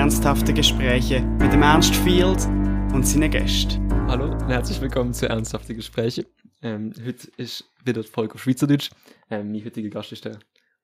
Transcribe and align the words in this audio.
ernsthafte 0.00 0.54
Gespräche 0.54 1.20
mit 1.20 1.52
dem 1.52 1.60
Ernst 1.60 1.94
Field 1.94 2.46
und 2.94 3.06
seinen 3.06 3.30
Gästen. 3.30 3.86
Hallo 4.08 4.32
und 4.32 4.48
herzlich 4.48 4.80
willkommen 4.80 5.12
zu 5.12 5.28
Ernsthafte 5.28 5.74
Gespräche. 5.74 6.24
Ähm, 6.62 6.94
heute 7.04 7.30
ist 7.36 7.70
wieder 7.84 8.00
die 8.00 8.08
Folge 8.08 8.32
auf 8.32 8.42
Schweizerdeutsch. 8.42 8.88
Ähm, 9.28 9.52
mein 9.52 9.62
heutiger 9.62 9.90
Gast 9.90 10.10
ist 10.12 10.24
der 10.24 10.38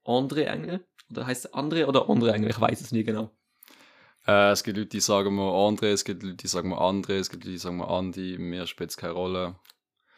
André 0.04 0.42
Engel. 0.42 0.84
Oder 1.10 1.26
heißt 1.26 1.46
er 1.46 1.54
André 1.54 1.86
oder 1.86 2.10
André 2.10 2.32
Engel? 2.32 2.50
Ich 2.50 2.60
weiß 2.60 2.78
es 2.82 2.92
nie 2.92 3.04
genau. 3.04 3.30
Äh, 4.26 4.50
es 4.50 4.62
gibt 4.62 4.76
Leute, 4.76 4.90
die 4.90 5.00
sagen 5.00 5.34
mal 5.34 5.48
André, 5.48 5.86
es 5.92 6.04
gibt 6.04 6.22
Leute, 6.22 6.36
die 6.36 6.48
sagen 6.48 6.68
mal 6.68 6.78
André, 6.78 7.14
es 7.14 7.30
gibt 7.30 7.44
Leute, 7.44 7.52
die 7.52 7.58
sagen 7.58 7.78
mal 7.78 7.88
Andi. 7.88 8.36
Mir 8.38 8.66
spielt 8.66 8.90
es 8.90 8.98
keine 8.98 9.14
Rolle. 9.14 9.56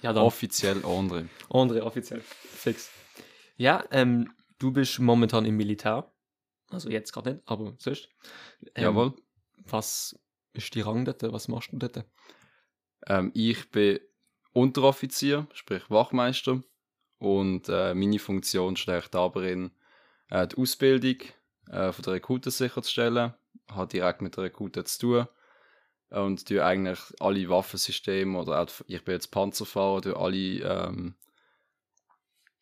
Ja, 0.02 0.12
dann. 0.12 0.24
Offiziell 0.24 0.78
André. 0.78 1.28
André, 1.50 1.82
offiziell. 1.82 2.20
Fix. 2.20 2.90
Ja, 3.56 3.84
ähm, 3.92 4.32
du 4.58 4.72
bist 4.72 4.98
momentan 4.98 5.44
im 5.44 5.56
Militär. 5.56 6.10
Also 6.70 6.90
jetzt 6.90 7.12
gerade 7.12 7.34
nicht, 7.34 7.42
aber 7.46 7.74
sonst. 7.78 8.08
Ähm, 8.74 8.84
Jawohl. 8.84 9.14
Was 9.56 10.18
ist 10.52 10.74
die 10.74 10.80
Rang 10.80 11.04
dort? 11.04 11.22
Was 11.22 11.48
machst 11.48 11.72
du 11.72 11.76
dort? 11.78 12.04
Ähm, 13.06 13.30
ich 13.34 13.70
bin 13.70 14.00
Unteroffizier, 14.52 15.46
sprich 15.52 15.88
Wachmeister. 15.90 16.62
Und 17.18 17.68
äh, 17.68 17.94
meine 17.94 18.18
Funktion 18.18 18.76
stärkt 18.76 19.14
darin, 19.14 19.72
äh, 20.30 20.46
die 20.46 20.56
Ausbildung 20.56 21.16
äh, 21.68 21.92
von 21.92 22.02
der 22.04 22.14
Rekruten 22.14 22.52
sicherzustellen. 22.52 23.34
Hat 23.70 23.92
direkt 23.92 24.22
mit 24.22 24.36
der 24.36 24.44
Rekruten 24.44 24.84
zu 24.86 24.98
tun. 24.98 25.26
Und 26.10 26.46
tue 26.48 26.64
eigentlich 26.64 27.00
alle 27.20 27.48
Waffensysteme 27.50 28.38
oder 28.38 28.62
auch, 28.62 28.68
ich 28.86 29.04
bin 29.04 29.14
jetzt 29.14 29.30
Panzerfahrer, 29.30 30.00
tue 30.00 30.16
alle, 30.16 30.36
ähm, 30.36 31.14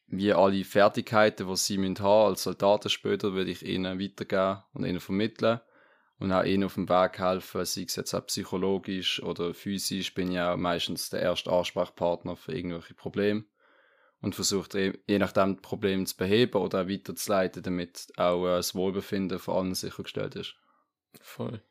wie 0.08 0.32
alle 0.32 0.64
Fertigkeiten, 0.64 1.48
die 1.48 1.56
sie 1.56 1.78
müssen 1.78 1.98
haben 2.00 2.30
als 2.30 2.44
Soldaten 2.44 2.88
später, 2.88 3.32
würde 3.32 3.50
ich 3.50 3.64
ihnen 3.64 4.00
weitergeben 4.00 4.62
und 4.72 4.84
ihnen 4.84 5.00
vermitteln 5.00 5.60
und 6.18 6.32
auch 6.32 6.44
ihnen 6.44 6.64
auf 6.64 6.74
dem 6.74 6.88
Weg 6.88 7.18
helfen, 7.18 7.64
sei 7.64 7.82
es 7.82 7.96
jetzt 7.96 8.14
auch 8.14 8.26
psychologisch 8.26 9.22
oder 9.22 9.52
physisch, 9.52 10.14
bin 10.14 10.32
ich 10.32 10.40
auch 10.40 10.56
meistens 10.56 11.10
der 11.10 11.22
erste 11.22 11.50
Ansprechpartner 11.50 12.36
für 12.36 12.52
irgendwelche 12.52 12.94
Probleme 12.94 13.44
und 14.20 14.34
versuche 14.34 14.98
je 15.06 15.18
nachdem 15.18 15.60
Probleme 15.60 16.04
zu 16.04 16.16
beheben 16.16 16.60
oder 16.60 16.82
auch 16.82 16.88
weiterzuleiten, 16.88 17.62
damit 17.62 18.08
auch 18.16 18.46
äh, 18.46 18.56
das 18.56 18.74
Wohlbefinden 18.74 19.38
von 19.38 19.56
allen 19.56 19.74
sichergestellt 19.74 20.36
ist. 20.36 20.54
Voll. 21.20 21.62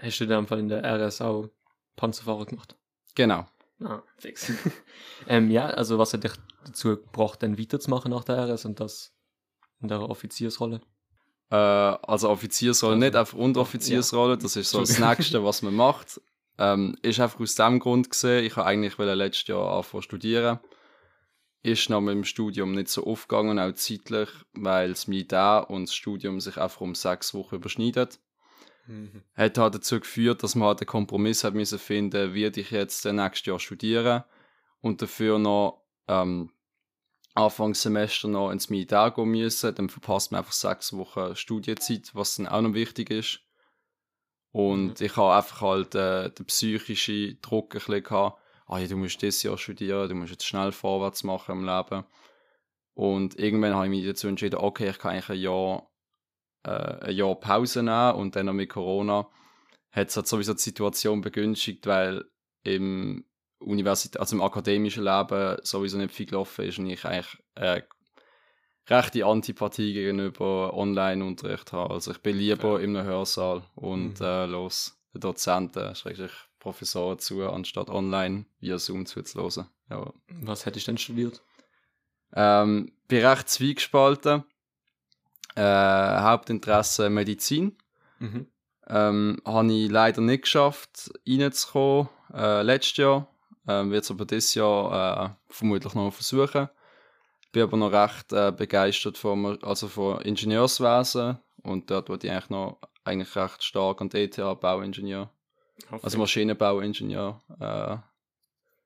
Hast 0.00 0.20
du 0.20 0.46
Fall 0.46 0.58
in 0.58 0.68
der 0.68 0.84
RS 0.84 1.20
auch 1.20 1.48
Panzerfahrer 1.96 2.46
gemacht? 2.46 2.76
Genau. 3.14 3.46
Ah, 3.82 4.02
fix. 4.18 4.52
ähm, 5.26 5.50
ja, 5.50 5.66
also 5.66 5.98
was 5.98 6.12
hat 6.12 6.24
dich 6.24 6.32
dazu 6.64 6.96
gebracht, 6.96 7.42
dann 7.42 7.58
weiterzumachen 7.58 8.10
nach 8.10 8.24
der 8.24 8.48
RS 8.48 8.64
und 8.64 8.80
das 8.80 9.12
in 9.80 9.88
der 9.88 10.00
Offiziersrolle? 10.00 10.80
Äh, 11.50 11.56
also 11.56 12.30
Offiziersrolle, 12.30 12.94
Also, 12.94 13.04
nicht 13.04 13.16
einfach 13.16 13.38
Unteroffiziersrolle, 13.38 14.38
das 14.38 14.56
ist 14.56 14.70
so 14.70 14.80
das 14.80 14.98
Nächste, 14.98 15.44
was 15.44 15.62
man 15.62 15.74
macht. 15.74 16.20
Ähm, 16.58 16.96
ist 17.02 17.20
einfach 17.20 17.40
aus 17.40 17.54
dem 17.54 17.78
Grund 17.78 18.10
gesehen, 18.10 18.44
ich 18.44 18.56
habe 18.56 18.66
eigentlich 18.66 18.98
letztes 18.98 19.48
Jahr 19.48 19.76
anfangen 19.78 20.02
studieren. 20.02 20.60
Ist 21.62 21.90
noch 21.90 22.00
mit 22.00 22.14
dem 22.14 22.24
Studium 22.24 22.72
nicht 22.72 22.88
so 22.88 23.06
aufgegangen, 23.06 23.58
auch 23.58 23.72
zeitlich, 23.72 24.28
weil 24.52 24.90
das 24.90 25.06
Militär 25.06 25.66
und 25.68 25.88
das 25.88 25.94
Studium 25.94 26.40
sich 26.40 26.56
einfach 26.56 26.80
um 26.80 26.94
sechs 26.94 27.34
Wochen 27.34 27.56
überschneiden. 27.56 28.08
Hat 29.34 29.58
halt 29.58 29.74
dazu 29.74 30.00
geführt, 30.00 30.42
dass 30.42 30.54
man 30.54 30.68
halt 30.68 30.80
einen 30.80 30.86
Kompromiss 30.86 31.44
hat 31.44 31.54
müssen 31.54 31.78
finden, 31.78 32.34
werde 32.34 32.60
ich 32.60 32.70
jetzt 32.70 33.04
nächstes 33.04 33.46
Jahr 33.46 33.60
studieren 33.60 34.24
und 34.80 35.00
dafür 35.00 35.38
noch 35.38 35.82
ähm, 36.10 36.50
Anfangssemester 37.34 38.28
noch 38.28 38.50
ins 38.50 38.70
Militär 38.70 39.12
gehen 39.12 39.30
müssen, 39.30 39.74
dann 39.74 39.88
verpasst 39.88 40.32
man 40.32 40.40
einfach 40.40 40.52
sechs 40.52 40.92
Wochen 40.92 41.36
Studienzeit, 41.36 42.10
was 42.14 42.36
dann 42.36 42.48
auch 42.48 42.60
noch 42.60 42.74
wichtig 42.74 43.10
ist. 43.10 43.40
Und 44.52 45.00
ich 45.00 45.16
habe 45.16 45.34
einfach 45.34 45.60
halt 45.60 45.94
äh, 45.94 46.30
den 46.30 46.46
psychischen 46.46 47.38
Druck 47.40 47.74
ein 47.74 47.78
bisschen 47.78 48.02
gehabt, 48.02 48.40
ah 48.66 48.78
ja, 48.78 48.88
du 48.88 48.96
musst 48.96 49.22
dieses 49.22 49.44
Jahr 49.44 49.56
studieren, 49.56 50.08
du 50.08 50.14
musst 50.16 50.32
jetzt 50.32 50.46
schnell 50.46 50.72
vorwärts 50.72 51.22
machen 51.22 51.58
im 51.58 51.64
Leben. 51.64 52.04
Und 52.94 53.38
irgendwann 53.38 53.74
habe 53.74 53.86
ich 53.86 53.90
mich 53.90 54.06
dazu 54.06 54.26
entschieden, 54.26 54.58
okay, 54.58 54.90
ich 54.90 54.98
kann 54.98 55.12
eigentlich 55.12 55.30
ein 55.30 55.40
Jahr, 55.40 55.90
äh, 56.64 57.06
ein 57.06 57.14
Jahr 57.14 57.36
Pause 57.36 57.82
nehmen 57.84 58.14
und 58.16 58.34
dann 58.34 58.46
noch 58.46 58.52
mit 58.52 58.70
Corona 58.70 59.30
hat 59.92 60.08
es 60.08 60.16
halt 60.16 60.28
sowieso 60.28 60.54
die 60.54 60.60
Situation 60.60 61.20
begünstigt, 61.20 61.86
weil 61.86 62.24
im 62.62 63.24
Universität, 63.60 64.18
also 64.20 64.36
im 64.36 64.42
akademischen 64.42 65.04
Leben 65.04 65.58
sowieso 65.62 65.98
nicht 65.98 66.12
viel 66.14 66.26
gelaufen 66.26 66.64
ist 66.64 66.78
und 66.78 66.86
ich 66.86 67.04
eigentlich 67.04 67.38
äh, 67.54 67.82
rechte 68.88 69.24
Antipathie 69.24 69.92
gegenüber 69.92 70.74
Online-Unterricht 70.74 71.72
habe. 71.72 71.94
Also 71.94 72.10
ich 72.10 72.18
bin 72.18 72.36
lieber 72.36 72.80
in 72.80 72.96
einem 72.96 73.06
Hörsaal 73.06 73.62
und 73.74 74.18
Mhm. 74.20 74.26
äh, 74.26 74.46
los 74.46 74.96
den 75.14 75.20
Dozenten, 75.20 75.94
schrägstrich 75.94 76.32
Professoren 76.58 77.18
zu, 77.18 77.42
anstatt 77.48 77.88
online 77.88 78.44
via 78.60 78.78
Zoom 78.78 79.06
zuzuhören. 79.06 79.68
Ja. 79.88 80.12
Was 80.42 80.66
hättest 80.66 80.86
du 80.86 80.92
denn 80.92 80.98
studiert? 80.98 81.42
Ähm, 82.34 82.92
bin 83.08 83.24
recht 83.24 83.48
zwiegespalten. 83.48 84.44
Äh, 85.56 85.62
Hauptinteresse 85.62 87.10
Medizin. 87.10 87.76
Mhm. 88.18 88.46
Ähm, 88.86 89.40
habe 89.44 89.72
ich 89.72 89.90
leider 89.90 90.20
nicht 90.20 90.42
geschafft, 90.42 91.10
reinzukommen, 91.26 92.08
äh, 92.32 92.62
letztes 92.62 92.96
Jahr. 92.98 93.28
Ähm, 93.68 93.90
Wird 93.90 94.04
es 94.04 94.10
aber 94.10 94.24
dieses 94.24 94.54
Jahr 94.54 95.26
äh, 95.26 95.52
vermutlich 95.52 95.94
noch 95.94 96.12
versuchen. 96.12 96.68
Bin 97.52 97.62
aber 97.62 97.76
noch 97.76 97.92
recht 97.92 98.32
äh, 98.32 98.52
begeistert 98.52 99.18
vom, 99.18 99.58
also 99.62 99.88
von 99.88 100.20
Ingenieurswesen 100.22 101.38
und 101.62 101.90
dort 101.90 102.08
wollte 102.08 102.26
ich 102.26 102.32
eigentlich 102.32 102.50
noch 102.50 102.80
eigentlich 103.04 103.34
recht 103.36 103.62
stark 103.62 104.00
an 104.00 104.08
die 104.08 104.18
ETH 104.18 104.36
Bauingenieur, 104.36 105.30
also 106.02 106.18
Maschinenbauingenieur 106.18 107.42
äh, 107.58 107.96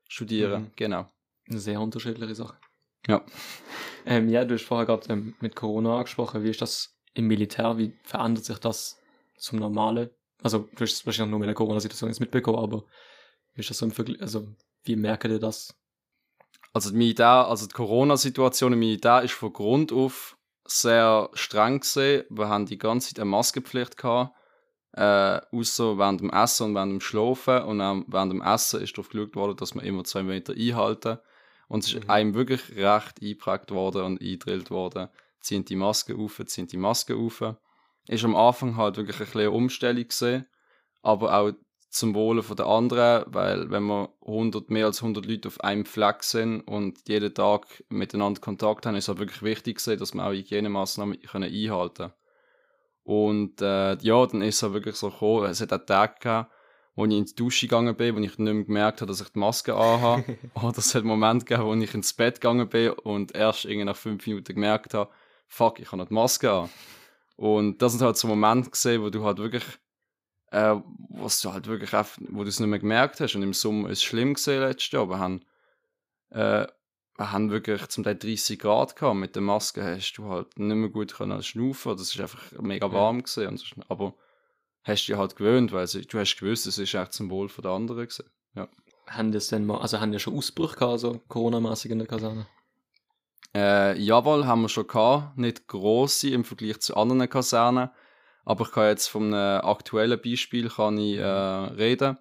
studieren. 0.08 0.62
Mhm. 0.62 0.70
Genau. 0.76 1.06
Eine 1.48 1.58
sehr 1.58 1.80
unterschiedliche 1.80 2.34
Sache. 2.34 2.56
Ja. 3.06 3.22
Ähm, 4.06 4.28
ja, 4.28 4.44
du 4.44 4.54
hast 4.54 4.64
vorher 4.64 4.86
gerade 4.86 5.12
ähm, 5.12 5.34
mit 5.40 5.54
Corona 5.54 5.98
angesprochen. 5.98 6.42
Wie 6.42 6.50
ist 6.50 6.62
das 6.62 6.96
im 7.12 7.26
Militär? 7.26 7.76
Wie 7.76 7.92
verändert 8.02 8.44
sich 8.44 8.58
das 8.58 8.98
zum 9.36 9.58
Normalen? 9.58 10.10
Also, 10.42 10.68
du 10.74 10.82
hast 10.82 10.92
es 10.92 11.06
wahrscheinlich 11.06 11.30
nur 11.30 11.40
mit 11.40 11.48
der 11.48 11.54
Corona-Situation 11.54 12.10
jetzt 12.10 12.20
mitbekommen, 12.20 12.58
aber 12.58 12.84
ist 13.54 13.70
das 13.70 13.78
so 13.78 13.86
im 13.86 13.92
Vergleich? 13.92 14.20
Also, 14.20 14.48
wie 14.84 14.96
merken 14.96 15.30
ihr 15.30 15.38
das? 15.38 15.74
Also 16.72 16.90
die 16.90 16.96
Militär, 16.96 17.46
also 17.46 17.66
die 17.66 17.72
Corona-Situation 17.72 18.72
im 18.72 18.80
Militär 18.80 19.22
ist 19.22 19.32
von 19.32 19.52
Grund 19.52 19.92
auf 19.92 20.36
sehr 20.66 21.30
streng 21.34 21.80
gesehen. 21.80 22.24
Wir 22.30 22.48
haben 22.48 22.66
die 22.66 22.78
ganze 22.78 23.10
Zeit 23.10 23.20
eine 23.20 23.30
Maskenpflicht 23.30 23.96
gehabt, 23.96 24.34
äh, 24.92 25.40
außer 25.52 25.98
während 25.98 26.20
dem 26.20 26.30
Essen 26.30 26.66
und 26.66 26.74
während 26.74 26.92
dem 26.92 27.00
Schlafen. 27.00 27.62
Und 27.62 27.80
auch 27.80 28.02
während 28.08 28.32
dem 28.32 28.42
Essen 28.42 28.80
ist 28.80 28.96
darauf 28.96 29.08
geschaut 29.08 29.36
worden, 29.36 29.56
dass 29.56 29.74
wir 29.74 29.82
immer 29.84 30.02
zwei 30.04 30.24
Meter 30.24 30.52
einhalten. 30.54 31.18
Und 31.68 31.84
es 31.84 31.92
ist 31.92 32.04
Mhm. 32.04 32.10
einem 32.10 32.34
wirklich 32.34 32.76
recht 32.76 33.22
eingeprägt 33.22 33.70
worden 33.70 34.02
und 34.02 34.20
eingedrillt 34.20 34.70
worden. 34.70 35.08
Ziehen 35.40 35.64
die 35.64 35.76
Maske 35.76 36.16
auf, 36.16 36.42
ziehen 36.46 36.66
die 36.66 36.76
Maske 36.76 37.14
auf. 37.14 37.42
Ist 38.08 38.24
am 38.24 38.34
Anfang 38.34 38.76
halt 38.76 38.96
wirklich 38.96 39.20
ein 39.20 39.40
eine 39.40 39.50
Umstellung 39.50 40.08
gesehen, 40.08 40.46
aber 41.02 41.38
auch 41.38 41.52
zum 41.94 42.14
Wohle 42.14 42.42
von 42.42 42.56
der 42.56 42.66
anderen, 42.66 43.24
weil 43.28 43.70
wenn 43.70 43.84
wir 43.84 44.10
100, 44.26 44.68
mehr 44.68 44.86
als 44.86 45.00
100 45.00 45.26
Leute 45.26 45.46
auf 45.46 45.60
einem 45.60 45.86
Fleck 45.86 46.24
sind 46.24 46.62
und 46.62 47.08
jeden 47.08 47.32
Tag 47.32 47.84
miteinander 47.88 48.40
Kontakt 48.40 48.84
haben, 48.84 48.96
ist 48.96 49.04
es 49.04 49.08
halt 49.08 49.20
wirklich 49.20 49.42
wichtig 49.42 49.78
gewesen, 49.78 50.00
dass 50.00 50.12
wir 50.12 50.26
auch 50.26 50.32
Hygienemaßnahmen 50.32 51.20
können 51.20 51.52
einhalten 51.52 52.12
Und 53.04 53.62
äh, 53.62 53.96
ja, 53.98 54.26
dann 54.26 54.42
ist 54.42 54.56
es 54.56 54.62
halt 54.64 54.72
wirklich 54.72 54.96
so 54.96 55.10
gekommen, 55.10 55.44
es 55.44 55.60
hat 55.60 55.72
auch 55.72 55.86
Tage 55.86 56.14
gehabt, 56.20 56.52
wo 56.96 57.04
ich 57.06 57.12
in 57.12 57.26
die 57.26 57.34
Dusche 57.36 57.66
gegangen 57.66 57.94
bin, 57.94 58.16
wo 58.16 58.18
ich 58.18 58.38
nicht 58.38 58.38
mehr 58.38 58.64
gemerkt 58.64 59.00
habe, 59.00 59.10
dass 59.10 59.20
ich 59.20 59.28
die 59.28 59.38
Maske 59.38 59.74
anhabe. 59.74 60.36
Oder 60.54 60.78
es 60.78 60.94
hat 60.96 61.04
Momente 61.04 61.44
gegeben, 61.44 61.68
wo 61.68 61.74
ich 61.74 61.94
ins 61.94 62.12
Bett 62.12 62.40
gegangen 62.40 62.68
bin 62.68 62.90
und 62.90 63.36
erst 63.36 63.66
irgendwie 63.66 63.84
nach 63.84 63.96
fünf 63.96 64.26
Minuten 64.26 64.52
gemerkt 64.52 64.94
habe, 64.94 65.10
fuck, 65.46 65.78
ich 65.78 65.86
habe 65.86 65.98
noch 65.98 66.08
die 66.08 66.14
Maske 66.14 66.50
an. 66.50 66.70
Und 67.36 67.82
das 67.82 67.92
sind 67.92 68.02
halt 68.02 68.16
so 68.16 68.26
Momente 68.26 68.70
gesehen, 68.70 69.02
wo 69.02 69.10
du 69.10 69.24
halt 69.24 69.38
wirklich 69.38 69.64
äh, 70.50 70.76
was 71.10 71.40
du 71.40 71.52
halt 71.52 71.66
wirklich 71.66 71.94
einfach, 71.94 72.18
wo 72.28 72.42
du 72.42 72.48
es 72.48 72.60
nicht 72.60 72.68
mehr 72.68 72.78
gemerkt 72.78 73.20
hast. 73.20 73.34
Und 73.34 73.42
im 73.42 73.52
Sommer 73.52 73.90
ist 73.90 73.98
es 73.98 74.04
schlimm 74.04 74.34
gesehen 74.34 74.60
letztes 74.60 74.92
Jahr. 74.92 75.08
Wir 75.08 75.18
haben, 75.18 75.42
äh, 76.30 76.66
wir 77.16 77.32
haben 77.32 77.50
wirklich 77.50 77.86
zum 77.88 78.04
Teil 78.04 78.16
30 78.16 78.58
Grad 78.58 78.96
gehabt. 78.96 79.16
Mit 79.16 79.34
der 79.34 79.42
Maske 79.42 79.82
hast 79.82 80.14
du 80.14 80.28
halt 80.28 80.58
nicht 80.58 80.76
mehr 80.76 80.90
gut 80.90 81.14
können 81.14 81.42
schnaufen. 81.42 81.96
Das 81.96 82.14
ist 82.14 82.20
einfach 82.20 82.52
mega 82.60 82.90
warm 82.92 83.22
gesehen. 83.22 83.56
So, 83.56 83.66
aber 83.88 84.14
hast 84.82 85.06
dich 85.06 85.16
halt 85.16 85.36
gewöhnt, 85.36 85.72
weil 85.72 85.86
du 85.86 86.18
hast 86.18 86.36
gewusst, 86.36 86.66
es 86.66 86.78
ist 86.78 86.94
echt 86.94 87.12
zum 87.12 87.30
Wohl 87.30 87.48
von 87.48 87.62
der 87.62 87.72
anderen 87.72 88.06
gesehen. 88.06 88.30
Haben 89.06 89.32
das 89.32 89.48
denn 89.48 89.66
mal, 89.66 89.78
also 89.78 90.00
haben 90.00 90.12
die 90.12 90.18
schon 90.18 90.36
Ausbrüche 90.36 90.76
gehabt, 90.76 91.00
so 91.00 91.20
Corona-mäßig 91.28 91.90
in 91.90 91.98
der 91.98 92.08
Kaserne? 92.08 92.46
Äh, 93.54 93.98
jawohl, 94.00 94.46
haben 94.46 94.62
wir 94.62 94.68
schon 94.68 94.86
gehabt. 94.86 95.36
Nicht 95.36 95.68
grosse 95.68 96.30
im 96.30 96.44
Vergleich 96.44 96.80
zu 96.80 96.96
anderen 96.96 97.28
Kasernen. 97.28 97.90
Aber 98.44 98.64
ich 98.64 98.72
kann 98.72 98.88
jetzt 98.88 99.08
von 99.08 99.32
einem 99.32 99.64
aktuellen 99.64 100.20
Beispiel 100.20 100.68
kann 100.68 100.98
ich, 100.98 101.18
äh, 101.18 101.24
reden. 101.24 102.18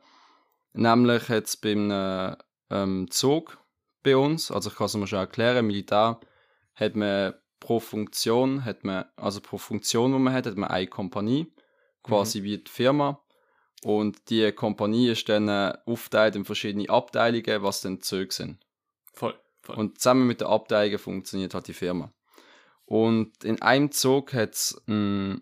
Nämlich 0.74 1.30
jetzt 1.30 1.62
beim 1.62 1.92
äh, 1.92 2.36
ähm, 2.70 3.12
Zug 3.12 3.58
bei 4.04 4.18
uns, 4.18 4.52
also 4.52 4.70
ich 4.70 4.76
kann 4.76 4.86
es 4.86 4.96
mir 4.96 5.08
schon 5.08 5.20
erklären, 5.20 5.68
Militär 5.68 6.20
hat 6.76 6.96
man 6.96 7.34
pro 7.60 7.80
Funktion, 7.80 8.66
hat 8.66 8.84
man, 8.84 9.06
also 9.16 9.40
pro 9.40 9.58
Funktion, 9.58 10.12
die 10.12 10.20
man 10.20 10.34
hat, 10.34 10.46
hat 10.46 10.58
man 10.58 10.70
eine 10.70 10.88
Kompanie. 10.88 11.54
quasi 12.04 12.44
wie 12.44 12.58
die 12.58 12.70
Firma. 12.70 13.20
Und 13.84 14.30
die 14.30 14.52
Kompanie 14.52 15.10
ist 15.10 15.28
dann 15.28 15.48
äh, 15.48 15.74
aufgeteilt 15.86 16.36
in 16.36 16.46
verschiedene 16.46 16.90
Abteilungen, 16.90 17.64
was 17.64 17.82
dann 17.82 18.02
Züge 18.02 18.34
sind. 18.34 18.66
Voll. 19.14 19.36
voll. 19.62 19.76
Und 19.76 20.00
zusammen 20.00 20.28
mit 20.28 20.42
der 20.42 20.50
Abteilung 20.50 21.00
funktioniert 21.00 21.54
halt 21.54 21.68
die 21.68 21.74
Firma. 21.74 22.14
Und 22.86 23.44
in 23.44 23.62
einem 23.62 23.92
Zug 23.92 24.34
hat 24.34 24.54
es 24.54 24.82
einen, 24.88 25.42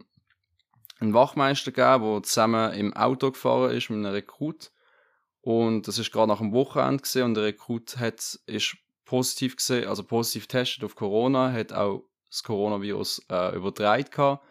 einen 1.01 1.13
Wachmeister 1.13 1.71
gegeben, 1.71 2.13
der 2.13 2.23
zusammen 2.23 2.73
im 2.73 2.93
Auto 2.93 3.31
gefahren 3.31 3.75
ist 3.75 3.89
mit 3.89 3.97
einem 3.97 4.13
Rekrut. 4.13 4.71
Und 5.41 5.87
das 5.87 5.97
ist 5.97 6.11
gerade 6.11 6.27
nach 6.27 6.37
dem 6.37 6.53
Wochenende 6.53 7.01
gesehen 7.01 7.23
und 7.23 7.33
der 7.33 7.45
Rekrut 7.45 7.97
hat, 7.97 8.39
ist 8.45 8.77
positiv 9.05 9.55
gesehen, 9.55 9.87
also 9.87 10.03
positiv 10.03 10.43
getestet 10.47 10.83
auf 10.83 10.95
Corona, 10.95 11.51
hat 11.51 11.73
auch 11.73 12.05
das 12.29 12.43
Coronavirus 12.43 13.25
äh, 13.29 13.55
übertragen 13.55 14.09
gehabt. 14.09 14.45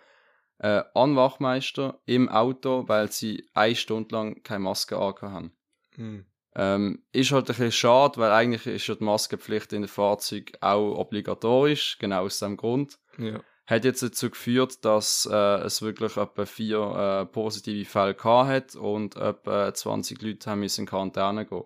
Äh, 0.58 0.82
an 0.94 1.16
Wachmeister 1.16 2.00
im 2.04 2.28
Auto, 2.28 2.84
weil 2.86 3.10
sie 3.10 3.48
eine 3.54 3.74
Stunde 3.76 4.14
lang 4.14 4.42
keine 4.42 4.60
Maske 4.60 4.98
angehabt 4.98 5.22
haben. 5.22 5.56
Mhm. 5.96 6.26
Ähm, 6.56 7.04
ist 7.12 7.30
halt 7.30 7.44
ein 7.44 7.46
bisschen 7.46 7.72
schade, 7.72 8.20
weil 8.20 8.32
eigentlich 8.32 8.66
ist 8.66 8.86
ja 8.88 8.96
die 8.96 9.04
Maskenpflicht 9.04 9.72
in 9.72 9.82
den 9.82 9.88
Fahrzeugen 9.88 10.52
auch 10.60 10.98
obligatorisch, 10.98 11.96
genau 11.98 12.24
aus 12.24 12.40
dem 12.40 12.56
Grund. 12.56 12.98
Ja. 13.16 13.40
Hat 13.70 13.84
jetzt 13.84 14.02
dazu 14.02 14.30
geführt, 14.30 14.84
dass 14.84 15.28
äh, 15.30 15.60
es 15.62 15.80
wirklich 15.80 16.16
etwa 16.16 16.44
vier 16.44 16.80
äh, 16.80 17.26
positive 17.26 17.88
Fälle 17.88 18.14
gehabt 18.14 18.48
hat 18.48 18.74
und 18.74 19.16
etwa 19.16 19.72
20 19.72 20.20
Leute 20.20 20.50
haben 20.50 20.60
müssen 20.60 20.82
in 20.82 20.86
Quarantäne 20.86 21.46
gehen. 21.46 21.62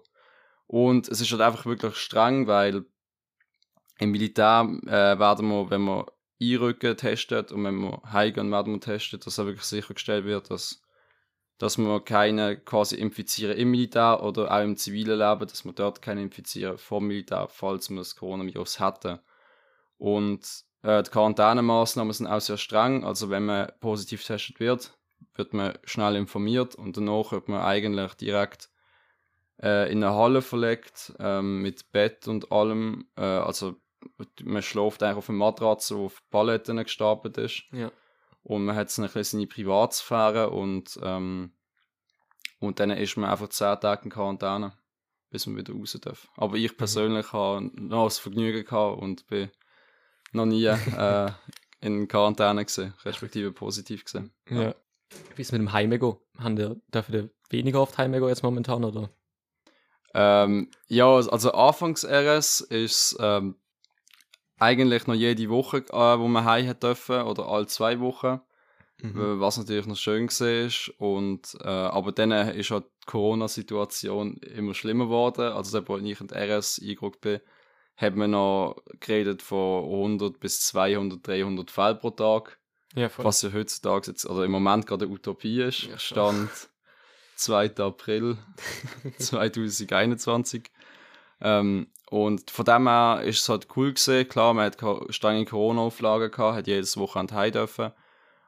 Und 0.67 1.09
es 1.09 1.23
ist 1.23 1.33
halt 1.33 1.41
einfach 1.41 1.65
wirklich 1.65 1.97
streng, 1.97 2.47
weil 2.47 2.85
im 3.99 4.11
Militär 4.11 4.69
äh, 4.87 5.19
werden 5.19 5.49
wir, 5.49 5.71
wenn 5.71 5.83
wir 5.85 6.06
einrücken, 6.43 6.97
testet 6.97 7.53
und 7.53 7.65
wenn 7.65 7.81
wir 7.81 8.03
heimgehen, 8.12 8.50
werden 8.50 8.75
wir 8.75 8.81
testet, 8.81 9.27
dass 9.27 9.39
auch 9.39 9.47
wirklich 9.47 9.65
sichergestellt 9.65 10.27
wird, 10.27 10.50
dass 10.50 10.85
dass 11.59 11.79
wir 11.79 12.00
keine 12.00 12.59
quasi 12.59 12.97
infizieren 12.97 13.57
im 13.57 13.71
Militär 13.71 14.23
oder 14.23 14.50
auch 14.50 14.62
im 14.62 14.77
zivilen 14.77 15.19
Leben, 15.19 15.47
dass 15.47 15.65
wir 15.65 15.73
dort 15.73 16.03
keine 16.03 16.23
infizieren 16.23 16.79
vom 16.79 17.07
Militär, 17.07 17.47
falls 17.49 17.91
wir 17.91 17.99
das 17.99 18.17
Coronavirus 18.17 18.81
hätten. 18.81 19.21
Und 19.97 20.65
äh, 20.85 21.03
die 21.03 21.11
Quarantänemaßnahmen 21.11 22.13
sind 22.13 22.27
auch 22.27 22.41
sehr 22.41 22.59
streng. 22.59 23.05
Also 23.05 23.31
wenn 23.31 23.47
man 23.47 23.73
positiv 23.81 24.21
getestet 24.21 24.61
wird, 24.61 24.97
wird 25.35 25.55
man 25.55 25.79
schnell 25.85 26.17
informiert 26.17 26.75
und 26.75 26.97
danach 26.97 27.33
wird 27.33 27.49
man 27.49 27.63
eigentlich 27.63 28.15
direkt 28.15 28.69
äh, 29.63 29.91
in 29.91 30.05
eine 30.05 30.15
Halle 30.15 30.43
verlegt 30.43 31.15
ähm, 31.19 31.63
mit 31.63 31.91
Bett 31.91 32.29
und 32.29 32.53
allem. 32.53 33.09
Äh, 33.17 33.23
also 33.23 33.77
man 34.43 34.63
schläft 34.63 35.03
eigentlich 35.03 35.17
auf 35.17 35.31
einer 35.31 35.39
Matratze, 35.39 35.97
wo 35.97 36.07
auf 36.07 36.23
Paletten 36.31 36.77
gestapelt 36.77 37.39
ist. 37.39 37.65
Ja. 37.73 37.91
Und 38.43 38.67
man 38.67 38.77
hat 38.77 38.91
so 38.91 39.01
ein 39.01 39.09
bisschen 39.09 39.41
seine 39.41 39.47
Privatsphäre 39.47 40.51
und, 40.51 41.01
ähm, 41.03 41.53
und 42.61 42.79
dann 42.79 42.91
ist 42.91 43.17
man 43.17 43.31
einfach 43.31 43.49
10 43.49 43.81
Tage 43.81 44.05
in 44.05 44.11
Quarantäne, 44.11 44.75
bis 45.31 45.47
man 45.47 45.57
wieder 45.57 45.73
raus 45.73 45.99
darf. 46.03 46.29
Aber 46.37 46.57
ich 46.57 46.77
persönlich 46.77 47.33
habe 47.33 47.71
noch 47.73 48.05
das 48.05 48.19
Vergnügen 48.19 48.67
gehabt 48.67 49.01
und 49.01 49.27
bin 49.29 49.51
noch 50.35 50.47
nie 50.47 50.65
äh, 50.67 51.31
in 51.81 52.09
Quarantäne 52.09 52.65
gesehen, 52.65 52.95
respektive 53.05 53.53
positiv 53.53 54.05
gesehen. 54.05 54.33
Ja. 54.51 54.75
Wie 55.37 55.43
ist 55.43 55.49
es 55.49 55.53
mit 55.53 55.61
dem 55.61 55.73
Heimego? 55.73 56.21
Haben 56.39 56.57
der, 56.57 56.77
dürfen 56.93 57.15
ihr 57.15 57.31
weniger 57.51 57.81
oft 57.81 57.97
Heimego 57.99 58.29
jetzt 58.29 58.43
momentan, 58.43 58.85
oder? 58.85 59.11
Ähm, 60.15 60.71
ja, 60.89 61.07
also 61.07 61.53
anfangs 61.53 62.05
RS 62.05 62.61
ist 62.61 63.17
ähm, 63.21 63.57
eigentlich 64.59 65.07
noch 65.07 65.15
jede 65.15 65.49
Woche, 65.51 65.79
äh, 65.79 66.19
wo 66.19 66.29
man 66.29 66.45
heim 66.45 66.69
hat 66.69 66.83
dürfen, 66.83 67.23
oder 67.23 67.49
alle 67.49 67.67
zwei 67.67 68.01
Wochen, 68.01 68.41
Mhm. 69.03 69.41
was 69.41 69.59
natürlich 69.59 69.87
noch 69.87 69.97
schön 69.97 70.29
war. 70.29 71.09
Und, 71.09 71.57
äh, 71.61 71.67
aber 71.69 72.13
dann 72.13 72.31
ist 72.31 72.71
halt 72.71 72.85
die 72.85 73.07
Corona-Situation 73.07 74.37
immer 74.37 74.73
schlimmer 74.73 75.07
geworden. 75.07 75.53
Also, 75.53 75.87
wo 75.89 75.99
ich 75.99 76.21
in 76.21 76.27
die 76.29 76.35
RS 76.35 76.81
eingerückt 76.81 77.21
bin, 77.21 77.41
hat 77.96 78.17
man 78.17 78.32
noch 78.32 78.82
geredet 79.00 79.43
von 79.43 79.85
100 79.85 80.41
bis 80.41 80.61
200, 80.61 81.26
300 81.26 81.70
Fällen 81.70 81.99
pro 81.99 82.11
Tag. 82.11 82.58
Ja, 82.94 83.08
voll. 83.08 83.25
Was 83.25 83.43
ja 83.43 83.52
heutzutage 83.52 84.11
jetzt, 84.11 84.26
oder 84.26 84.44
im 84.44 84.50
Moment 84.50 84.87
gerade 84.87 85.05
eine 85.05 85.14
Utopie 85.14 85.62
ist. 85.62 85.85
Ja. 85.85 85.99
Stand 85.99 86.50
2. 87.37 87.76
April 87.79 88.38
2021. 89.19 90.70
Ähm, 91.41 91.88
und 92.11 92.50
von 92.50 92.64
dem 92.64 92.87
her 92.87 93.23
ist 93.25 93.43
es 93.43 93.49
halt 93.49 93.67
cool 93.76 93.93
gesehen. 93.93 94.29
Klar, 94.29 94.55
man 94.55 94.67
hat 94.67 94.79
strenge 95.12 95.44
Corona-Auflagen 95.44 96.31
gehabt, 96.31 96.56
hat 96.56 96.67
jedes 96.67 96.97
Wochenende 96.97 97.35
heim 97.35 97.52
dürfen. 97.52 97.93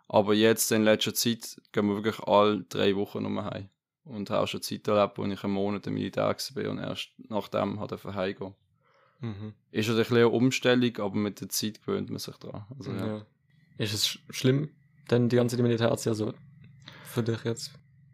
Aber 0.09 0.35
jetzt 0.35 0.71
in 0.71 0.85
letzter 0.85 1.15
Zeit 1.15 1.61
gehen 1.73 1.89
wir 1.89 1.97
wirklich 1.97 2.21
alle 2.21 2.63
drei 2.63 2.95
Wochen 2.95 3.23
nur 3.23 3.45
heim. 3.45 3.69
Und 4.05 4.31
habe 4.31 4.43
auch 4.43 4.47
schon 4.47 4.63
Zeit 4.63 4.87
erlebt, 4.87 5.19
wo 5.19 5.25
ich 5.25 5.43
einen 5.43 5.53
Monat 5.53 5.87
im 5.89 5.95
Militär 5.95 6.27
war 6.29 6.71
und 6.71 6.79
erst 6.79 7.11
nachdem 7.29 7.81
hat 7.81 7.91
er 7.91 8.15
heimgehen. 8.15 8.55
Mhm. 9.21 9.55
Ist 9.71 9.89
halt 9.89 9.99
ein 10.11 10.17
eine 10.17 10.29
Umstellung, 10.29 10.97
aber 10.99 11.17
mit 11.17 11.41
der 11.41 11.49
Zeit 11.49 11.81
gewöhnt 11.85 12.11
man 12.11 12.19
sich 12.19 12.37
daran. 12.37 12.65
Also, 12.79 12.93
ja. 12.93 13.07
ja. 13.07 13.27
Ist 13.79 13.95
es 13.95 14.07
sch 14.09 14.19
schlimm, 14.31 14.71
denn 15.11 15.29
die 15.29 15.37
ganze 15.37 15.61
Militärzeit, 15.63 16.09
also 16.09 16.33
für 17.05 17.23
dich 17.23 17.43
jetzt? 17.45 17.73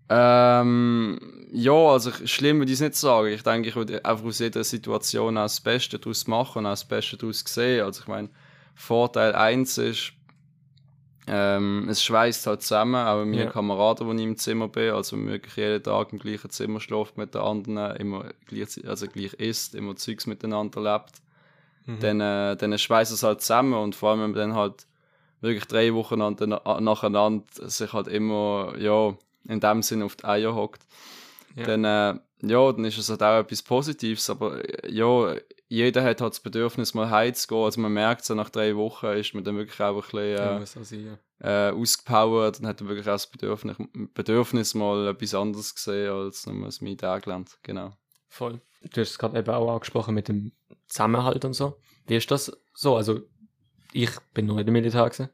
Ähm, 0.09 1.19
ja, 1.53 1.73
also 1.73 2.11
ich- 2.11 2.31
schlimm 2.33 2.59
würde 2.59 2.71
ich 2.71 2.77
es 2.77 2.83
nicht 2.83 2.95
sagen. 2.97 3.29
Ich 3.29 3.43
denke, 3.43 3.69
ich 3.69 3.77
würde 3.77 4.05
einfach 4.05 4.25
aus 4.27 4.39
jeder 4.41 4.63
Situation 4.65 5.37
auch 5.39 5.43
das 5.45 5.61
Beste 5.61 5.99
daraus 5.99 6.27
machen 6.27 6.59
und 6.61 6.67
auch 6.67 6.71
das 6.73 6.85
Beste 6.87 7.17
daraus 7.17 7.43
sehen. 7.47 7.85
Also 7.85 8.03
ich 8.03 8.09
meine, 8.09 8.29
Vorteil 8.75 9.35
1 9.35 9.79
ist, 9.79 10.13
ähm, 11.27 11.89
es 11.89 12.03
schweißt 12.03 12.47
halt 12.47 12.63
zusammen, 12.63 12.95
auch 12.97 13.25
mit 13.25 13.39
Ja. 13.41 13.51
Kameraden, 13.51 14.17
die 14.17 14.23
ich 14.23 14.29
im 14.29 14.37
Zimmer 14.37 14.69
bin, 14.69 14.93
also 14.93 15.17
wirklich 15.25 15.57
jeden 15.57 15.83
Tag 15.83 16.13
im 16.13 16.19
gleichen 16.19 16.51
Zimmer 16.51 16.81
schläft 16.81 17.17
mit 17.17 17.35
den 17.35 17.43
anderen, 17.43 17.97
immer 17.97 18.25
gleich, 18.47 18.87
also 18.87 19.07
gleich 19.07 19.35
isst, 19.35 19.75
immer 19.75 19.97
Zeugs 19.97 20.27
miteinander 20.27 20.81
lebt 20.83 21.23
Mhm. 21.85 21.99
dann, 22.01 22.21
äh, 22.21 22.57
dann 22.57 22.79
schweißt 22.79 23.13
es 23.13 23.25
halt 23.25 23.41
zusammen 23.41 23.75
und 23.75 23.97
vor 23.97 24.11
allem, 24.11 24.21
wenn 24.21 24.31
man 24.31 24.39
dann 24.39 24.55
halt 24.55 24.87
wirklich 25.41 25.65
drei 25.67 25.93
Wochen 25.95 26.19
na- 26.19 26.81
nacheinander 26.81 27.45
sich 27.61 27.93
halt 27.93 28.07
immer, 28.07 28.75
ja, 28.79 29.15
in 29.49 29.59
dem 29.59 29.83
Sinne 29.83 30.05
auf 30.05 30.15
die 30.15 30.25
Eier 30.25 30.55
hockt, 30.55 30.83
Ja. 31.57 31.65
dann, 31.65 31.85
äh, 31.85 32.21
ja, 32.43 32.73
dann 32.73 32.85
ist 32.85 32.99
es 32.99 33.09
halt 33.11 33.23
auch 33.23 33.41
etwas 33.41 33.63
Positives, 33.63 34.31
aber 34.31 34.65
äh, 34.65 34.93
ja, 34.93 35.35
jeder 35.73 36.03
hat 36.05 36.21
halt 36.21 36.35
das 36.35 36.41
Bedürfnis, 36.41 36.93
mal 36.93 37.09
heimzugehen, 37.09 37.65
also 37.65 37.81
man 37.81 37.93
merkt 37.93 38.27
so, 38.27 38.35
nach 38.35 38.51
drei 38.51 38.77
Wochen 38.77 39.07
ist 39.07 39.33
man 39.33 39.43
dann 39.43 39.57
wirklich 39.57 39.81
auch 39.81 39.95
ein 40.15 40.67
bisschen, 40.75 41.09
äh, 41.09 41.19
ja. 41.41 41.69
äh, 41.71 41.73
ausgepowert 41.73 42.61
und 42.61 42.67
hat 42.67 42.81
dann 42.81 42.89
wirklich 42.89 43.09
auch 43.09 43.13
das 43.13 43.27
Bedürfnis, 43.27 43.77
Bedürfnis 44.13 44.75
mal 44.75 45.09
etwas 45.09 45.35
anderes 45.35 45.75
gesehen 45.75 46.13
als 46.13 46.47
nur 46.47 46.67
das 46.67 46.83
Militärgelände, 46.83 47.51
genau. 47.63 47.97
Voll. 48.29 48.61
Du 48.83 49.01
hast 49.01 49.13
es 49.13 49.19
gerade 49.19 49.39
eben 49.39 49.51
auch 49.51 49.73
angesprochen 49.73 50.15
mit 50.15 50.29
dem 50.29 50.53
Zusammenhalt 50.89 51.45
und 51.47 51.55
so. 51.55 51.79
Wie 52.07 52.17
ist 52.17 52.31
das 52.31 52.53
so? 52.75 52.97
Also, 52.97 53.21
ich 53.95 54.11
bin 54.35 54.47
noch 54.47 54.57
nicht 54.57 54.69
im 54.69 54.75
Militär 54.75 55.05
gewesen. 55.05 55.31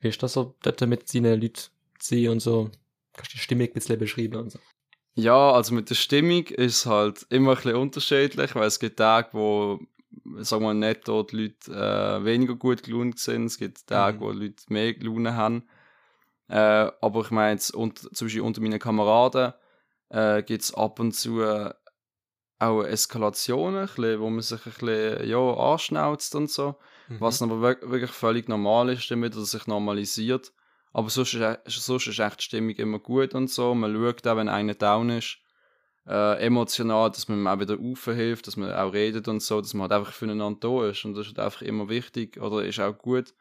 Wie 0.00 0.08
ist 0.08 0.22
das 0.22 0.32
so, 0.32 0.54
dort 0.62 0.80
mit 0.82 1.06
seinen 1.06 1.38
Leuten 1.38 1.54
zu 1.54 1.70
sein 1.98 2.28
und 2.28 2.40
so? 2.40 2.70
Kannst 3.12 3.32
du 3.32 3.36
die 3.36 3.42
Stimmung 3.42 3.66
ein 3.66 3.72
bisschen 3.74 3.98
beschreiben 3.98 4.36
und 4.36 4.52
so? 4.52 4.58
Ja, 5.14 5.52
also 5.52 5.74
mit 5.74 5.90
der 5.90 5.94
Stimmung 5.94 6.46
ist 6.46 6.76
es 6.78 6.86
halt 6.86 7.26
immer 7.28 7.50
ein 7.50 7.56
bisschen 7.56 7.76
unterschiedlich, 7.76 8.54
weil 8.54 8.66
es 8.66 8.78
gibt 8.78 8.96
Tage, 8.98 9.28
wo, 9.32 9.78
sagen 10.38 10.64
wir 10.64 10.72
netto, 10.74 11.22
die 11.22 11.36
Leute 11.36 11.72
äh, 11.72 12.24
weniger 12.24 12.54
gut 12.56 12.82
gelaunt 12.82 13.18
sind. 13.18 13.46
Es 13.46 13.58
gibt 13.58 13.86
Tage, 13.86 14.16
Mhm. 14.16 14.20
wo 14.20 14.32
die 14.32 14.38
Leute 14.46 14.64
mehr 14.68 14.94
Laune 15.00 15.34
haben. 15.36 15.64
Äh, 16.48 16.90
aber 17.00 17.20
ich 17.22 17.30
meine, 17.30 17.52
jetzt 17.52 17.74
unter, 17.74 18.10
zum 18.12 18.26
Beispiel 18.26 18.42
unter 18.42 18.60
meinen 18.60 18.78
Kameraden 18.78 19.52
äh, 20.10 20.42
gibt 20.42 20.62
es 20.62 20.74
ab 20.74 20.98
und 20.98 21.12
zu 21.12 21.42
äh, 21.42 21.72
auch 22.58 22.82
Eskalationen, 22.84 23.80
ein 23.80 23.86
bisschen, 23.86 24.20
wo 24.20 24.30
man 24.30 24.40
sich 24.40 24.64
ein 24.66 24.72
bisschen 24.72 25.28
ja, 25.28 25.38
anschnauzt 25.54 26.34
und 26.34 26.50
so. 26.50 26.76
Mhm. 27.08 27.20
Was 27.20 27.42
aber 27.42 27.56
wirk- 27.56 27.90
wirklich 27.90 28.10
völlig 28.12 28.48
normal 28.48 28.88
ist, 28.90 29.10
damit 29.10 29.34
dass 29.34 29.42
es 29.42 29.50
sich 29.50 29.66
normalisiert. 29.66 30.52
Aber 30.92 31.08
sonst 31.10 31.34
ist, 31.34 31.40
e- 31.40 31.58
sonst 31.66 32.06
ist 32.06 32.18
echt 32.18 32.40
die 32.40 32.44
Stimmung 32.44 32.74
immer 32.76 32.98
gut 32.98 33.34
und 33.34 33.48
so. 33.50 33.74
Man 33.74 33.94
schaut 33.94 34.26
auch, 34.26 34.36
wenn 34.36 34.48
einer 34.48 34.74
down 34.74 35.10
ist, 35.10 35.38
äh, 36.06 36.44
emotional, 36.44 37.10
dass 37.10 37.28
man 37.28 37.38
ihm 37.38 37.46
auch 37.46 37.60
wieder 37.60 37.78
aufhilft, 37.78 38.46
dass 38.46 38.56
man 38.56 38.72
auch 38.72 38.92
redet 38.92 39.28
und 39.28 39.42
so, 39.42 39.60
dass 39.60 39.74
man 39.74 39.82
halt 39.82 39.92
einfach 39.92 40.12
füreinander 40.12 40.58
da 40.60 40.88
ist. 40.88 41.04
Und 41.04 41.14
das 41.14 41.26
ist 41.26 41.36
halt 41.36 41.46
einfach 41.46 41.62
immer 41.62 41.88
wichtig 41.88 42.40
oder 42.40 42.64
ist 42.64 42.80
auch 42.80 42.96
gut 42.96 43.34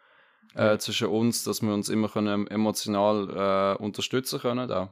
äh, 0.56 0.78
zwischen 0.78 1.08
uns, 1.08 1.44
dass 1.44 1.62
wir 1.62 1.74
uns 1.74 1.90
immer 1.90 2.10
können 2.10 2.48
emotional 2.48 3.78
äh, 3.80 3.84
unterstützen 3.84 4.40
können. 4.40 4.90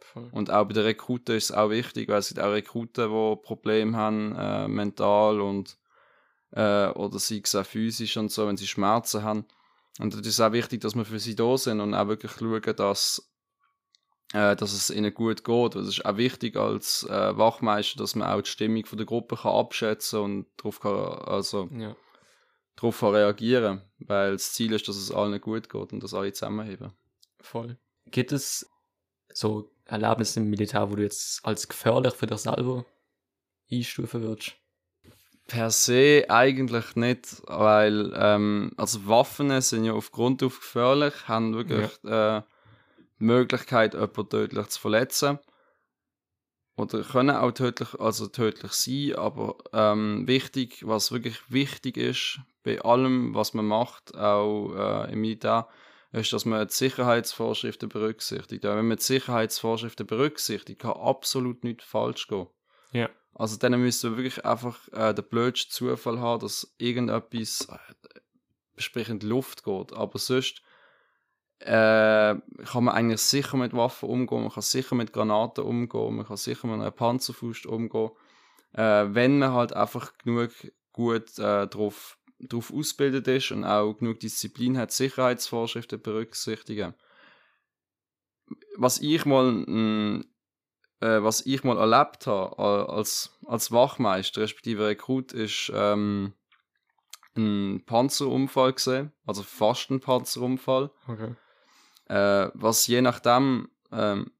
Voll. 0.00 0.28
Und 0.32 0.50
auch 0.50 0.64
bei 0.66 0.74
den 0.74 0.84
Rekruten 0.84 1.36
ist 1.36 1.50
es 1.50 1.52
auch 1.52 1.70
wichtig, 1.70 2.08
weil 2.08 2.18
es 2.18 2.28
gibt 2.28 2.40
auch 2.40 2.52
Rekruten, 2.52 3.10
die 3.10 3.36
Probleme 3.42 3.96
haben, 3.96 4.34
äh, 4.36 4.68
mental 4.68 5.40
und 5.40 5.78
äh, 6.52 6.88
oder 6.88 7.18
sei 7.18 7.40
es 7.42 7.54
auch 7.54 7.66
physisch 7.66 8.16
und 8.16 8.30
so, 8.30 8.46
wenn 8.46 8.56
sie 8.56 8.66
Schmerzen 8.66 9.22
haben. 9.22 9.46
Und 9.98 10.14
es 10.14 10.26
ist 10.26 10.40
auch 10.40 10.52
wichtig, 10.52 10.80
dass 10.80 10.94
wir 10.94 11.04
für 11.04 11.20
sie 11.20 11.36
da 11.36 11.56
sind 11.56 11.80
und 11.80 11.94
auch 11.94 12.08
wirklich 12.08 12.32
schauen, 12.32 12.76
dass, 12.76 13.30
äh, 14.32 14.56
dass 14.56 14.72
es 14.72 14.90
ihnen 14.90 15.14
gut 15.14 15.44
geht. 15.44 15.74
Es 15.76 15.86
ist 15.86 16.04
auch 16.04 16.16
wichtig 16.16 16.56
als 16.56 17.04
äh, 17.04 17.36
Wachmeister, 17.36 17.98
dass 17.98 18.14
man 18.16 18.28
auch 18.28 18.42
die 18.42 18.50
Stimmung 18.50 18.84
von 18.86 18.98
der 18.98 19.06
Gruppe 19.06 19.36
kann 19.36 19.54
abschätzen 19.54 20.18
und 20.20 20.46
darauf 20.56 20.80
kann, 20.80 20.96
also, 21.26 21.68
Ja. 21.72 21.96
darauf 22.76 23.00
kann 23.00 23.14
reagieren 23.14 23.82
Weil 23.98 24.32
das 24.32 24.52
Ziel 24.52 24.72
ist, 24.72 24.88
dass 24.88 24.96
es 24.96 25.12
allen 25.12 25.40
gut 25.40 25.68
geht 25.68 25.92
und 25.92 26.02
dass 26.02 26.14
alle 26.14 26.32
zusammenheben. 26.32 26.92
Voll. 27.40 27.78
Gibt 28.06 28.32
es 28.32 28.68
so 29.32 29.70
Erlebnisse 29.84 30.40
im 30.40 30.50
Militär, 30.50 30.90
wo 30.90 30.96
du 30.96 31.02
jetzt 31.02 31.44
als 31.44 31.68
gefährlich 31.68 32.14
für 32.14 32.26
dich 32.26 32.38
selber 32.38 32.84
einstufen 33.70 34.22
würdest? 34.22 34.56
Per 35.46 35.70
se 35.70 36.24
eigentlich 36.28 36.96
nicht, 36.96 37.42
weil 37.46 38.12
ähm, 38.16 38.72
also 38.76 39.06
Waffen 39.06 39.60
sind 39.60 39.84
ja 39.84 39.92
aufgrund 39.92 40.42
auf 40.42 40.60
gefährlich, 40.60 41.28
haben 41.28 41.54
wirklich 41.54 41.90
äh, 42.04 42.42
die 43.20 43.24
Möglichkeit, 43.24 43.92
jemanden 43.92 44.28
tödlich 44.30 44.68
zu 44.68 44.80
verletzen. 44.80 45.38
Oder 46.76 47.02
können 47.02 47.36
auch 47.36 47.52
tödlich, 47.52 47.94
also 48.00 48.26
tödlich 48.26 48.72
sein, 48.72 49.14
aber 49.16 49.58
ähm, 49.72 50.26
wichtig, 50.26 50.82
was 50.86 51.12
wirklich 51.12 51.38
wichtig 51.48 51.96
ist 51.96 52.40
bei 52.64 52.80
allem, 52.80 53.34
was 53.34 53.54
man 53.54 53.66
macht, 53.66 54.16
auch 54.16 54.74
äh, 54.74 55.12
im 55.12 55.20
Militär, 55.20 55.68
ist, 56.10 56.32
dass 56.32 56.44
man 56.44 56.66
die 56.66 56.72
Sicherheitsvorschriften 56.72 57.88
berücksichtigt. 57.88 58.64
Ja, 58.64 58.76
wenn 58.76 58.88
man 58.88 58.96
die 58.96 59.02
Sicherheitsvorschriften 59.02 60.06
berücksichtigt, 60.06 60.80
kann 60.80 60.92
absolut 60.92 61.62
nichts 61.62 61.84
falsch 61.84 62.26
gehen. 62.28 62.48
Ja. 62.92 63.08
Also 63.34 63.56
dann 63.56 63.80
müssen 63.80 64.12
wir 64.12 64.16
wirklich 64.16 64.44
einfach 64.44 64.78
äh, 64.92 65.12
den 65.12 65.24
blödsten 65.28 65.72
Zufall 65.72 66.20
haben, 66.20 66.40
dass 66.40 66.74
irgendetwas 66.78 67.68
äh, 67.68 69.12
Luft 69.22 69.64
geht. 69.64 69.92
Aber 69.92 70.18
sonst 70.18 70.62
äh, 71.58 72.34
kann 72.64 72.84
man 72.84 72.94
eigentlich 72.94 73.20
sicher 73.22 73.56
mit 73.56 73.72
Waffen 73.72 74.08
umgehen, 74.08 74.42
man 74.42 74.52
kann 74.52 74.62
sicher 74.62 74.94
mit 74.94 75.12
Granaten 75.12 75.64
umgehen, 75.64 76.16
man 76.16 76.26
kann 76.26 76.36
sicher 76.36 76.66
mit 76.66 76.80
einer 76.80 76.90
Panzerfaust 76.90 77.66
umgehen, 77.66 78.10
äh, 78.72 79.06
wenn 79.08 79.38
man 79.38 79.52
halt 79.52 79.72
einfach 79.72 80.16
genug 80.18 80.50
gut 80.92 81.38
äh, 81.38 81.66
drauf, 81.66 82.18
drauf 82.38 82.72
ausgebildet 82.72 83.26
ist 83.28 83.50
und 83.50 83.64
auch 83.64 83.94
genug 83.94 84.20
Disziplin 84.20 84.78
hat, 84.78 84.92
Sicherheitsvorschriften 84.92 86.00
berücksichtigen. 86.00 86.94
Was 88.76 89.00
ich 89.00 89.24
mal 89.24 89.50
mh, 89.50 90.24
äh, 91.00 91.22
was 91.22 91.44
ich 91.46 91.64
mal 91.64 91.78
erlebt 91.78 92.26
habe 92.26 92.88
als, 92.88 93.36
als 93.46 93.72
Wachmeister, 93.72 94.40
respektive 94.42 94.86
Rekrut, 94.86 95.32
ist 95.32 95.70
ähm, 95.74 96.32
ein 97.36 97.82
Panzerunfall 97.84 98.72
gesehen, 98.74 99.12
also 99.26 99.42
fast 99.42 99.90
ein 99.90 100.00
Panzerunfall. 100.00 100.90
Okay. 101.08 101.34
Äh, 102.08 102.50
was 102.54 102.86
je 102.86 103.00
nachdem, 103.00 103.68
ähm, 103.90 104.30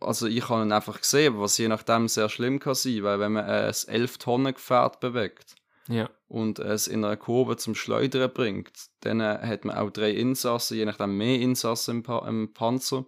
also 0.00 0.26
ich 0.26 0.48
habe 0.48 0.62
ihn 0.62 0.72
einfach 0.72 1.00
gesehen, 1.00 1.40
was 1.40 1.58
je 1.58 1.68
nachdem 1.68 2.08
sehr 2.08 2.28
schlimm 2.28 2.60
kann 2.60 2.74
sein, 2.74 3.02
weil 3.02 3.18
wenn 3.20 3.32
man 3.32 3.44
ein 3.46 3.72
11 3.86 4.18
Tonnen 4.18 4.54
Gefährt 4.54 5.00
bewegt 5.00 5.54
Ja. 5.88 6.08
und 6.28 6.58
es 6.58 6.86
in 6.86 7.04
einer 7.04 7.16
Kurve 7.16 7.56
zum 7.56 7.74
Schleudern 7.74 8.30
bringt, 8.32 8.72
dann 9.00 9.20
äh, 9.20 9.38
hat 9.42 9.64
man 9.64 9.76
auch 9.76 9.90
drei 9.90 10.10
Insassen, 10.10 10.76
je 10.76 10.84
nachdem 10.84 11.16
mehr 11.16 11.40
Insassen 11.40 11.96
im, 11.96 12.02
pa 12.02 12.26
im 12.28 12.52
Panzer. 12.52 13.06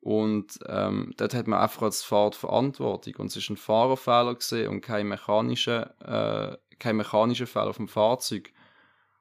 Und 0.00 0.58
ähm, 0.66 1.12
dort 1.16 1.34
hat 1.34 1.46
man 1.46 1.60
einfach 1.60 1.82
als 1.82 2.02
Fahrt 2.02 2.34
Verantwortung. 2.34 3.16
Und 3.16 3.26
es 3.26 3.36
ist 3.36 3.50
ein 3.50 3.56
Fahrerfehler 3.56 4.34
gesehen 4.34 4.70
und 4.70 4.80
kein 4.80 5.08
mechanischer, 5.08 5.94
äh, 6.52 6.56
kein 6.78 6.96
mechanischer 6.96 7.46
Fehler 7.46 7.68
auf 7.68 7.76
dem 7.76 7.88
Fahrzeug. 7.88 8.52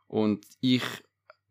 Und 0.08 0.46
ich, 0.62 0.84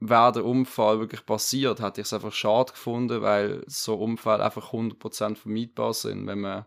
wäre 0.00 0.32
der 0.32 0.44
Unfall 0.44 1.00
wirklich 1.00 1.24
passiert, 1.26 1.80
hätte 1.80 2.00
ich 2.00 2.06
es 2.06 2.12
einfach 2.12 2.32
schade 2.32 2.72
gefunden, 2.72 3.22
weil 3.22 3.64
so 3.66 3.96
Unfälle 3.96 4.44
einfach 4.44 4.72
100% 4.72 5.36
vermeidbar 5.36 5.92
sind, 5.92 6.26
wenn 6.26 6.40
man, 6.40 6.66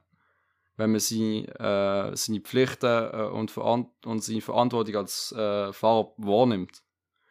wenn 0.75 0.91
man 0.91 0.99
seine, 0.99 1.47
äh, 1.59 2.15
seine 2.15 2.41
Pflichten 2.41 3.09
äh, 3.13 3.29
und, 3.31 3.55
und 3.57 4.23
seine 4.23 4.41
Verantwortung 4.41 4.95
als 4.97 5.31
äh, 5.31 5.71
Fahrer 5.71 6.13
wahrnimmt. 6.17 6.81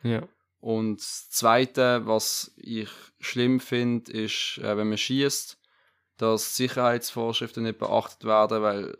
Ja. 0.02 0.22
Und 0.60 1.00
das 1.00 1.30
Zweite, 1.30 2.06
was 2.06 2.52
ich 2.56 2.90
schlimm 3.18 3.60
finde, 3.60 4.12
ist, 4.12 4.58
äh, 4.58 4.76
wenn 4.76 4.88
man 4.88 4.98
schießt, 4.98 5.58
dass 6.18 6.56
Sicherheitsvorschriften 6.56 7.62
nicht 7.62 7.78
beachtet 7.78 8.24
werden, 8.24 8.62
weil 8.62 8.96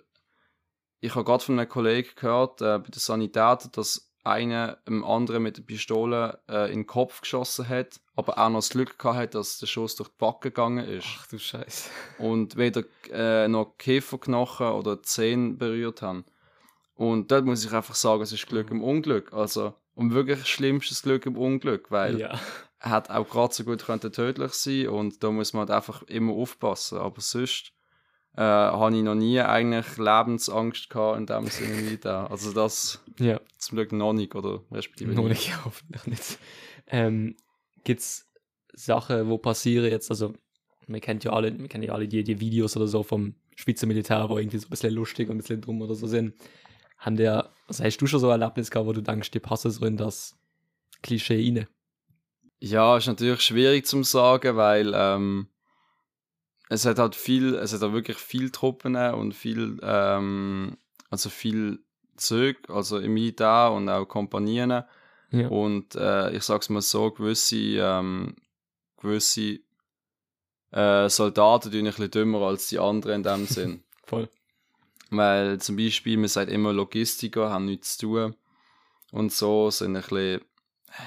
ich 1.00 1.14
habe 1.14 1.24
gerade 1.24 1.44
von 1.44 1.58
einem 1.58 1.68
Kollegen 1.68 2.10
gehört, 2.16 2.62
äh, 2.62 2.78
bei 2.78 2.88
den 2.88 2.98
Sanitäten, 2.98 3.70
dass 3.72 4.10
einer 4.22 4.78
einem 4.86 5.04
anderen 5.04 5.42
mit 5.42 5.56
der 5.56 5.62
Pistole 5.62 6.40
äh, 6.48 6.70
in 6.70 6.80
den 6.80 6.86
Kopf 6.86 7.22
geschossen 7.22 7.68
hat, 7.68 8.00
aber 8.16 8.38
auch 8.38 8.50
noch 8.50 8.58
das 8.58 8.70
Glück 8.70 8.98
gehabt 8.98 9.16
hat, 9.16 9.34
dass 9.34 9.58
der 9.58 9.66
Schuss 9.66 9.96
durch 9.96 10.10
die 10.10 10.16
Backe 10.18 10.50
gegangen 10.50 10.86
ist. 10.86 11.06
Ach 11.18 11.26
du 11.26 11.38
Scheiße. 11.38 11.88
Und 12.18 12.56
weder 12.56 12.84
äh, 13.10 13.48
noch 13.48 13.76
Käferknochen 13.78 14.68
oder 14.68 15.02
Zähne 15.02 15.54
berührt 15.54 16.02
haben. 16.02 16.24
Und 16.94 17.30
dort 17.30 17.46
muss 17.46 17.64
ich 17.64 17.72
einfach 17.72 17.94
sagen, 17.94 18.22
es 18.22 18.32
ist 18.32 18.46
Glück 18.46 18.70
im 18.70 18.82
Unglück. 18.82 19.32
Also, 19.32 19.74
und 19.94 20.12
wirklich 20.14 20.46
schlimmstes 20.46 21.02
Glück 21.02 21.26
im 21.26 21.36
Unglück, 21.36 21.90
weil 21.90 22.18
Ja. 22.20 22.38
er 22.80 22.90
hat 22.90 23.10
auch 23.10 23.28
gerade 23.28 23.52
so 23.54 23.64
gut 23.64 23.84
könnte 23.84 24.10
tödlich 24.10 24.52
sein 24.52 24.88
und 24.88 25.22
da 25.22 25.30
muss 25.30 25.52
man 25.52 25.60
halt 25.60 25.70
einfach 25.70 26.02
immer 26.04 26.32
aufpassen. 26.32 26.98
Aber 26.98 27.20
sonst 27.20 27.72
äh, 28.36 28.40
habe 28.42 28.96
ich 28.96 29.02
noch 29.02 29.14
nie 29.16 29.40
eigentlich 29.40 29.96
Lebensangst 29.98 30.88
gehabt 30.88 31.18
in 31.18 31.26
dem 31.26 31.46
Sinne 31.48 31.90
wieder. 31.90 32.30
Also 32.30 32.52
das 32.52 33.02
Ja. 33.18 33.40
zum 33.58 33.76
Glück 33.76 33.92
noch 33.92 34.12
nicht 34.12 34.34
oder 34.34 34.62
respektive 34.70 35.12
Noch 35.14 35.28
nicht, 35.28 35.52
hoffentlich 35.64 36.06
nicht. 36.06 36.38
Ähm, 36.86 37.36
gibt's 37.84 38.26
Sachen, 38.72 39.28
wo 39.28 39.36
passieren 39.38 39.90
jetzt, 39.90 40.10
also, 40.10 40.32
wir 40.86 41.00
kennt 41.00 41.24
ja 41.24 41.32
alle, 41.32 41.56
wir 41.58 41.68
kennen 41.68 41.84
ja 41.84 41.92
alle 41.92 42.08
die, 42.08 42.22
die 42.24 42.40
Videos 42.40 42.76
oder 42.76 42.86
so 42.86 43.02
vom 43.02 43.34
Schweizer 43.56 43.86
Militär, 43.86 44.28
wo 44.30 44.38
irgendwie 44.38 44.58
so 44.58 44.66
ein 44.68 44.70
bisschen 44.70 44.94
lustig 44.94 45.28
und 45.28 45.36
ein 45.36 45.38
bisschen 45.38 45.60
dumm 45.60 45.82
oder 45.82 45.94
so 45.94 46.06
sind. 46.06 46.34
Haben 47.00 47.16
der, 47.16 47.50
also 47.66 47.82
hast 47.82 47.96
du 47.96 48.06
schon 48.06 48.20
so 48.20 48.30
ein 48.30 48.40
Erlebnis 48.40 48.70
gehabt, 48.70 48.86
wo 48.86 48.92
du 48.92 49.00
denkst, 49.02 49.30
die 49.30 49.40
passen 49.40 49.70
so 49.70 49.84
in 49.86 49.96
das 49.96 50.36
Klischee 51.02 51.42
rein? 51.42 51.66
Ja, 52.58 52.98
ist 52.98 53.06
natürlich 53.06 53.40
schwierig 53.40 53.86
zum 53.86 54.04
sagen, 54.04 54.56
weil 54.56 54.92
ähm, 54.94 55.48
es 56.68 56.84
hat 56.84 56.98
halt 56.98 57.16
viel, 57.16 57.54
es 57.54 57.72
hat 57.72 57.80
halt 57.80 57.94
wirklich 57.94 58.18
viel 58.18 58.50
Truppen 58.50 58.96
und 58.96 59.32
viel, 59.32 59.80
ähm, 59.82 60.76
also 61.08 61.30
viel 61.30 61.80
Züg, 62.16 62.68
also 62.68 62.98
im 62.98 63.14
Militär 63.14 63.72
und 63.72 63.88
auch 63.88 64.04
Kompanien. 64.04 64.84
Ja. 65.30 65.48
Und 65.48 65.94
äh, 65.94 66.36
ich 66.36 66.42
sag's 66.42 66.68
mal 66.68 66.82
so, 66.82 67.10
gewisse, 67.10 67.56
ähm, 67.56 68.36
gewisse 68.98 69.60
äh, 70.70 71.08
Soldaten 71.08 71.70
tun 71.70 71.80
ein 71.80 71.84
bisschen 71.86 72.10
dümmer 72.10 72.42
als 72.42 72.68
die 72.68 72.78
anderen 72.78 73.16
in 73.16 73.22
dem 73.22 73.46
Sinn. 73.46 73.84
Voll. 74.04 74.28
Weil 75.10 75.60
zum 75.60 75.76
Beispiel, 75.76 76.16
man 76.16 76.28
sagt 76.28 76.50
immer 76.50 76.72
Logistiker, 76.72 77.50
haben 77.50 77.64
nichts 77.64 77.98
zu 77.98 78.06
tun. 78.06 78.36
Und 79.10 79.32
so 79.32 79.70
sind 79.70 79.96
ein 79.96 80.02
bisschen, 80.02 80.40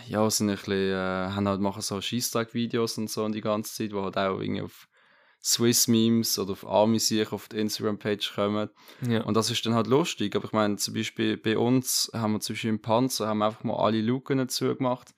ja, 0.07 0.29
sind 0.29 0.49
ein 0.49 0.57
bisschen, 0.57 0.91
äh, 0.91 1.31
haben 1.31 1.47
halt 1.47 1.61
machen 1.61 1.81
so 1.81 2.01
Schießtag-Videos 2.01 2.97
und 2.97 3.09
so 3.09 3.27
die 3.29 3.41
ganze 3.41 3.73
Zeit, 3.73 3.93
wo 3.93 4.03
halt 4.03 4.17
auch 4.17 4.39
irgendwie 4.39 4.61
auf 4.61 4.89
Swiss 5.41 5.87
Memes 5.87 6.39
oder 6.39 6.53
auf 6.53 6.65
Army 6.65 6.99
sich 6.99 7.31
auf 7.31 7.49
die 7.49 7.59
Instagram-Page 7.59 8.33
kommen. 8.33 8.69
Ja. 9.07 9.23
Und 9.23 9.35
das 9.35 9.51
ist 9.51 9.65
dann 9.65 9.73
halt 9.73 9.87
lustig. 9.87 10.35
Aber 10.35 10.45
ich 10.45 10.53
meine, 10.53 10.77
zum 10.77 10.93
Beispiel 10.93 11.37
bei 11.37 11.57
uns 11.57 12.09
haben 12.13 12.33
wir 12.33 12.39
zum 12.39 12.53
Beispiel 12.55 12.69
im 12.69 12.81
Panzer 12.81 13.27
haben 13.27 13.39
wir 13.39 13.47
einfach 13.47 13.63
mal 13.63 13.75
alle 13.75 14.01
Luken 14.01 14.47
zugemacht, 14.47 15.13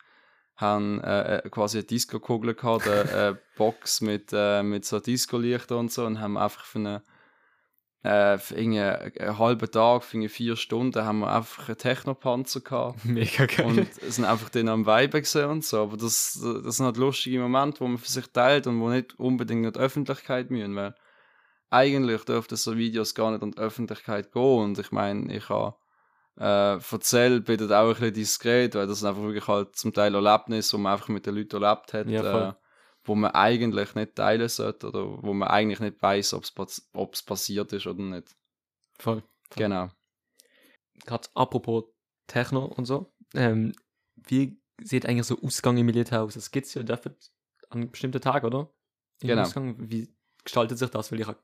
haben 0.56 1.00
äh, 1.02 1.38
äh, 1.38 1.50
quasi 1.50 1.78
eine 1.80 1.86
Disco-Kugel 1.86 2.56
gehabt, 2.56 2.88
eine, 2.88 3.10
eine 3.12 3.40
Box 3.56 4.02
mit, 4.02 4.30
äh, 4.32 4.64
mit 4.64 4.86
so 4.86 5.00
Disco-Lichtern 5.00 5.78
und 5.78 5.92
so 5.92 6.06
und 6.06 6.20
haben 6.20 6.38
einfach 6.38 6.66
für 6.66 6.80
eine 6.80 7.04
äh, 8.06 8.38
irgendwie 8.52 8.82
einen 8.82 9.40
halben 9.40 9.72
Tag, 9.72 10.04
für 10.04 10.30
vier 10.30 10.56
Stunden, 10.56 11.04
haben 11.04 11.20
wir 11.20 11.34
einfach 11.34 11.68
einen 11.68 11.78
Technopanzer 11.78 12.62
gehabt. 12.62 13.04
Mega 13.06 13.48
geil. 13.48 13.66
Und 13.66 13.94
sind 13.96 14.26
einfach 14.26 14.50
dann 14.50 14.70
am 14.70 14.86
Weiben 14.86 15.22
gesehen 15.22 15.50
und 15.50 15.66
so. 15.66 15.82
Aber 15.82 15.98
das, 15.98 16.40
das 16.64 16.78
sind 16.78 16.86
halt 16.86 16.98
lustige 16.98 17.40
Momente, 17.40 17.80
wo 17.80 17.88
man 17.88 17.98
für 17.98 18.10
sich 18.10 18.28
teilt 18.28 18.68
und 18.68 18.80
wo 18.80 18.90
nicht 18.90 19.18
unbedingt 19.18 19.66
in 19.66 19.74
die 19.74 19.80
Öffentlichkeit 19.80 20.52
müssen, 20.52 20.76
weil 20.76 20.94
eigentlich 21.72 22.24
dürften 22.26 22.58
so 22.58 22.78
Videos 22.78 23.16
gar 23.16 23.32
nicht 23.32 23.42
an 23.42 23.52
die 23.52 23.58
Öffentlichkeit 23.58 24.32
gehen. 24.32 24.60
Und 24.60 24.78
ich 24.78 24.92
meine, 24.92 25.36
ich 25.36 25.50
habe 25.50 25.76
äh, 26.40 26.78
erzählt, 26.78 27.46
bin 27.46 27.58
dort 27.58 27.72
auch 27.72 27.88
ein 27.88 27.94
bisschen 27.94 28.14
diskret, 28.14 28.76
weil 28.76 28.86
das 28.86 29.00
sind 29.00 29.10
einfach 29.10 29.24
wirklich 29.24 29.48
halt 29.48 29.76
zum 29.76 29.94
Teil 29.94 30.14
Erlebnisse, 30.14 30.74
wo 30.74 30.82
man 30.82 30.94
einfach 30.94 31.08
mit 31.08 31.26
den 31.26 31.36
Leuten 31.36 31.64
erlebt 31.64 31.92
hat, 31.94 32.08
Ja, 32.08 32.50
äh, 32.50 32.54
wo 33.06 33.16
man 33.16 33.32
eigentlich 33.32 33.96
nicht 33.96 34.16
teilen 34.16 34.50
sollte 34.50 34.88
oder 34.88 35.24
wo 35.24 35.34
man 35.34 35.48
eigentlich 35.50 35.80
nicht 35.80 36.02
weiß, 36.02 36.34
ob 36.34 37.14
es 37.14 37.22
passiert 37.24 37.72
ist 37.74 37.88
oder 37.88 38.02
nicht. 38.04 38.36
Voll. 39.00 39.22
Voll. 39.50 39.64
Genau. 39.64 39.90
Gerade 41.06 41.28
apropos 41.36 41.86
Techno 42.28 42.66
und 42.66 42.86
so, 42.86 43.14
ähm, 43.34 43.74
wie 44.16 44.60
sieht 44.82 45.06
eigentlich 45.06 45.28
so 45.28 45.40
Ausgang 45.42 45.78
im 45.78 45.86
Militär 45.86 46.24
aus? 46.24 46.36
Es 46.36 46.52
gibt 46.52 46.74
ja 46.74 46.84
dafür 46.84 47.16
an 47.70 47.92
bestimmten 47.92 48.22
Tagen, 48.22 48.46
oder? 48.48 48.74
Im 49.22 49.28
Genau. 49.30 49.42
Ausgang. 49.44 49.76
Wie 49.90 50.14
gestaltet 50.44 50.78
sich 50.78 50.90
das? 50.90 51.12
Weil 51.12 51.20
ich 51.22 51.28
habe 51.28 51.40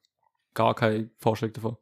gar 0.54 0.74
keine 0.76 1.12
Vorstellung 1.20 1.54
davon. 1.54 1.78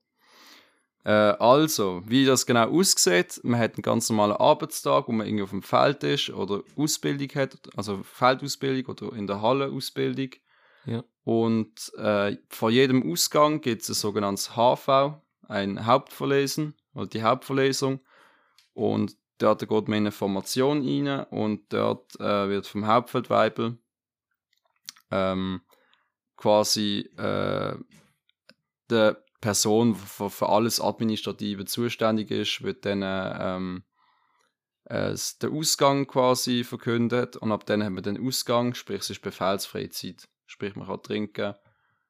Äh, 1.03 1.11
also, 1.11 2.01
wie 2.05 2.25
das 2.25 2.45
genau 2.45 2.69
aussieht, 2.69 3.39
man 3.43 3.59
hat 3.59 3.75
einen 3.75 3.83
ganz 3.83 4.09
normalen 4.09 4.33
Arbeitstag, 4.33 5.07
wo 5.07 5.11
man 5.11 5.25
irgendwie 5.25 5.43
auf 5.43 5.49
dem 5.51 5.63
Feld 5.63 6.03
ist 6.03 6.29
oder 6.29 6.61
Ausbildung 6.75 7.29
hat, 7.35 7.57
also 7.75 8.01
Feldausbildung 8.03 8.95
oder 8.95 9.15
in 9.15 9.27
der 9.27 9.41
Halle 9.41 9.71
Ausbildung. 9.71 10.31
Ja. 10.85 11.03
Und 11.23 11.93
äh, 11.97 12.37
vor 12.49 12.69
jedem 12.71 13.11
Ausgang 13.11 13.61
gibt 13.61 13.83
es 13.83 13.89
ein 13.89 13.95
sogenanntes 13.95 14.55
HV, 14.55 15.13
ein 15.47 15.85
Hauptverlesen 15.85 16.75
oder 16.93 17.07
die 17.07 17.23
Hauptverlesung. 17.23 17.99
Und 18.73 19.15
dort 19.37 19.59
geht 19.59 19.69
man 19.69 19.97
in 19.97 20.03
eine 20.03 20.11
Formation 20.11 20.81
rein 20.81 21.25
und 21.25 21.71
dort 21.73 22.19
äh, 22.19 22.49
wird 22.49 22.67
vom 22.67 22.87
Hauptfeldweibel 22.87 23.77
ähm, 25.11 25.61
quasi 26.37 27.09
äh, 27.17 27.75
die 28.89 29.13
Person, 29.41 29.93
die 29.93 30.29
für, 30.29 30.49
alles 30.49 30.81
Administrative 30.81 31.65
zuständig 31.65 32.31
ist, 32.31 32.61
wird 32.61 32.85
dann 32.85 33.01
ähm, 33.03 33.83
äh, 34.85 35.15
den 35.41 35.53
Ausgang 35.53 36.07
quasi 36.07 36.63
verkündet 36.63 37.37
und 37.37 37.51
ab 37.51 37.65
dann 37.65 37.83
haben 37.83 37.95
wir 37.95 38.01
den 38.01 38.25
Ausgang, 38.25 38.73
sprich 38.73 39.01
es 39.01 39.09
ist 39.11 39.21
befehlsfreie 39.21 39.89
Zeit, 39.89 40.27
sprich 40.45 40.75
man 40.75 40.87
kann 40.87 41.03
trinken 41.03 41.55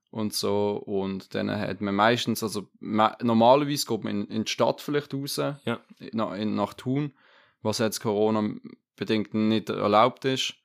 und 0.10 0.34
so 0.34 0.82
und 0.86 1.36
dann 1.36 1.52
hat 1.52 1.82
man 1.82 1.94
meistens, 1.94 2.42
also 2.42 2.68
me 2.80 3.16
normalerweise 3.22 3.86
geht 3.86 4.04
man 4.04 4.22
in, 4.22 4.28
in 4.28 4.46
die 4.46 4.52
Stadt 4.52 4.82
vielleicht 4.82 5.14
raus, 5.14 5.38
Ja. 5.38 5.80
nach, 6.12 6.34
in, 6.34 6.56
nach 6.56 6.74
Thun, 6.74 7.14
was 7.62 7.78
jetzt 7.78 8.00
Corona 8.00 8.56
bedingt 8.96 9.36
nicht 9.36 9.70
erlaubt 9.70 10.26
ist 10.26 10.56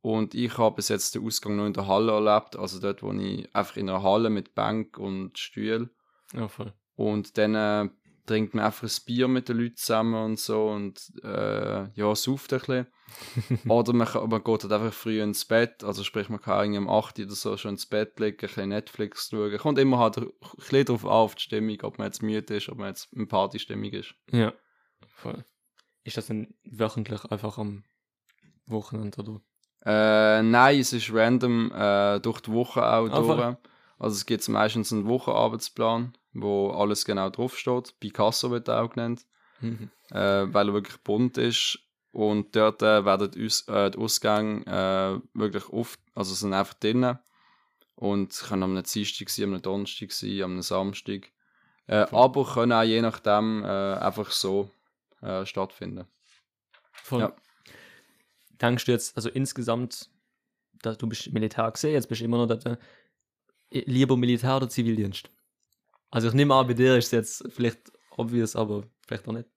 und 0.00 0.34
ich 0.34 0.58
habe 0.58 0.76
bis 0.76 0.88
jetzt 0.88 1.14
den 1.14 1.24
Ausgang 1.24 1.54
nur 1.54 1.66
in 1.66 1.74
der 1.74 1.86
Halle 1.86 2.10
erlebt, 2.10 2.56
also 2.56 2.80
dort, 2.80 3.04
wo 3.04 3.12
ich 3.12 3.54
einfach 3.54 3.76
in 3.76 3.88
einer 3.88 4.02
Halle 4.02 4.30
mit 4.30 4.56
Bank 4.56 4.98
und 4.98 5.38
Stuhl 5.38 5.90
Ja, 6.34 6.48
voll. 6.48 6.72
und 6.96 7.36
dann 7.38 7.54
äh, 7.54 7.88
trinkt 8.26 8.52
man 8.54 8.64
einfach 8.66 8.82
ein 8.86 9.04
Bier 9.06 9.26
mit 9.28 9.48
den 9.48 9.56
Leuten 9.58 9.76
zusammen 9.76 10.14
und 10.22 10.38
so 10.38 10.68
und 10.68 11.00
äh, 11.24 11.88
ja, 11.94 12.14
sauft 12.14 12.52
ein 12.52 12.58
bisschen. 12.58 12.86
oder 13.70 13.94
man, 13.94 14.06
kann, 14.06 14.28
man 14.28 14.44
geht 14.44 14.62
halt 14.64 14.72
einfach 14.72 14.92
früh 14.92 15.22
ins 15.22 15.46
Bett, 15.46 15.82
also 15.82 16.04
sprich 16.04 16.28
man 16.28 16.40
kann 16.42 16.60
irgendwie 16.74 16.78
um 16.78 16.90
8 16.90 17.18
Uhr 17.18 17.24
oder 17.24 17.34
so 17.34 17.56
schon 17.56 17.70
ins 17.72 17.86
Bett 17.86 18.20
liegen, 18.20 18.36
ein 18.36 18.40
bisschen 18.48 18.68
Netflix 18.68 19.28
schauen. 19.30 19.56
Kommt 19.56 19.78
immer 19.78 19.98
halt 19.98 20.18
ein 20.18 20.28
bisschen 20.56 20.84
darauf 20.84 21.04
an, 21.06 21.10
auf 21.10 21.34
die 21.36 21.42
Stimmung, 21.42 21.78
ob 21.82 21.96
man 21.98 22.08
jetzt 22.08 22.22
müde 22.22 22.56
ist, 22.56 22.68
ob 22.68 22.76
man 22.76 22.88
jetzt 22.88 23.10
in 23.14 23.26
Partystimmung 23.28 23.90
ist. 23.92 24.14
Ja, 24.30 24.52
voll. 25.14 25.42
Ist 26.04 26.18
das 26.18 26.26
dann 26.26 26.52
wöchentlich 26.64 27.24
einfach 27.24 27.56
am 27.56 27.84
Wochenende 28.66 29.20
oder? 29.22 29.40
Äh, 29.86 30.42
nein, 30.42 30.78
es 30.80 30.92
ist 30.92 31.10
random 31.12 31.72
äh, 31.72 32.20
durch 32.20 32.40
die 32.40 32.52
Woche 32.52 32.82
auch 32.84 33.08
Ah, 33.08 33.20
durch. 33.20 33.56
Also 33.98 34.16
es 34.16 34.26
gibt 34.26 34.46
meistens 34.48 34.92
einen 34.92 35.06
Wochenarbeitsplan, 35.06 36.12
wo 36.32 36.70
alles 36.70 37.04
genau 37.04 37.30
draufsteht. 37.30 37.98
Picasso 38.00 38.50
wird 38.50 38.68
auch 38.70 38.90
genannt. 38.90 39.24
Mhm. 39.60 39.90
äh, 40.10 40.52
weil 40.52 40.68
er 40.68 40.74
wirklich 40.74 40.98
bunt 40.98 41.38
ist. 41.38 41.78
Und 42.12 42.56
dort 42.56 42.82
äh, 42.82 43.04
werden 43.04 43.30
die, 43.30 43.46
Aus 43.46 43.68
äh, 43.68 43.90
die 43.90 43.98
Ausgänge 43.98 44.64
äh, 44.66 45.38
wirklich 45.38 45.68
oft, 45.68 46.00
also 46.14 46.34
sind 46.34 46.54
einfach 46.54 46.74
drinnen. 46.74 47.18
Und 47.94 48.38
kann 48.48 48.62
am 48.62 48.80
Dienstag 48.82 49.28
sein, 49.28 49.54
am 49.54 49.62
Donnerstag 49.62 50.12
sein, 50.12 50.42
am 50.42 50.62
Samstag. 50.62 51.32
Äh, 51.86 52.06
aber 52.12 52.44
können 52.44 52.72
auch 52.72 52.82
je 52.82 53.00
nachdem 53.02 53.64
äh, 53.64 53.66
einfach 53.66 54.30
so 54.30 54.70
stattfinden. 55.42 56.06
Voll. 56.92 57.22
Ja. 57.22 57.34
Denkst 58.60 58.84
du 58.84 58.92
jetzt, 58.92 59.16
also 59.16 59.28
insgesamt, 59.28 60.08
da, 60.80 60.94
du 60.94 61.08
bist 61.08 61.32
Militär 61.32 61.68
gesehen, 61.72 61.94
jetzt 61.94 62.08
bist 62.08 62.20
du 62.20 62.24
immer 62.24 62.46
noch 62.46 62.64
äh, 62.64 62.76
lieber 63.70 64.16
Militär 64.16 64.58
oder 64.58 64.68
Zivildienst? 64.68 65.28
Also 66.10 66.28
ich 66.28 66.34
nehme 66.34 66.54
an, 66.54 66.66
bei 66.66 66.74
dir 66.74 66.96
ist 66.96 67.06
es 67.06 67.10
jetzt 67.12 67.44
vielleicht 67.52 67.92
obvious, 68.16 68.56
aber 68.56 68.84
vielleicht 69.06 69.28
auch 69.28 69.32
nicht. 69.32 69.48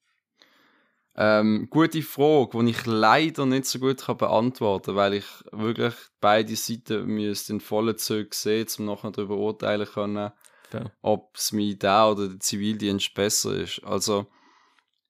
Ähm, 1.16 1.68
gute 1.70 2.02
Frage, 2.02 2.64
die 2.64 2.72
ich 2.72 2.86
leider 2.86 3.46
nicht 3.46 3.66
so 3.66 3.80
gut 3.80 4.02
kann 4.02 4.18
beantworten 4.18 4.88
kann, 4.88 4.96
weil 4.96 5.14
ich 5.16 5.26
wirklich 5.52 5.94
beide 6.22 6.56
Seiten 6.56 7.06
müsste 7.06 7.54
in 7.54 7.60
vollen 7.60 7.98
Zügen 7.98 8.32
sehen, 8.32 8.68
um 8.80 8.86
nachher 8.86 9.12
darüber 9.12 9.36
urteilen 9.36 9.88
können, 9.88 10.32
Fair. 10.70 10.92
ob 11.02 11.34
das 11.34 11.52
Militär 11.52 12.10
oder 12.12 12.30
der 12.30 12.40
Zivildienst 12.40 13.14
besser 13.14 13.56
ist. 13.56 13.84
Also, 13.84 14.28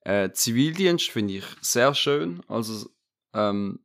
äh, 0.01 0.31
Zivildienst 0.31 1.11
finde 1.11 1.35
ich 1.35 1.45
sehr 1.61 1.93
schön. 1.93 2.41
Also, 2.47 2.89
ähm, 3.33 3.79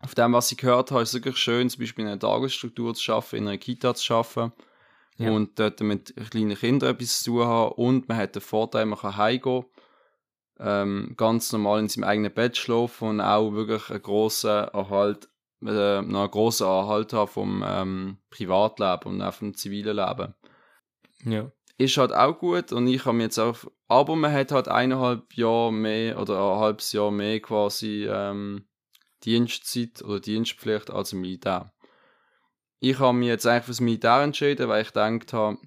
auf 0.00 0.14
dem, 0.14 0.34
was 0.34 0.52
ich 0.52 0.58
gehört 0.58 0.90
habe, 0.90 1.02
ist 1.02 1.08
es 1.08 1.14
wirklich 1.14 1.38
schön, 1.38 1.70
zum 1.70 1.80
Beispiel 1.80 2.04
in 2.04 2.10
einer 2.10 2.20
Tagesstruktur 2.20 2.94
zu 2.94 3.12
arbeiten, 3.12 3.36
in 3.36 3.48
einer 3.48 3.58
Kita 3.58 3.94
zu 3.94 4.14
arbeiten 4.14 4.52
Ja. 5.18 5.30
und 5.32 5.58
dort 5.58 5.80
mit 5.80 6.14
kleinen 6.30 6.56
Kindern 6.56 6.94
etwas 6.94 7.22
zu 7.22 7.32
tun 7.32 7.44
haben. 7.44 7.72
Und 7.72 8.08
man 8.08 8.16
hat 8.18 8.34
den 8.36 8.42
Vorteil, 8.42 8.86
man 8.86 8.98
kann 8.98 9.16
heimgehen, 9.16 9.64
ähm, 10.60 11.14
ganz 11.16 11.52
normal 11.52 11.80
in 11.80 11.88
seinem 11.88 12.04
eigenen 12.04 12.32
Bett 12.32 12.56
schlafen 12.56 13.08
und 13.08 13.20
auch 13.20 13.52
wirklich 13.52 13.90
einen 13.90 14.02
grossen 14.02 14.50
Erhalt, 14.50 15.28
äh, 15.62 16.02
noch 16.02 16.20
einen 16.22 16.30
grossen 16.30 16.66
Erhalt 16.66 17.12
haben 17.12 17.28
vom 17.30 17.64
ähm, 17.66 18.18
Privatleben 18.30 19.04
und 19.12 19.22
auch 19.22 19.34
vom 19.34 19.54
zivilen 19.54 19.96
Leben 19.96 20.34
Ja. 21.24 21.50
ist 21.78 21.96
halt 21.96 22.12
auch 22.12 22.38
gut 22.38 22.72
und 22.72 22.86
ich 22.88 23.04
habe 23.04 23.16
mir 23.16 23.24
jetzt 23.24 23.38
auch, 23.38 23.56
aber 23.86 24.16
man 24.16 24.32
hat 24.32 24.50
halt 24.52 24.68
eineinhalb 24.68 25.34
Jahre 25.34 25.72
mehr 25.72 26.20
oder 26.20 26.38
ein 26.54 26.60
halbes 26.60 26.92
Jahr 26.92 27.10
mehr 27.12 27.40
quasi 27.40 28.06
ähm, 28.10 28.66
Dienstzeit 29.24 30.02
oder 30.02 30.20
Dienstpflicht 30.20 30.90
als 30.90 31.12
im 31.12 31.20
Militär. 31.20 31.72
Ich 32.80 32.98
habe 32.98 33.16
mich 33.16 33.28
jetzt 33.28 33.46
eigentlich 33.46 33.64
fürs 33.64 33.80
Militär 33.80 34.20
entschieden, 34.22 34.68
weil 34.68 34.82
ich 34.82 34.88
gedacht 34.88 35.32
habe, 35.32 35.58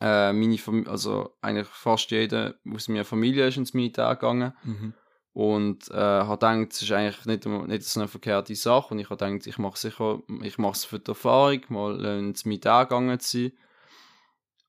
äh, 0.00 0.32
meine 0.32 0.58
Fam 0.58 0.86
also 0.88 1.34
eigentlich 1.40 1.68
fast 1.68 2.10
jeder 2.10 2.54
aus 2.72 2.88
meiner 2.88 3.04
Familie 3.04 3.46
ist 3.48 3.56
ins 3.56 3.74
Militär 3.74 4.14
gegangen 4.16 4.52
Mhm. 4.64 4.94
und 5.32 5.90
äh, 5.90 5.94
habe 5.94 6.32
gedacht, 6.32 6.72
es 6.72 6.82
ist 6.82 6.92
eigentlich 6.92 7.24
nicht, 7.26 7.46
nicht 7.46 7.82
so 7.84 8.00
eine 8.00 8.08
verkehrte 8.08 8.54
Sache 8.54 8.92
und 8.92 8.98
ich 9.00 9.08
habe 9.08 9.24
gedacht, 9.24 9.46
ich 9.46 9.58
mache 9.58 9.78
sicher, 9.78 10.20
ich 10.42 10.58
mache 10.58 10.72
es 10.74 10.84
für 10.84 10.98
die 10.98 11.10
Erfahrung, 11.10 11.60
mal 11.68 12.04
ins 12.04 12.44
Militär 12.44 12.84
gegangen 12.84 13.18
zu 13.20 13.38
sein 13.44 13.52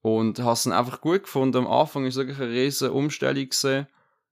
und 0.01 0.39
habe 0.39 0.53
es 0.53 0.63
dann 0.63 0.73
einfach 0.73 1.01
gut 1.01 1.23
gefunden. 1.23 1.57
Am 1.57 1.67
Anfang 1.67 2.03
war 2.03 2.09
es 2.09 2.15
wirklich 2.15 2.39
eine 2.39 2.51
riesige 2.51 2.91
Umstellung 2.93 3.49
gewesen, 3.49 3.87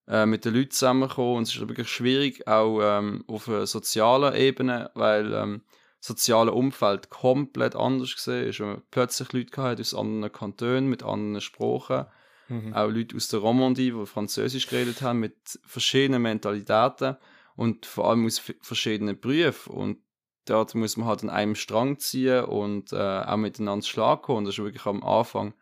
äh, 0.07 0.25
mit 0.25 0.45
den 0.45 0.53
Leuten 0.53 0.71
zusammenkommen 0.71 1.37
und 1.37 1.43
es 1.43 1.55
ist 1.55 1.67
wirklich 1.67 1.89
schwierig, 1.89 2.47
auch 2.47 2.79
ähm, 2.81 3.23
auf 3.27 3.49
einer 3.49 3.65
sozialen 3.65 4.35
Ebene, 4.35 4.91
weil 4.93 5.33
ähm, 5.33 5.61
soziale 6.03 6.51
Umfeld 6.51 7.09
komplett 7.09 7.77
anders 7.77 8.13
gesehen 8.13 8.49
ist, 8.49 8.59
wenn 8.59 8.67
man 8.67 8.81
plötzlich 8.91 9.31
Leute 9.31 9.61
hatte 9.61 9.81
aus 9.81 9.93
anderen 9.93 10.31
Kantonen, 10.31 10.89
mit 10.89 11.01
anderen 11.01 11.39
Sprachen, 11.39 12.07
Mhm. 12.49 12.73
auch 12.73 12.89
Leute 12.89 13.15
aus 13.15 13.29
der 13.29 13.39
Romandie, 13.39 13.91
die 13.91 14.05
Französisch 14.05 14.67
geredet 14.67 15.01
haben, 15.01 15.21
mit 15.21 15.59
verschiedenen 15.65 16.21
Mentalitäten 16.23 17.15
und 17.55 17.85
vor 17.85 18.09
allem 18.09 18.25
aus 18.25 18.41
verschiedenen 18.59 19.17
Berufen. 19.17 19.73
Und 19.73 19.97
dort 20.45 20.75
muss 20.75 20.97
man 20.97 21.07
halt 21.07 21.23
an 21.23 21.29
einem 21.29 21.55
Strang 21.55 21.99
ziehen 21.99 22.43
und 22.43 22.91
äh, 22.91 22.97
auch 22.97 23.37
miteinander 23.37 23.85
schlagen 23.85 24.21
kommen. 24.23 24.37
Und 24.39 24.45
das 24.45 24.55
ist 24.55 24.63
wirklich 24.63 24.85
am 24.85 25.03
Anfang 25.03 25.53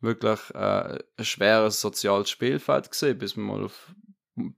wirklich 0.00 0.40
äh, 0.54 0.98
ein 1.18 1.24
schweres 1.24 1.82
soziales 1.82 2.30
Spielfeld 2.30 2.90
gesehen, 2.90 3.18
bis 3.18 3.36
man 3.36 3.46
mal 3.46 3.64
auf 3.66 3.94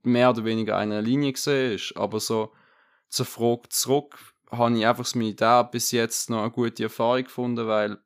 mehr 0.04 0.31
oder 0.31 0.44
weniger 0.44 0.76
einer 0.76 1.02
Linie 1.02 1.33
gesehen 1.33 1.72
ist. 1.74 1.96
Aber 1.96 2.20
so 2.20 2.52
zur 3.09 3.26
Frage 3.26 3.68
zurück 3.70 4.16
habe 4.50 4.78
ich 4.78 4.87
einfach 4.87 5.04
das 5.04 5.14
Militär 5.14 5.64
bis 5.64 5.90
jetzt 5.92 6.30
noch 6.30 6.42
eine 6.42 6.50
gute 6.50 6.84
Erfahrung 6.84 7.24
gefunden, 7.24 7.66
weil 7.66 7.98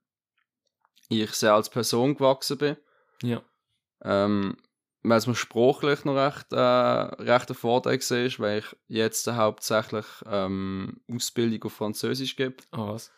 ich 1.09 1.31
sehr 1.33 1.55
als 1.55 1.71
Person 1.71 2.15
gewachsen 2.15 2.59
bin. 2.59 2.77
Ja. 3.23 3.43
Ähm, 4.03 4.57
weil 5.03 5.19
es 5.19 5.27
mir 5.27 5.35
sprachlich 5.35 6.05
noch 6.05 6.15
recht, 6.17 6.53
äh, 6.53 6.57
recht 6.59 7.51
ein 7.51 7.55
Vorteil 7.57 7.99
war, 7.99 8.39
weil 8.39 8.59
ich 8.59 8.77
jetzt 8.89 9.27
hauptsächlich 9.31 10.07
ähm, 10.27 11.01
Ausbildung 11.13 11.65
auf 11.65 11.73
Französisch 11.73 12.37
gebe, 12.37 12.57
Ah, 12.71 12.89
was? 12.89 13.11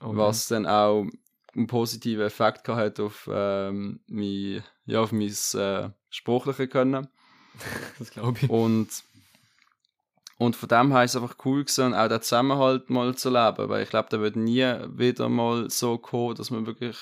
Okay. 0.00 0.16
was 0.16 0.48
dann 0.48 0.66
auch 0.66 1.06
einen 1.54 1.66
positiven 1.66 2.26
Effekt 2.26 2.64
gehabt 2.64 2.98
hat 2.98 3.00
auf, 3.00 3.28
ähm, 3.32 4.00
mein, 4.06 4.62
ja, 4.86 5.00
auf 5.00 5.12
mein 5.12 5.28
äh, 5.54 5.90
sprachliche 6.10 6.68
Können. 6.68 7.08
Das 7.98 8.10
glaube 8.10 8.38
ich. 8.42 8.50
Und, 8.50 8.88
und 10.38 10.56
von 10.56 10.68
dem 10.68 10.92
her 10.92 11.04
ist 11.04 11.14
es 11.14 11.22
einfach 11.22 11.36
cool 11.44 11.64
gewesen, 11.64 11.94
auch 11.94 12.08
den 12.08 12.22
Zusammenhalt 12.22 12.90
mal 12.90 13.14
zu 13.14 13.30
leben, 13.30 13.68
weil 13.68 13.82
ich 13.84 13.90
glaube, 13.90 14.08
der 14.10 14.20
wird 14.20 14.36
nie 14.36 14.64
wieder 14.88 15.28
mal 15.28 15.70
so 15.70 15.98
kommen, 15.98 16.34
dass 16.34 16.50
man 16.50 16.66
wirklich 16.66 16.96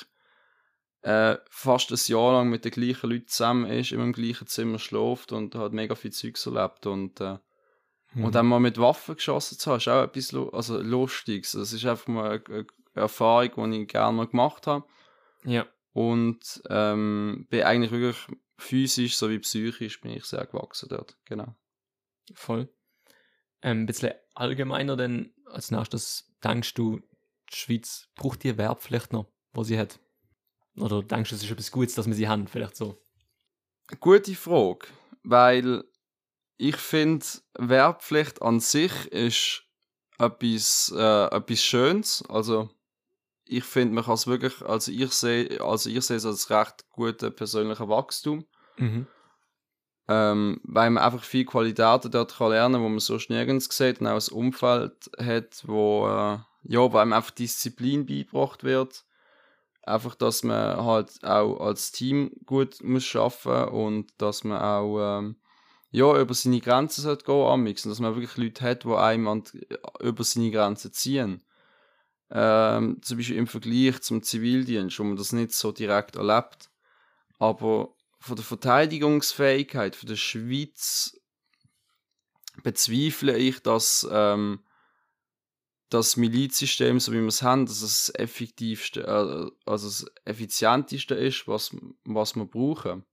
äh, 1.03 1.37
fast 1.51 1.90
ein 1.90 1.99
Jahr 2.07 2.33
lang 2.35 2.49
mit 2.51 2.64
den 2.64 2.71
gleichen 2.73 3.11
Leuten 3.11 3.27
zusammen 3.29 3.66
ist, 3.71 3.92
immer 3.92 4.05
im 4.05 4.12
gleichen 4.12 4.47
Zimmer 4.47 4.79
schläft 4.79 5.33
und 5.33 5.55
hat 5.55 5.73
mega 5.73 5.95
viel 5.95 6.12
Zeugs 6.12 6.47
erlebt 6.47 6.87
und 6.87 7.21
äh, 7.21 7.38
Mhm. 8.14 8.25
und 8.25 8.35
dann 8.35 8.47
mal 8.47 8.61
mit 8.61 8.79
Waffen 8.79 9.14
geschossen 9.14 9.59
zu 9.59 9.71
haben, 9.71 9.79
ist 9.79 9.88
auch 9.88 10.03
etwas 10.03 10.35
also 10.53 10.81
Lustiges. 10.83 11.53
Das 11.53 11.73
ist 11.73 11.87
einfach 11.87 12.09
mal 12.09 12.31
eine, 12.31 12.42
eine 12.47 12.66
Erfahrung, 12.95 13.71
die 13.73 13.83
ich 13.83 13.88
gerne 13.88 14.14
mal 14.14 14.27
gemacht 14.27 14.66
habe 14.66 14.85
Ja. 15.45 15.66
und 15.92 16.62
ähm, 16.68 17.47
bin 17.49 17.62
eigentlich 17.62 17.90
wirklich 17.90 18.38
physisch 18.59 19.16
sowie 19.16 19.38
psychisch 19.38 20.01
bin 20.03 20.12
ich 20.12 20.25
sehr 20.27 20.45
gewachsen 20.47 20.88
dort, 20.90 21.16
genau. 21.25 21.55
Voll. 22.35 22.68
Ähm, 23.62 23.83
ein 23.83 23.87
bisschen 23.87 24.12
allgemeiner, 24.35 24.96
denn 24.96 25.33
als 25.46 25.70
nächstes 25.70 26.33
denkst 26.42 26.75
du, 26.75 27.01
die 27.53 27.57
Schweiz 27.57 28.09
braucht 28.14 28.42
die 28.42 28.57
Werbpflicht 28.57 29.12
noch, 29.12 29.27
wo 29.53 29.62
sie 29.62 29.79
hat? 29.79 30.01
Oder 30.77 31.03
denkst 31.03 31.31
du, 31.31 31.37
es 31.37 31.44
ist 31.44 31.51
etwas 31.51 31.70
Gutes, 31.70 31.94
dass 31.94 32.07
wir 32.07 32.14
sie 32.14 32.29
haben, 32.29 32.46
vielleicht 32.46 32.77
so? 32.77 32.96
Gute 34.01 34.35
Frage, 34.35 34.87
weil 35.22 35.85
ich 36.57 36.77
finde, 36.77 37.27
Werbpflicht 37.59 38.40
an 38.40 38.61
sich 38.61 39.07
ist 39.07 39.64
etwas, 40.18 40.92
äh, 40.96 41.27
etwas 41.27 41.62
Schönes. 41.62 42.25
Also 42.29 42.70
ich 43.44 43.64
finde, 43.64 43.94
man 43.94 44.05
kann 44.05 44.14
es 44.14 44.27
wirklich, 44.27 44.62
also 44.62 44.92
ich 44.92 45.12
sehe, 45.12 45.61
also 45.61 45.90
ich 45.90 46.03
sehe 46.03 46.16
es 46.16 46.25
als 46.25 46.51
recht 46.51 46.88
guten 46.90 47.35
persönlichen 47.35 47.88
Wachstum. 47.88 48.46
Mhm. 48.77 49.07
Ähm, 50.09 50.61
weil 50.65 50.91
man 50.91 51.03
einfach 51.03 51.25
viel 51.25 51.45
Qualitäten 51.45 52.11
dort 52.11 52.37
kann 52.37 52.51
lernen 52.51 52.75
kann, 52.75 52.83
wo 52.83 52.88
man 52.88 52.99
sonst 52.99 53.31
nirgends 53.31 53.75
sieht 53.77 54.01
und 54.01 54.07
auch 54.07 54.21
ein 54.21 54.35
Umfeld 54.35 55.11
hat, 55.19 55.62
wo, 55.67 56.07
äh, 56.07 56.38
ja, 56.65 56.93
wo 56.93 56.97
einem 56.97 57.12
einfach 57.12 57.31
Disziplin 57.31 58.07
beigebracht 58.07 58.65
wird. 58.65 59.05
Einfach, 59.85 60.15
dass 60.15 60.45
man 60.45 60.85
halt 60.85 61.25
auch 61.25 61.59
als 61.61 61.93
Team 61.93 62.33
gut 62.47 62.83
muss 62.83 63.15
arbeiten 63.17 63.75
und 63.75 64.12
dass 64.19 64.45
man 64.45 64.61
auch 64.61 65.19
ähm, 65.19 65.37
ja, 65.93 66.19
über 66.19 66.35
seine 66.35 66.61
Grenzen 66.61 67.03
sollte 67.03 67.25
gehen 67.25 67.47
amix, 67.47 67.85
und 67.85 67.91
dass 67.91 68.01
man 68.01 68.15
wirklich 68.15 68.37
Leute 68.37 68.65
hat, 68.65 68.85
die 68.85 68.88
einem 68.88 69.29
an, 69.29 69.43
über 70.01 70.25
seine 70.25 70.51
Grenzen 70.51 70.93
ziehen. 70.93 71.43
Ähm, 72.31 73.03
zum 73.03 73.19
Beispiel 73.19 73.37
im 73.37 73.47
Vergleich 73.47 74.01
zum 74.01 74.23
Zivildienst, 74.23 74.99
wo 74.99 75.05
man 75.05 75.17
das 75.17 75.33
nicht 75.33 75.53
so 75.53 75.71
direkt 75.71 76.17
erlebt. 76.17 76.71
Aber 77.38 77.95
von 78.23 78.37
der 78.37 78.45
Verteidigungsfähigkeit 78.45 79.97
von 79.97 80.09
der 80.09 80.17
Schweiz 80.17 81.21
bezweifle 82.63 83.37
ich, 83.37 83.61
dass 83.63 84.07
ähm, 84.11 84.61
das 85.89 86.17
Milizsystem, 86.17 87.01
so 87.01 87.13
wie 87.13 87.21
wir 87.21 87.27
es 87.27 87.43
haben, 87.43 87.67
dass 87.67 87.83
es 87.83 88.07
das 88.07 88.15
effektivste, 88.15 89.03
äh, 89.03 89.71
also 89.71 89.89
das 89.89 90.07
effizienteste 90.25 91.17
ist, 91.17 91.49
was, 91.49 91.75
was 92.05 92.37
wir 92.37 92.47
brauchen. 92.47 93.05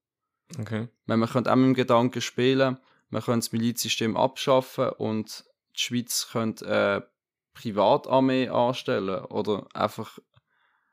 Okay. 0.59 0.87
Wenn 1.07 1.19
man 1.19 1.29
könnte 1.29 1.51
auch 1.51 1.55
mit 1.55 1.65
dem 1.65 1.73
Gedanken 1.73 2.21
spielen, 2.21 2.77
man 3.09 3.23
könnte 3.23 3.47
das 3.47 3.51
Milizsystem 3.51 4.15
abschaffen 4.15 4.89
und 4.89 5.43
die 5.75 5.79
Schweiz 5.79 6.29
könnte 6.31 6.65
eine 6.67 7.09
Privatarmee 7.53 8.49
anstellen 8.49 9.25
oder 9.25 9.67
einfach 9.73 10.19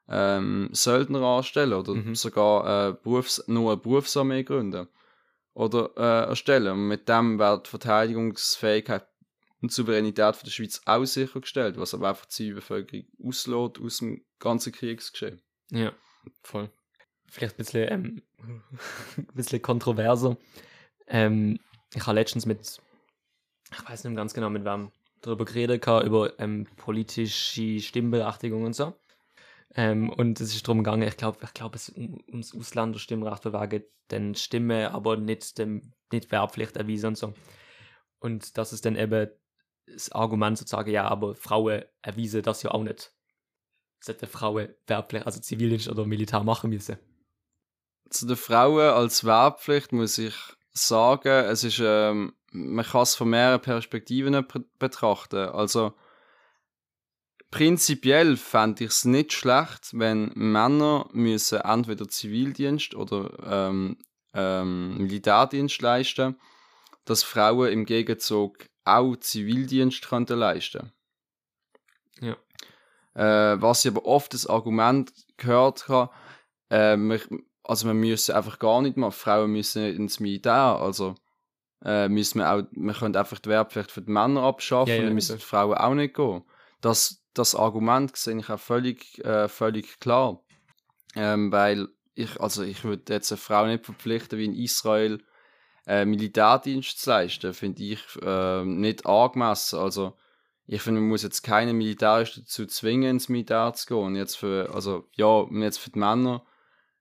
ähm, 0.08 0.68
Söldner 0.72 1.20
anstellen 1.22 1.72
oder 1.72 1.94
Mhm. 1.94 2.14
sogar 2.14 2.90
äh, 2.90 2.92
Berufs-, 2.92 3.44
nur 3.48 3.72
eine 3.72 3.80
Berufsarmee 3.80 4.44
gründen 4.44 4.88
oder 5.54 5.90
äh, 5.96 6.28
erstellen. 6.28 6.72
Und 6.72 6.88
mit 6.88 7.08
dem 7.08 7.38
wäre 7.38 7.62
die 7.62 7.70
Verteidigungsfähigkeit 7.70 9.06
und 9.62 9.72
Souveränität 9.72 10.36
von 10.36 10.44
der 10.44 10.50
Schweiz 10.52 10.80
auch 10.84 11.04
sichergestellt, 11.04 11.78
was 11.78 11.94
aber 11.94 12.10
einfach 12.10 12.26
die 12.26 12.34
Zivilbevölkerung 12.34 13.06
auslässt 13.24 13.80
aus 13.80 13.98
dem 13.98 14.24
ganzen 14.38 14.72
Kriegsgeschehen. 14.72 15.42
Ja, 15.70 15.92
voll. 16.42 16.70
Vielleicht 17.28 17.54
ein 17.54 17.58
bisschen, 17.58 17.90
ähm, 17.90 18.22
ein 19.16 19.26
bisschen 19.34 19.62
kontroverser. 19.62 20.36
Ähm, 21.08 21.58
ich 21.94 22.06
habe 22.06 22.14
letztens 22.14 22.46
mit, 22.46 22.80
ich 23.72 23.88
weiß 23.88 24.04
nicht 24.04 24.16
ganz 24.16 24.34
genau, 24.34 24.50
mit 24.50 24.64
wem 24.64 24.92
darüber 25.22 25.44
geredet, 25.44 25.84
über 25.86 26.38
ähm, 26.38 26.66
politische 26.76 27.80
Stimmberechtigung 27.80 28.64
und 28.64 28.74
so. 28.74 28.94
Ähm, 29.76 30.08
und 30.10 30.40
es 30.40 30.54
ist 30.54 30.66
darum 30.66 30.82
gegangen, 30.82 31.06
ich 31.06 31.16
glaube, 31.18 31.38
ich 31.42 31.52
glaub, 31.52 31.74
es 31.74 31.90
um, 31.90 32.18
ums 32.28 32.54
Ausländerstimmrecht 32.54 33.42
bewegen, 33.42 33.84
den 34.10 34.34
Stimme, 34.34 34.92
aber 34.92 35.16
nicht 35.16 35.58
dem 35.58 35.92
nicht 36.10 36.32
Wehrpflicht 36.32 36.76
erwiesen 36.76 37.08
und 37.08 37.18
so. 37.18 37.34
Und 38.20 38.56
das 38.56 38.72
ist 38.72 38.86
dann 38.86 38.96
eben 38.96 39.28
das 39.86 40.10
Argument 40.12 40.56
sozusagen, 40.56 40.90
ja, 40.90 41.06
aber 41.06 41.34
Frauen 41.34 41.84
erwiesen 42.02 42.42
das 42.42 42.62
ja 42.62 42.70
auch 42.70 42.82
nicht. 42.82 43.12
Sollte 44.02 44.26
Frauen 44.26 44.68
Wehrpflicht, 44.86 45.26
also 45.26 45.40
Zivildienst 45.40 45.88
oder 45.88 46.06
Militär 46.06 46.42
machen 46.42 46.70
müssen. 46.70 46.98
Zu 48.08 48.26
den 48.26 48.36
Frauen 48.36 48.90
als 48.94 49.24
Wehrpflicht 49.24 49.92
muss 49.92 50.16
ich 50.18 50.34
sagen, 50.72 51.44
es 51.46 51.64
ist, 51.64 51.80
ähm, 51.82 52.34
man 52.50 52.84
kann 52.84 53.02
es 53.02 53.14
von 53.14 53.28
mehreren 53.28 53.60
Perspektiven 53.60 54.32
be- 54.46 54.64
betrachten. 54.78 55.48
Also 55.48 55.94
prinzipiell 57.50 58.36
fände 58.36 58.84
ich 58.84 58.90
es 58.90 59.04
nicht 59.04 59.32
schlecht, 59.32 59.90
wenn 59.92 60.32
Männer 60.34 61.08
müssen 61.12 61.60
entweder 61.60 62.08
Zivildienst 62.08 62.94
oder 62.94 63.30
ähm, 63.44 63.98
ähm, 64.34 64.98
Militärdienst 64.98 65.80
leisten, 65.80 66.38
dass 67.04 67.22
Frauen 67.22 67.72
im 67.72 67.84
Gegenzug 67.84 68.68
auch 68.84 69.16
Zivildienst 69.16 70.08
könnten 70.08 70.38
leisten. 70.38 70.92
Ja. 72.20 72.36
Äh, 73.14 73.60
was 73.60 73.84
ich 73.84 73.90
aber 73.90 74.04
oft 74.04 74.34
das 74.34 74.46
Argument 74.46 75.12
gehört 75.36 75.88
habe, 75.88 76.12
äh, 76.68 76.96
wir, 76.96 77.20
also 77.64 77.86
wir 77.86 77.94
müssen 77.94 78.34
einfach 78.34 78.58
gar 78.58 78.82
nicht 78.82 78.96
mal, 78.96 79.10
Frauen 79.10 79.52
müssen 79.52 79.84
ins 79.84 80.20
Militär, 80.20 80.52
also 80.80 81.14
äh, 81.84 82.08
müssen 82.08 82.40
wir 82.40 82.52
auch, 82.52 82.62
wir 82.70 82.94
können 82.94 83.16
einfach 83.16 83.38
die 83.38 83.48
Wehrpflicht 83.48 83.90
für 83.90 84.02
die 84.02 84.10
Männer 84.10 84.42
abschaffen, 84.42 84.88
Ja, 84.88 84.96
ja, 84.96 85.04
dann 85.04 85.14
müssen 85.14 85.36
die 85.36 85.42
Frauen 85.42 85.76
auch 85.76 85.94
nicht 85.94 86.14
gehen. 86.14 86.42
Das, 86.80 87.25
das 87.38 87.54
Argument 87.54 88.16
sehe 88.16 88.38
ich 88.38 88.48
auch 88.50 88.58
völlig, 88.60 89.24
äh, 89.24 89.48
völlig 89.48 89.98
klar. 90.00 90.42
Ähm, 91.14 91.50
weil 91.52 91.88
ich, 92.14 92.40
also 92.40 92.62
ich 92.62 92.84
würde 92.84 93.12
jetzt 93.12 93.30
eine 93.32 93.38
Frau 93.38 93.66
nicht 93.66 93.84
verpflichten, 93.84 94.38
wie 94.38 94.44
in 94.46 94.54
Israel 94.54 95.22
äh, 95.86 96.04
Militärdienst 96.04 97.00
zu 97.00 97.10
leisten, 97.10 97.54
finde 97.54 97.82
ich 97.82 98.00
äh, 98.22 98.64
nicht 98.64 99.06
angemessen. 99.06 99.78
Also 99.78 100.16
ich 100.66 100.82
finde, 100.82 101.00
man 101.00 101.10
muss 101.10 101.22
jetzt 101.22 101.42
keine 101.42 101.72
Militäristen 101.72 102.42
dazu 102.42 102.66
zwingen, 102.66 103.10
ins 103.10 103.28
Militär 103.28 103.72
zu 103.74 103.86
gehen. 103.86 104.04
Und 104.04 104.16
jetzt 104.16 104.36
für, 104.36 104.74
also 104.74 105.08
ja, 105.14 105.44
jetzt 105.52 105.78
für 105.78 105.90
die 105.90 105.98
Männer 105.98 106.44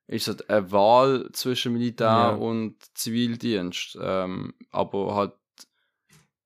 ist 0.07 0.27
es 0.27 0.47
eine 0.49 0.71
Wahl 0.71 1.29
zwischen 1.33 1.73
Militär 1.73 2.07
Ja. 2.07 2.29
und 2.29 2.75
Zivildienst. 2.95 3.97
Ähm, 3.99 4.53
aber 4.71 5.15
halt, 5.15 5.33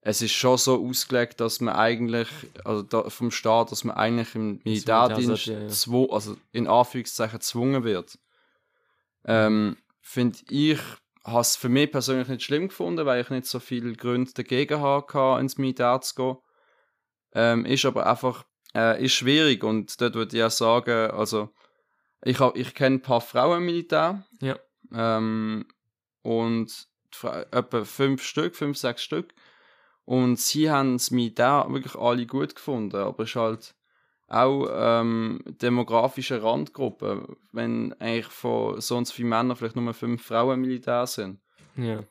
es 0.02 0.22
ist 0.22 0.32
schon 0.32 0.58
so 0.58 0.86
ausgelegt, 0.88 1.42
dass 1.42 1.60
man 1.60 1.76
eigentlich, 1.76 2.30
also 2.64 2.84
da, 2.84 3.10
vom 3.10 3.32
Staat, 3.32 3.72
dass 3.72 3.84
man 3.84 3.98
eigentlich 3.98 4.34
im 4.36 4.62
Militär 4.64 5.10
Militärdienst, 5.10 5.46
ja, 5.48 6.06
also 6.10 6.38
in 6.52 6.68
Anführungszeichen 6.68 7.40
gezwungen 7.40 7.84
wird. 7.84 8.18
Ähm, 9.26 9.78
finde 10.02 10.40
ich, 10.50 10.80
habe 11.26 11.42
es 11.42 11.58
für 11.58 11.70
mich 11.70 11.92
persönlich 11.92 12.30
nicht 12.30 12.44
schlimm 12.44 12.70
gefunden, 12.70 13.06
weil 13.06 13.22
ich 13.22 13.30
nicht 13.30 13.46
so 13.46 13.60
viele 13.60 13.94
Gründe 13.94 14.32
dagegen 14.34 14.82
hatte, 14.82 15.38
ins 15.40 15.58
Militär 15.58 16.00
zu 16.02 16.16
gehen. 16.16 16.38
Ähm, 17.34 17.66
ist 17.66 17.86
aber 17.86 18.08
einfach, 18.08 18.46
äh, 18.74 19.04
ist 19.04 19.14
schwierig 19.14 19.64
und 19.64 20.00
dort 20.02 20.16
würde 20.16 20.38
ich 20.38 20.44
auch 20.44 20.50
sagen, 20.50 21.12
also 21.12 21.50
ich, 22.24 22.40
hab- 22.40 22.56
ich 22.56 22.74
kenne 22.74 22.96
ein 22.96 23.02
paar 23.02 23.22
Frauen 23.22 23.60
im 23.60 23.66
Militär. 23.66 24.26
Ja. 24.42 24.58
Ähm, 24.94 25.68
und 26.22 26.88
etwa 27.52 27.84
fünf 27.86 28.24
Stück, 28.24 28.56
fünf, 28.56 28.78
sechs 28.78 29.04
Stück. 29.04 29.34
Und 30.10 30.40
sie 30.40 30.72
haben 30.72 30.94
das 30.94 31.12
Militär 31.12 31.68
wirklich 31.70 31.94
alle 31.94 32.26
gut 32.26 32.56
gefunden, 32.56 32.96
aber 32.96 33.26
es 33.26 33.30
ist 33.30 33.36
halt 33.36 33.76
auch 34.28 34.68
ähm, 34.72 35.40
demografische 35.46 36.42
Randgruppe, 36.42 37.38
wenn 37.52 37.94
eigentlich 38.00 38.26
von 38.26 38.82
so 38.82 38.98
und 38.98 39.06
so 39.06 39.14
vielen 39.14 39.30
Männern 39.30 39.56
vielleicht 39.56 39.76
nur 39.76 39.94
fünf 39.94 40.26
Frauen 40.26 40.56
im 40.56 40.62
Militär 40.62 41.06
sind. 41.06 41.40
Ja. 41.76 42.04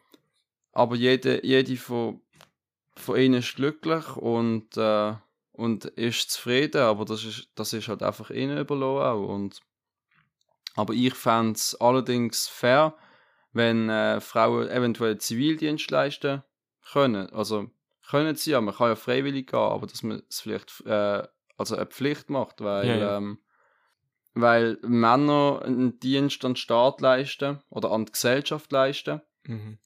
Aber 0.71 0.95
jede, 0.95 1.45
jede 1.45 1.77
von, 1.77 2.21
von 2.95 3.19
ihnen 3.19 3.41
ist 3.41 3.57
glücklich 3.57 4.17
und, 4.17 4.77
äh, 4.77 5.15
und 5.51 5.87
ist 5.87 6.31
zufrieden, 6.31 6.83
aber 6.83 7.05
das 7.05 7.25
ist, 7.25 7.49
das 7.57 7.73
ist 7.73 7.89
halt 7.89 8.05
einfach 8.05 8.31
ihnen 8.31 8.59
überlassen 8.59 9.07
auch. 9.09 9.29
Und, 9.29 9.61
aber 10.77 10.95
ich 10.95 11.15
fände 11.15 11.55
es 11.55 11.75
allerdings 11.81 12.47
fair, 12.47 12.95
wenn 13.53 13.89
äh, 13.91 14.21
Frauen 14.21 14.69
eventuell 14.69 15.19
Zivildienst 15.19 15.91
leisten 15.91 16.45
können. 16.93 17.29
Also 17.31 17.73
können 18.11 18.35
sie 18.37 18.53
ja, 18.53 18.61
man 18.61 18.75
kann 18.75 18.89
ja 18.89 18.97
freiwillig 18.97 19.49
gehen, 19.51 19.59
aber 19.59 19.87
dass 19.87 20.03
man 20.03 20.23
es 20.29 20.41
vielleicht 20.41 20.83
äh, 20.87 21.23
also 21.57 21.77
eine 21.77 21.87
Pflicht 21.87 22.31
macht, 22.31 22.61
weil, 22.61 22.89
Ja, 22.89 22.97
ja. 22.97 23.17
Ähm, 23.17 23.39
weil 24.35 24.79
Männer 24.83 25.63
einen 25.65 25.99
Dienst 26.01 26.45
an 26.45 26.53
den 26.53 26.57
Staat 26.57 27.01
leisten 27.01 27.61
oder 27.71 27.91
an 27.91 28.07
die 28.07 28.13
Gesellschaft 28.13 28.71
leisten 28.73 29.21
Mhm. 29.45 29.79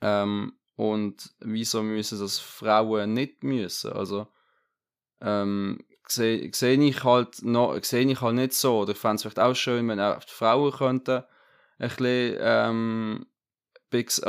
ähm, 0.00 0.52
und 0.76 1.34
wieso 1.40 1.82
müssen 1.82 2.18
das 2.18 2.38
Frauen 2.38 3.12
nicht 3.12 3.44
müssen? 3.44 3.92
Also 3.92 4.26
ähm, 5.20 5.84
sehe 6.08 6.50
seh 6.52 6.74
ich 6.74 7.04
halt 7.04 7.42
noch, 7.42 7.82
sehe 7.82 8.06
ich 8.10 8.20
halt 8.20 8.34
nicht 8.34 8.54
so. 8.54 8.80
Oder 8.80 8.92
ich 8.92 8.98
fände 8.98 9.16
es 9.16 9.22
vielleicht 9.22 9.38
auch 9.38 9.54
schön, 9.54 9.88
wenn 9.88 10.00
auch 10.00 10.22
die 10.24 10.32
Frauen 10.32 10.72
könnten 10.72 11.22
ein 11.78 11.88
bisschen 11.88 12.36
ähm, 12.40 13.26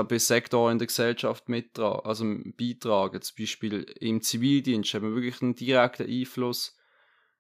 bei, 0.08 0.17
Sektoren 0.17 0.73
in 0.73 0.80
der 0.80 0.88
Gesellschaft 0.88 1.49
mittragen, 1.49 2.06
also 2.06 2.25
beitragen. 2.58 3.21
Zum 3.21 3.36
Beispiel 3.38 3.82
im 3.99 4.21
Zivildienst 4.21 4.93
haben 4.93 5.04
wir 5.04 5.15
wirklich 5.15 5.41
einen 5.41 5.56
direkten 5.56 6.10
Einfluss 6.10 6.78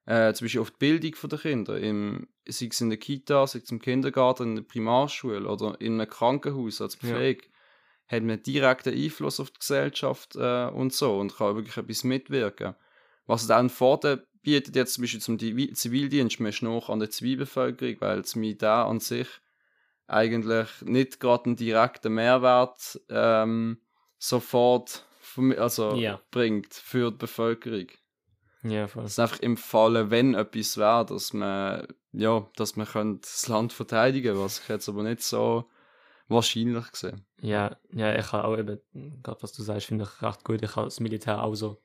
äh, 0.05 0.33
zum 0.33 0.45
Beispiel 0.45 0.61
auf 0.61 0.71
die 0.71 0.77
Bildung 0.77 1.29
der 1.29 1.39
Kinder, 1.39 1.79
im, 1.79 2.27
sei 2.47 2.67
es 2.67 2.81
in 2.81 2.89
der 2.89 2.99
Kita, 2.99 3.47
sei 3.47 3.59
es 3.59 3.71
im 3.71 3.81
Kindergarten, 3.81 4.49
in 4.49 4.55
der 4.55 4.63
Primarschule 4.63 5.47
oder 5.47 5.79
in 5.79 5.99
einem 5.99 6.09
Krankenhaus 6.09 6.81
als 6.81 6.97
Ja. 7.01 7.09
Pflege, 7.09 7.47
hat 8.07 8.23
man 8.23 8.41
direkten 8.43 8.93
Einfluss 8.93 9.39
auf 9.39 9.49
die 9.49 9.59
Gesellschaft 9.59 10.35
äh, 10.35 10.67
und 10.67 10.93
so 10.93 11.17
und 11.17 11.35
kann 11.35 11.55
wirklich 11.55 11.77
etwas 11.77 12.03
mitwirken. 12.03 12.75
Was 13.25 13.47
dann 13.47 13.61
einen 13.61 13.69
Vorteil 13.69 14.27
bietet 14.43 14.75
jetzt 14.75 14.93
zum 14.93 15.01
Beispiel 15.03 15.21
zum 15.21 15.39
Zivildienst, 15.39 16.39
man 16.39 16.49
ist 16.49 16.61
noch 16.61 16.89
an 16.89 16.99
der 16.99 17.09
Zivilbevölkerung, 17.09 17.95
weil 17.99 18.21
das 18.21 18.35
Militär 18.35 18.85
an 18.85 18.99
sich 18.99 19.27
eigentlich 20.07 20.69
nicht 20.81 21.19
gerade 21.19 21.45
einen 21.45 21.55
direkten 21.55 22.13
Mehrwert 22.13 22.99
ähm, 23.09 23.79
sofort 24.17 25.05
also 25.57 25.95
Ja. 25.95 26.21
bringt 26.31 26.73
für 26.73 27.11
die 27.11 27.17
Bevölkerung. 27.17 27.87
Ja, 28.63 28.87
voll. 28.87 29.03
Es 29.03 29.13
ist 29.13 29.19
einfach 29.19 29.39
im 29.39 29.57
Falle, 29.57 30.09
wenn 30.09 30.33
etwas 30.33 30.77
wäre, 30.77 31.05
dass 31.05 31.33
man, 31.33 31.87
ja, 32.13 32.47
dass 32.55 32.75
man 32.75 32.87
könnte 32.87 33.21
das 33.21 33.47
Land 33.47 33.73
verteidigen 33.73 34.39
was 34.39 34.59
ich 34.61 34.69
jetzt 34.69 34.87
aber 34.89 35.03
nicht 35.03 35.21
so 35.21 35.65
wahrscheinlich 36.27 36.91
gesehen. 36.91 37.25
Ja, 37.41 37.77
ja, 37.91 38.15
ich 38.17 38.31
habe 38.31 38.45
auch 38.45 38.57
eben, 38.57 38.79
gerade 39.21 39.43
was 39.43 39.53
du 39.53 39.61
sagst, 39.61 39.87
finde 39.87 40.05
ich 40.05 40.21
recht 40.21 40.43
gut. 40.43 40.61
Ich 40.63 40.75
habe 40.75 40.87
das 40.87 40.99
Militär 40.99 41.43
auch 41.43 41.53
so. 41.55 41.81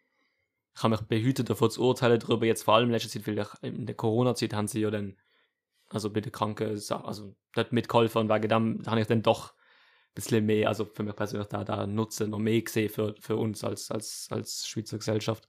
Ich 0.75 0.83
habe 0.83 0.93
mich 0.97 1.03
behütet 1.03 1.51
davor 1.51 1.69
zu 1.69 1.83
urteilen 1.83 2.21
darüber, 2.21 2.47
jetzt 2.47 2.63
vor 2.63 2.75
allem 2.77 2.87
in 2.87 2.93
letzter 2.93 3.11
Zeit, 3.11 3.27
weil 3.27 3.39
ich, 3.39 3.49
in 3.63 3.87
der 3.87 3.97
Corona-Zeit 3.97 4.55
haben 4.55 4.69
sie 4.69 4.81
ja 4.81 4.91
dann, 4.91 5.17
also 5.91 6.11
bei 6.11 6.21
den 6.21 6.33
Kranken, 6.33 6.69
also 6.69 7.37
dort 7.53 7.73
mitgeholfen 7.73 8.23
und 8.23 8.29
wegen 8.29 8.49
dem 8.49 8.83
habe 8.87 9.01
ich 9.01 9.07
dann 9.07 9.23
doch 9.23 9.53
ein 9.53 10.15
bisschen 10.15 10.47
mehr, 10.47 10.69
also 10.69 10.85
für 10.85 11.03
mich 11.03 11.15
persönlich 11.15 11.49
da, 11.49 11.65
da 11.65 11.87
Nutzen 11.87 12.31
noch 12.31 12.39
mehr 12.39 12.61
gesehen 12.63 12.89
für, 12.89 13.15
für 13.21 13.37
uns 13.37 13.63
als, 13.65 13.91
als, 13.91 14.29
als 14.31 14.67
Schweizer 14.67 14.99
Gesellschaft. 14.99 15.49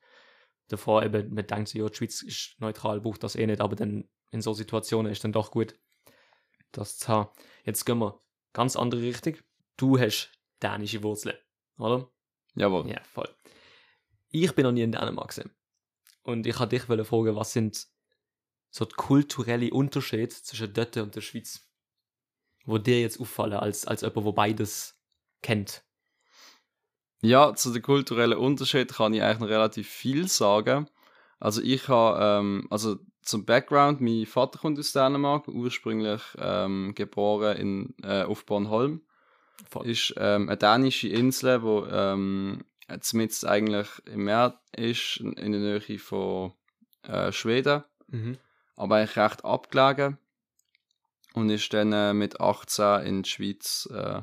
Davor 0.67 1.03
eben, 1.03 1.33
man 1.33 1.47
denkt 1.47 1.69
so, 1.69 1.79
ja, 1.79 1.87
die 1.87 1.95
Schweiz 1.95 2.21
ist 2.21 2.55
neutral, 2.59 3.01
braucht 3.01 3.23
das 3.23 3.35
eh 3.35 3.45
nicht, 3.45 3.61
aber 3.61 3.75
dann 3.75 4.07
in 4.31 4.41
so 4.41 4.53
Situationen 4.53 5.11
ist 5.11 5.23
dann 5.23 5.33
doch 5.33 5.51
gut, 5.51 5.75
das 6.71 6.97
zu 6.97 7.07
haben. 7.07 7.29
Jetzt 7.65 7.85
gehen 7.85 7.99
wir 7.99 8.19
ganz 8.53 8.75
andere 8.75 9.01
Richtung. 9.01 9.35
Du 9.77 9.99
hast 9.99 10.31
dänische 10.61 11.03
Wurzeln, 11.03 11.35
oder? 11.77 12.09
Jawohl. 12.55 12.89
Ja, 12.89 13.01
voll. 13.03 13.29
Ich 14.29 14.53
bin 14.53 14.63
noch 14.63 14.71
nie 14.71 14.83
in 14.83 14.91
Dänemark 14.91 15.29
gesehen. 15.29 15.51
Und 16.23 16.45
ich 16.47 16.59
wollte 16.59 16.77
dich 16.77 16.83
fragen, 16.83 17.35
was 17.35 17.51
sind 17.51 17.87
so 18.71 18.85
die 18.85 18.95
kulturellen 18.95 19.71
Unterschiede 19.71 20.29
zwischen 20.29 20.73
dort 20.73 20.97
und 20.97 21.15
der 21.15 21.21
Schweiz? 21.21 21.67
Wo 22.65 22.77
dir 22.77 23.01
jetzt 23.01 23.19
auffallen, 23.19 23.53
als, 23.59 23.85
als 23.85 24.01
jemand, 24.01 24.25
der 24.25 24.31
beides 24.31 24.99
kennt. 25.41 25.83
Ja, 27.21 27.53
zu 27.53 27.71
den 27.71 27.81
kulturellen 27.81 28.37
Unterschieden 28.37 28.95
kann 28.95 29.13
ich 29.13 29.21
eigentlich 29.21 29.39
noch 29.39 29.49
relativ 29.49 29.87
viel 29.87 30.27
sagen. 30.27 30.89
Also 31.39 31.61
ich 31.61 31.87
habe, 31.87 32.19
ähm, 32.23 32.67
also 32.69 32.97
zum 33.21 33.45
Background, 33.45 34.01
mein 34.01 34.25
Vater 34.25 34.57
kommt 34.57 34.79
aus 34.79 34.93
Dänemark, 34.93 35.47
ursprünglich 35.47 36.21
ähm, 36.37 36.93
geboren 36.95 37.57
in, 37.57 37.95
äh, 38.03 38.23
auf 38.23 38.45
Bornholm. 38.45 39.01
Voll. 39.69 39.87
Ist 39.87 40.13
ähm, 40.17 40.49
eine 40.49 40.57
dänische 40.57 41.09
Insel, 41.09 41.61
wo 41.61 41.85
ähm, 41.85 42.63
zumindest 43.01 43.45
eigentlich 43.45 43.87
im 44.05 44.23
Meer 44.23 44.59
ist, 44.75 45.17
in 45.17 45.33
in 45.33 45.51
der 45.51 45.61
Nähe 45.61 45.99
von 45.99 46.53
äh, 47.03 47.31
Schweden, 47.31 47.83
Mhm. 48.11 48.37
Aber 48.81 48.95
eigentlich 48.95 49.15
recht 49.15 49.45
abgelegen. 49.45 50.17
Und 51.33 51.49
ist 51.49 51.71
dann 51.71 51.93
äh, 51.93 52.13
mit 52.13 52.41
18 52.41 53.05
in 53.05 53.23
die 53.23 53.29
Schweiz, 53.29 53.87
äh, 53.93 54.21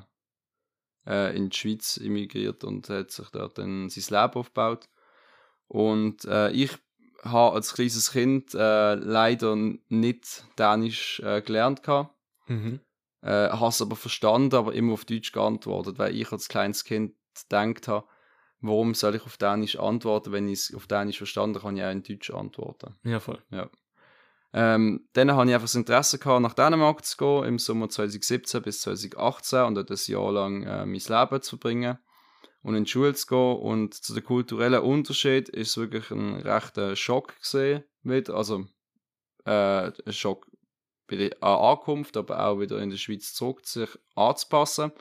äh, 1.06 1.34
in 1.36 1.48
die 1.48 1.56
Schweiz 1.56 1.96
emigriert 1.96 2.64
und 2.64 2.90
hat 2.90 3.12
sich 3.12 3.28
dort 3.30 3.56
dann 3.56 3.88
sein 3.88 4.20
Leben 4.20 4.34
aufgebaut. 4.34 4.88
Und 5.68 6.24
äh, 6.24 6.50
ich 6.50 6.76
habe 7.22 7.54
als 7.54 7.72
kleines 7.72 8.10
Kind 8.10 8.52
äh, 8.54 8.94
leider 8.94 9.56
nicht 9.88 10.44
Dänisch 10.58 11.20
äh, 11.20 11.40
gelernt 11.40 11.82
gehabt. 11.82 12.14
Mhm. 12.48 12.80
Habe 13.20 13.66
es 13.66 13.82
aber 13.82 13.96
verstanden, 13.96 14.54
aber 14.54 14.74
immer 14.74 14.92
auf 14.92 15.04
Deutsch 15.04 15.32
geantwortet, 15.32 15.98
weil 15.98 16.14
ich 16.14 16.30
als 16.30 16.48
kleines 16.48 16.84
Kind 16.84 17.14
gedacht 17.34 17.88
habe, 17.88 18.06
warum 18.60 18.94
soll 18.94 19.16
ich 19.16 19.22
auf 19.22 19.36
Dänisch 19.36 19.76
antworten, 19.76 20.30
wenn 20.30 20.46
ich 20.46 20.60
es 20.60 20.74
auf 20.74 20.86
Dänisch 20.86 21.18
verstanden 21.18 21.56
habe, 21.56 21.66
kann 21.66 21.76
ich 21.76 21.82
auch 21.82 21.90
in 21.90 22.02
Deutsch 22.04 22.30
antworten. 22.30 22.94
Ja, 23.02 23.18
voll. 23.18 23.42
Ähm, 24.52 25.06
dann 25.12 25.32
habe 25.32 25.48
ich 25.48 25.54
einfach 25.54 25.66
das 25.66 25.74
Interesse 25.74 26.18
gehabt, 26.18 26.40
nach 26.40 26.54
Dänemark 26.54 27.04
zu 27.04 27.16
gehen, 27.16 27.44
im 27.44 27.58
Sommer 27.58 27.88
2017 27.88 28.62
bis 28.62 28.80
2018 28.80 29.64
und 29.64 29.74
dort 29.74 29.90
ein 29.90 29.98
Jahr 30.06 30.32
lang 30.32 30.62
äh, 30.62 30.86
mein 30.86 30.94
Leben 30.94 31.42
zu 31.42 31.50
verbringen 31.50 31.98
und 32.62 32.74
in 32.74 32.84
die 32.84 32.90
Schule 32.90 33.14
zu 33.14 33.26
gehen. 33.26 33.56
Und 33.56 33.94
zu 33.94 34.14
den 34.14 34.24
kulturellen 34.24 34.82
Unterschied 34.82 35.48
ist 35.50 35.76
wirklich 35.76 36.10
ein 36.10 36.36
rechter 36.36 36.96
Schock 36.96 37.38
gesehen 37.40 37.84
wird. 38.02 38.30
Also 38.30 38.64
äh, 39.44 39.90
ein 39.90 40.12
Schock 40.12 40.46
bei 41.08 41.16
der 41.16 41.42
Ankunft, 41.42 42.16
aber 42.16 42.46
auch 42.46 42.60
wieder 42.60 42.80
in 42.80 42.90
der 42.90 42.96
Schweiz 42.96 43.34
zurück, 43.34 43.66
sich 43.66 43.90
anzupassen. 44.14 44.92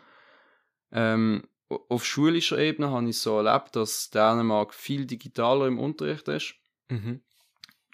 Ähm, 0.92 1.48
auf 1.70 2.06
schulischer 2.06 2.58
Ebene 2.58 2.92
habe 2.92 3.10
ich 3.10 3.20
so 3.20 3.40
erlebt, 3.40 3.76
dass 3.76 4.10
Dänemark 4.10 4.74
viel 4.74 5.06
digitaler 5.06 5.68
im 5.68 5.80
Unterricht 5.80 6.28
ist 6.28 6.56
Mhm. 6.90 7.22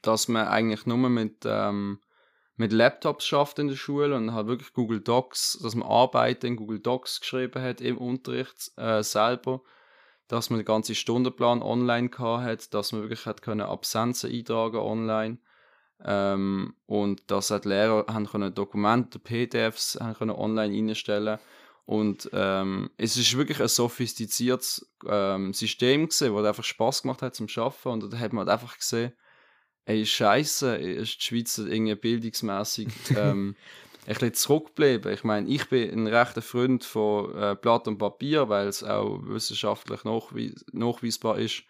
Dass 0.04 0.28
man 0.28 0.48
eigentlich 0.48 0.86
nur 0.86 0.98
mit, 0.98 1.44
ähm, 1.46 2.00
mit 2.56 2.72
Laptops 2.72 3.26
schafft 3.26 3.58
in 3.58 3.70
der 3.70 3.76
Schule 3.76 4.16
und 4.16 4.34
halt 4.34 4.48
wirklich 4.48 4.74
Google 4.74 5.02
Docs, 5.02 5.60
dass 5.64 5.74
man 5.74 5.88
Arbeiten 5.88 6.46
in 6.46 6.56
Google 6.56 6.80
Docs 6.80 7.22
geschrieben 7.22 7.64
hat 7.64 7.82
im 7.82 7.98
Unterricht 7.98 8.72
äh, 8.78 9.02
selber, 9.02 9.62
dass 10.28 10.50
man 10.50 10.60
den 10.60 10.66
ganzen 10.66 10.94
Stundenplan 10.94 11.62
online 11.62 12.12
hat, 12.18 12.74
dass 12.74 12.92
man 12.92 13.02
wirklich 13.02 13.26
hat 13.26 13.42
können 13.42 13.62
Absenzen 13.62 14.32
eintragen 14.32 14.78
online 14.78 15.40
ähm, 16.04 16.76
und 16.86 17.32
dass 17.32 17.50
halt 17.50 17.66
Lehrer 17.66 18.06
haben 18.08 18.28
können 18.28 18.54
Dokumente, 18.54 19.20
PDFs 19.20 19.98
haben 20.00 20.14
können 20.14 20.32
online 20.32 20.76
einstellen 20.76 21.40
und 21.86 22.30
ähm, 22.34 22.92
es 22.98 23.18
ist 23.18 23.36
wirklich 23.38 23.62
ein 23.62 23.68
sophistiziertes 23.68 24.90
ähm, 25.06 25.54
System 25.54 26.08
gesehen, 26.08 26.34
wo 26.34 26.40
einfach 26.40 26.64
Spaß 26.64 27.02
gemacht 27.02 27.22
hat 27.22 27.36
zum 27.36 27.48
Schaffen 27.48 27.92
und 27.92 28.14
da 28.14 28.18
hat 28.18 28.32
man 28.32 28.48
halt 28.48 28.62
einfach 28.62 28.78
gesehen, 28.78 29.14
ey 29.86 30.06
Scheiße, 30.06 30.76
ist 30.78 31.18
die 31.18 31.22
Schweiz 31.22 31.58
irgendwie 31.58 31.96
bildungsmäßig 31.96 32.88
ähm, 33.16 33.56
ein 34.06 34.14
bisschen 34.14 34.34
zurückgeblieben. 34.34 35.14
Ich 35.14 35.24
meine, 35.24 35.50
ich 35.50 35.68
bin 35.70 35.92
ein 35.92 36.08
rechter 36.08 36.42
Freund 36.42 36.84
von 36.84 37.36
äh, 37.36 37.56
Blatt 37.60 37.88
und 37.88 37.98
Papier, 37.98 38.50
weil 38.50 38.68
es 38.68 38.84
auch 38.84 39.20
wissenschaftlich 39.24 40.04
nachweis 40.04 40.66
nachweisbar 40.72 41.38
ist, 41.38 41.64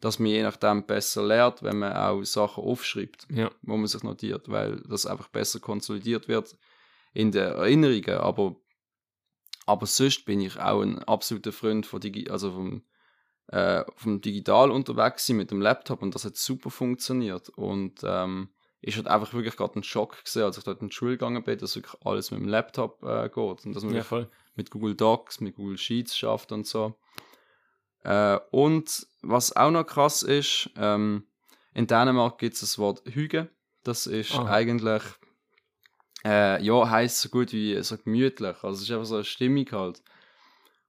dass 0.00 0.18
man 0.18 0.28
je 0.30 0.42
nachdem 0.42 0.84
besser 0.84 1.22
lernt, 1.22 1.62
wenn 1.62 1.78
man 1.78 1.94
auch 1.94 2.22
Sachen 2.24 2.64
aufschreibt 2.64 3.26
Ja. 3.30 3.50
wo 3.62 3.76
man 3.76 3.86
sich 3.86 4.02
notiert, 4.02 4.48
weil 4.48 4.82
das 4.88 5.06
einfach 5.06 5.28
besser 5.28 5.60
konsolidiert 5.60 6.28
wird 6.28 6.56
in 7.14 7.32
der 7.32 7.52
Erinnerungen. 7.52 8.18
Aber, 8.18 8.56
aber 9.66 9.86
sonst 9.86 10.26
bin 10.26 10.40
ich 10.40 10.58
auch 10.58 10.82
ein 10.82 10.98
absoluter 11.04 11.52
Freund 11.52 11.86
von 11.86 12.00
Digi 12.00 12.28
also 12.28 12.52
vom, 12.52 12.82
äh, 13.48 13.84
vom 13.96 14.20
Digital 14.20 14.70
unterwegs 14.70 15.26
sein 15.26 15.36
mit 15.36 15.50
dem 15.50 15.60
Laptop 15.60 16.02
und 16.02 16.14
das 16.14 16.24
hat 16.24 16.36
super 16.36 16.70
funktioniert. 16.70 17.48
Und 17.50 18.00
ähm, 18.04 18.50
ist 18.80 18.96
halt 18.96 19.06
einfach 19.08 19.32
wirklich 19.32 19.56
gerade 19.56 19.78
ein 19.78 19.82
Schock 19.82 20.22
gesehen, 20.24 20.42
als 20.44 20.58
ich 20.58 20.64
dort 20.64 20.82
in 20.82 20.88
die 20.88 20.94
Schule 20.94 21.12
gegangen 21.12 21.42
bin, 21.42 21.58
dass 21.58 21.74
wirklich 21.74 21.94
alles 22.04 22.30
mit 22.30 22.40
dem 22.40 22.48
Laptop 22.48 23.02
äh, 23.02 23.28
geht 23.28 23.64
und 23.64 23.74
dass 23.74 23.82
man 23.82 23.94
Ja, 23.94 24.02
voll. 24.02 24.28
mit 24.56 24.70
Google 24.70 24.94
Docs, 24.94 25.40
mit 25.40 25.56
Google 25.56 25.78
Sheets 25.78 26.16
schafft 26.16 26.52
und 26.52 26.66
so. 26.66 26.94
Äh, 28.02 28.38
und 28.50 29.06
was 29.22 29.56
auch 29.56 29.70
noch 29.70 29.84
krass 29.84 30.22
ist, 30.22 30.70
ähm, 30.76 31.26
in 31.72 31.86
Dänemark 31.86 32.38
gibt 32.38 32.54
es 32.54 32.60
das 32.60 32.78
Wort 32.78 33.02
Hüge. 33.06 33.48
Das 33.82 34.06
ist 34.06 34.32
Aha. 34.32 34.50
eigentlich, 34.50 35.02
äh, 36.24 36.62
ja, 36.62 36.88
heißt 36.88 37.20
so 37.20 37.28
gut 37.30 37.52
wie 37.52 37.82
so 37.82 37.96
gemütlich. 37.96 38.56
Also 38.62 38.76
es 38.76 38.82
ist 38.82 38.90
einfach 38.90 39.06
so 39.06 39.14
eine 39.16 39.24
Stimmung 39.24 39.66
halt. 39.72 40.02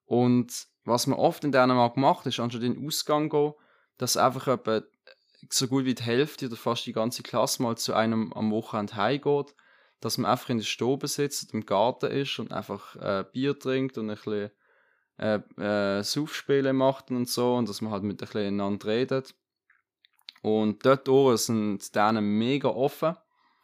Und 0.05 0.67
was 0.85 1.07
man 1.07 1.19
oft 1.19 1.43
in 1.43 1.51
Dänemark 1.51 1.97
macht, 1.97 2.25
ist 2.25 2.39
anstatt 2.39 2.63
in 2.63 2.75
den 2.75 2.87
Ausgang 2.87 3.29
gehen, 3.29 3.53
dass 3.97 4.17
einfach 4.17 4.47
etwa 4.47 4.81
so 5.49 5.67
gut 5.67 5.85
wie 5.85 5.95
die 5.95 6.03
Hälfte 6.03 6.47
oder 6.47 6.55
fast 6.55 6.85
die 6.85 6.93
ganze 6.93 7.23
Klasse 7.23 7.61
mal 7.61 7.77
zu 7.77 7.93
einem 7.93 8.31
am 8.33 8.51
Wochenende 8.51 8.95
heimgeht, 8.95 9.53
dass 9.99 10.17
man 10.17 10.31
einfach 10.31 10.49
in 10.49 10.57
der 10.57 10.65
Stube 10.65 11.07
sitzt, 11.07 11.53
im 11.53 11.65
Garten 11.65 12.11
ist 12.11 12.39
und 12.39 12.51
einfach 12.51 12.95
äh, 12.95 13.25
Bier 13.31 13.57
trinkt 13.57 13.97
und 13.97 14.09
ein 14.09 14.15
bisschen 14.15 14.51
äh, 15.17 15.39
äh, 15.57 16.03
Saufspiele 16.03 16.73
macht 16.73 17.11
und 17.11 17.29
so 17.29 17.55
und 17.55 17.69
dass 17.69 17.81
man 17.81 17.91
halt 17.91 18.03
mit 18.03 18.21
ein 18.21 18.25
bisschen 18.25 18.47
einander 18.47 18.87
redet. 18.87 19.35
Und 20.41 20.85
dort 20.85 21.09
oben 21.09 21.37
sind 21.37 21.87
die 21.87 21.91
Dänen 21.91 22.37
mega 22.37 22.69
offen 22.69 23.15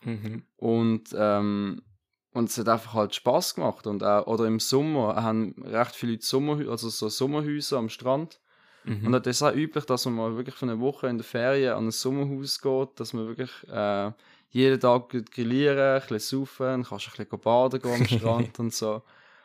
Mhm. 0.03 0.43
und, 0.57 1.15
ähm, 1.15 1.83
und 2.33 2.49
es 2.49 2.57
hat 2.57 2.69
einfach 2.69 2.93
halt 2.93 3.15
Spaß 3.15 3.55
gemacht. 3.55 3.87
Und 3.87 4.03
auch, 4.03 4.27
oder 4.27 4.45
im 4.45 4.59
Sommer 4.59 5.21
haben 5.21 5.55
recht 5.65 5.95
viele 5.95 6.13
Leute 6.13 6.25
Sommerhäuser, 6.25 6.71
also 6.71 6.89
so 6.89 7.09
Sommerhäuser 7.09 7.77
am 7.77 7.89
Strand. 7.89 8.39
Mhm. 8.83 9.07
Und 9.07 9.11
das 9.25 9.37
ist 9.37 9.43
auch 9.43 9.53
üblich, 9.53 9.85
dass 9.85 10.05
man 10.05 10.15
mal 10.15 10.35
wirklich 10.37 10.55
für 10.55 10.65
eine 10.65 10.79
Woche 10.79 11.07
in 11.07 11.17
der 11.17 11.25
Ferien 11.25 11.73
an 11.73 11.87
ein 11.87 11.91
Sommerhaus 11.91 12.61
geht, 12.61 12.99
dass 12.99 13.13
man 13.13 13.27
wirklich 13.27 13.51
äh, 13.69 14.11
jeden 14.49 14.79
Tag 14.79 15.09
grillieren, 15.31 16.01
ein 16.01 16.07
bisschen 16.07 16.39
saufen, 16.39 16.83
kannst 16.83 17.07
du 17.07 17.11
ein 17.11 17.25
bisschen 17.25 17.39
baden 17.39 17.81
gehen 17.81 17.93
am 17.93 18.07
Strand 18.07 18.59
und 18.59 18.73
so. 18.73 19.01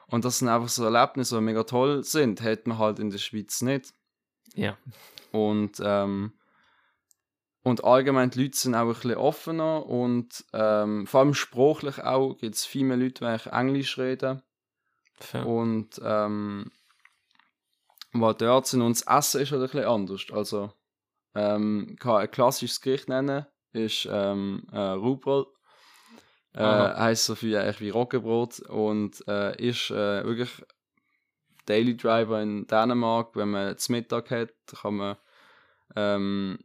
Und 0.09 0.25
das 0.25 0.39
sind 0.39 0.49
einfach 0.49 0.69
so 0.69 0.85
Erlebnisse, 0.85 1.37
die 1.37 1.43
mega 1.43 1.65
toll 1.65 2.05
sind, 2.05 2.41
hat 2.41 2.67
man 2.67 2.79
halt 2.79 2.99
in 3.01 3.11
der 3.11 3.19
Schweiz 3.19 3.63
nicht. 3.63 3.93
ja. 4.55 4.77
Und, 5.33 5.83
ähm, 5.85 6.33
und 7.67 7.83
allgemein 7.83 8.31
die 8.31 8.45
Leute 8.45 8.57
sind 8.57 8.77
auch 8.77 8.83
ein 8.83 8.93
bisschen 8.93 9.17
offener 9.17 9.85
und 9.87 10.45
ähm, 10.53 11.05
vor 11.09 11.19
allem 11.19 11.35
sprachlich 11.35 12.01
auch 12.01 12.35
gibt 12.35 12.55
es 12.55 12.65
viel 12.65 12.85
mehr 12.85 12.97
Leute, 12.97 13.15
die 13.15 13.25
eigentlich 13.25 13.53
Englisch 13.53 13.99
reden. 13.99 14.41
Fair. 15.19 15.45
Und 15.45 16.01
ähm, 16.01 16.71
weil 18.13 18.35
dort 18.35 18.69
sind 18.69 18.83
uns 18.83 19.03
Essen 19.03 19.41
ist 19.41 19.51
halt 19.51 19.63
ein 19.63 19.67
bisschen 19.67 19.85
anders. 19.85 20.27
Also 20.31 20.73
ähm, 21.35 21.97
kann 21.99 22.21
ein 22.21 22.31
klassisches 22.31 22.81
Gericht 22.81 23.09
nennen, 23.09 23.47
ist 23.73 24.07
ähm, 24.13 24.69
äh, 24.71 24.79
Rugbrot. 24.79 25.49
Äh, 26.53 26.63
heisst 26.63 27.25
so 27.25 27.35
viel 27.35 27.57
eigentlich 27.57 27.81
wie 27.81 27.91
Roggenbrot 27.91 28.61
und 28.61 29.27
äh, 29.27 29.61
ist 29.61 29.91
äh, 29.91 30.25
wirklich 30.25 30.65
Daily 31.65 31.97
Driver 31.97 32.41
in 32.41 32.69
Dänemark. 32.69 33.35
Wenn 33.35 33.51
man 33.51 33.77
zum 33.77 33.97
Mittag 33.97 34.31
hat, 34.31 34.51
kann 34.81 34.95
man 34.95 35.17
ähm, 35.97 36.61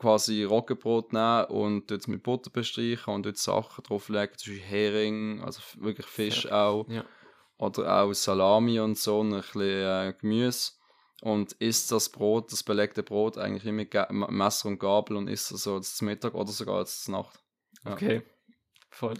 quasi 0.00 0.44
Roggenbrot 0.44 1.12
nehmen 1.12 1.44
und 1.44 1.90
dort 1.90 2.08
mit 2.08 2.22
Butter 2.22 2.50
bestreichen 2.50 3.12
und 3.12 3.26
dort 3.26 3.36
Sachen 3.36 3.84
drauflegen, 3.84 4.36
zum 4.36 4.54
Beispiel 4.54 4.66
Hering, 4.66 5.42
also 5.42 5.60
wirklich 5.78 6.06
Fisch 6.06 6.50
auch. 6.50 6.88
Ja. 6.88 7.04
oder 7.58 8.02
auch 8.02 8.12
Salami 8.14 8.80
und 8.80 8.96
so, 8.96 9.22
ein 9.22 9.30
bisschen 9.30 9.60
äh, 9.60 10.14
Gemüse 10.18 10.72
und 11.20 11.52
isst 11.52 11.92
das 11.92 12.08
Brot, 12.08 12.50
das 12.50 12.62
belegte 12.62 13.02
Brot 13.02 13.36
eigentlich 13.36 13.66
immer 13.66 13.84
mit 14.10 14.30
Messer 14.30 14.68
und 14.68 14.78
Gabel 14.78 15.18
und 15.18 15.28
isst 15.28 15.52
es 15.52 15.64
so 15.64 15.78
zum 15.78 16.06
Mittag 16.06 16.34
oder 16.34 16.50
sogar 16.50 16.86
zur 16.86 17.12
Nacht. 17.12 17.38
Ja. 17.84 17.92
Okay. 17.92 18.22
Voll. 18.88 19.14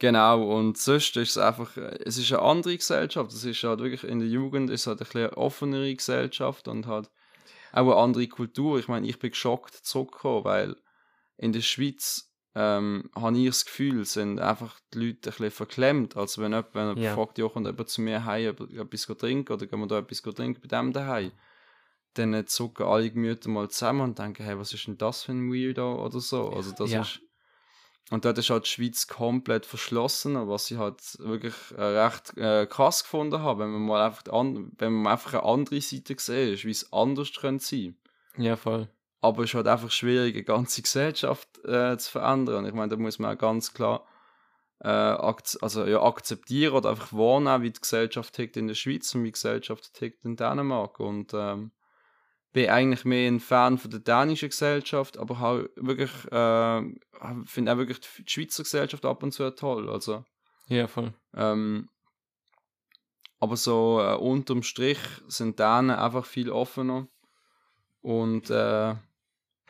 Genau, 0.00 0.56
und 0.56 0.78
sonst 0.78 1.14
ist 1.16 1.30
es 1.30 1.38
einfach, 1.38 1.76
äh, 1.76 1.98
es 2.04 2.18
ist 2.18 2.32
eine 2.32 2.42
andere 2.42 2.76
Gesellschaft. 2.76 3.32
Es 3.32 3.44
ist 3.44 3.62
halt 3.62 3.80
wirklich 3.80 4.02
in 4.02 4.18
der 4.18 4.28
Jugend 4.28 4.70
ist 4.70 4.86
halt 4.86 4.98
bisschen 4.98 5.26
eine 5.26 5.36
offenere 5.36 5.94
Gesellschaft 5.94 6.68
und 6.68 6.86
halt 6.86 7.10
auch 7.72 7.78
eine 7.78 7.96
andere 7.96 8.28
Kultur. 8.28 8.78
Ich 8.78 8.88
meine, 8.88 9.06
ich 9.06 9.18
bin 9.18 9.30
geschockt 9.30 9.74
zurückgekommen, 9.74 10.44
weil 10.44 10.76
in 11.36 11.52
der 11.52 11.60
Schweiz 11.60 12.32
ähm, 12.54 13.10
habe 13.14 13.38
ich 13.38 13.46
das 13.46 13.64
Gefühl, 13.64 14.04
sind 14.04 14.40
einfach 14.40 14.78
die 14.92 14.98
Leute 14.98 15.30
ein 15.30 15.32
bisschen 15.32 15.50
verklemmt. 15.50 16.16
Also 16.16 16.42
wenn 16.42 16.52
jemand, 16.52 16.74
wenn 16.74 16.82
jemand 16.82 16.98
Ja. 17.00 17.14
fragt, 17.14 17.38
ja, 17.38 17.48
kommt 17.48 17.66
jemand 17.66 17.88
zu 17.88 18.00
mir 18.02 18.24
heim, 18.24 18.56
etwas 18.76 19.06
trinken 19.06 19.52
oder 19.52 19.66
gehen 19.66 19.80
wir 19.80 19.86
da 19.86 19.98
etwas 19.98 20.22
trinken 20.22 20.60
bei 20.60 20.68
dem 20.68 20.92
daheim, 20.92 21.32
dann 22.14 22.46
zucken 22.46 22.86
alle 22.86 23.10
Gemüter 23.10 23.48
mal 23.48 23.70
zusammen 23.70 24.00
und 24.00 24.18
denken, 24.18 24.42
hey, 24.42 24.58
was 24.58 24.72
ist 24.72 24.86
denn 24.86 24.98
das 24.98 25.22
für 25.22 25.32
ein 25.32 25.52
Weirdo 25.52 26.04
oder 26.04 26.20
so. 26.20 26.48
Also 26.48 26.72
das 26.72 26.90
Ja. 26.90 27.02
ist 27.02 27.20
und 28.10 28.24
dort 28.24 28.38
ist 28.38 28.50
halt 28.50 28.64
die 28.64 28.70
Schweiz 28.70 29.06
komplett 29.06 29.66
verschlossen, 29.66 30.48
was 30.48 30.70
ich 30.70 30.78
halt 30.78 31.00
wirklich 31.20 31.54
äh, 31.76 31.82
recht 31.82 32.36
äh, 32.36 32.66
krass 32.66 33.04
gefunden 33.04 33.40
habe, 33.40 33.62
wenn 33.62 33.70
man 33.70 33.82
mal 33.82 34.04
einfach, 34.04 34.32
an, 34.32 34.72
wenn 34.78 34.92
man 34.92 35.12
einfach 35.12 35.34
eine 35.34 35.44
andere 35.44 35.80
Seite 35.80 36.16
gesehen 36.16 36.54
ist, 36.54 36.64
wie 36.64 36.70
es 36.70 36.92
anders 36.92 37.32
könnte 37.32 37.64
sein. 37.64 37.96
Ja, 38.36 38.56
voll. 38.56 38.88
Aber 39.20 39.44
es 39.44 39.50
ist 39.50 39.54
halt 39.54 39.68
einfach 39.68 39.90
schwierig, 39.90 40.34
eine 40.34 40.44
ganze 40.44 40.82
Gesellschaft 40.82 41.48
äh, 41.64 41.96
zu 41.98 42.10
verändern. 42.10 42.66
Ich 42.66 42.72
meine, 42.72 42.88
da 42.88 42.96
muss 42.96 43.18
man 43.18 43.36
auch 43.36 43.38
ganz 43.38 43.74
klar 43.74 44.04
äh, 44.80 44.88
also, 44.88 45.84
ja, 45.86 46.02
akzeptieren 46.02 46.74
oder 46.74 46.90
einfach 46.90 47.12
wahrnehmen, 47.12 47.62
wie 47.62 47.70
die 47.70 47.80
Gesellschaft 47.80 48.34
tickt 48.34 48.56
in 48.56 48.66
der 48.66 48.74
Schweiz 48.74 49.14
und 49.14 49.22
wie 49.22 49.28
die 49.28 49.32
Gesellschaft 49.32 49.92
tickt 49.94 50.24
in 50.24 50.36
Dänemark. 50.36 50.98
Und 51.00 51.32
ähm, 51.34 51.70
bin 52.52 52.68
eigentlich 52.68 53.04
mehr 53.04 53.28
ein 53.30 53.40
Fan 53.40 53.78
von 53.78 53.90
der 53.90 54.00
dänischen 54.00 54.48
Gesellschaft, 54.50 55.18
aber 55.18 55.38
halt 55.38 55.70
wirklich, 55.76 56.10
äh, 56.32 56.82
finde 57.46 57.72
auch 57.72 57.76
wirklich 57.76 58.00
die 58.00 58.24
Schweizer 58.26 58.62
Gesellschaft 58.64 59.04
ab 59.04 59.22
und 59.22 59.32
zu 59.32 59.48
toll. 59.54 59.88
Also, 59.88 60.24
Ja, 60.66 60.86
voll. 60.88 61.12
ähm, 61.34 61.88
aber 63.38 63.56
so 63.56 64.00
äh, 64.02 64.14
unterm 64.16 64.62
Strich 64.62 64.98
sind 65.28 65.58
Dänen 65.58 65.90
einfach 65.90 66.26
viel 66.26 66.50
offener 66.50 67.06
und 68.02 68.50
äh, 68.50 68.94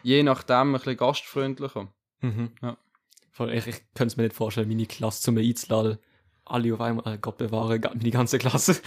je 0.02 0.22
nachdem 0.22 0.70
ein 0.70 0.72
bisschen 0.72 0.96
gastfreundlicher. 0.96 1.92
Mhm. 2.20 2.50
Ja. 2.62 2.76
Voll, 3.30 3.52
ich, 3.52 3.66
ich 3.66 3.76
könnte 3.94 4.06
es 4.12 4.16
mir 4.16 4.24
nicht 4.24 4.34
vorstellen, 4.36 4.68
meine 4.68 4.86
Klasse 4.86 5.22
zu 5.22 5.32
mir 5.32 5.42
einzuladen. 5.42 5.98
Alle 6.44 6.74
auf 6.74 6.80
einmal, 6.80 7.14
äh, 7.14 7.18
Gott 7.18 7.38
bewahre, 7.38 7.78
meine 7.78 8.10
ganze 8.10 8.38
Klasse. 8.38 8.74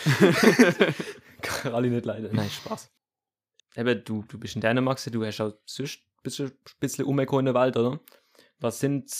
Kann 1.41 1.73
alle 1.73 1.89
nicht 1.89 2.05
leiden. 2.05 2.29
Nein, 2.33 2.49
Spaß. 2.49 2.91
Eben, 3.75 4.03
du, 4.03 4.23
du 4.27 4.37
bist 4.39 4.55
in 4.55 4.61
Dänemark, 4.61 5.03
du 5.03 5.25
hast 5.25 5.41
auch 5.41 5.53
sonst 5.65 5.99
ein 5.99 6.23
bisschen, 6.23 6.51
bisschen 6.79 7.05
umgekommen 7.05 7.47
in 7.47 7.53
der 7.53 7.61
Welt, 7.61 7.75
oder? 7.77 7.99
Was 8.59 8.79
sind 8.79 9.11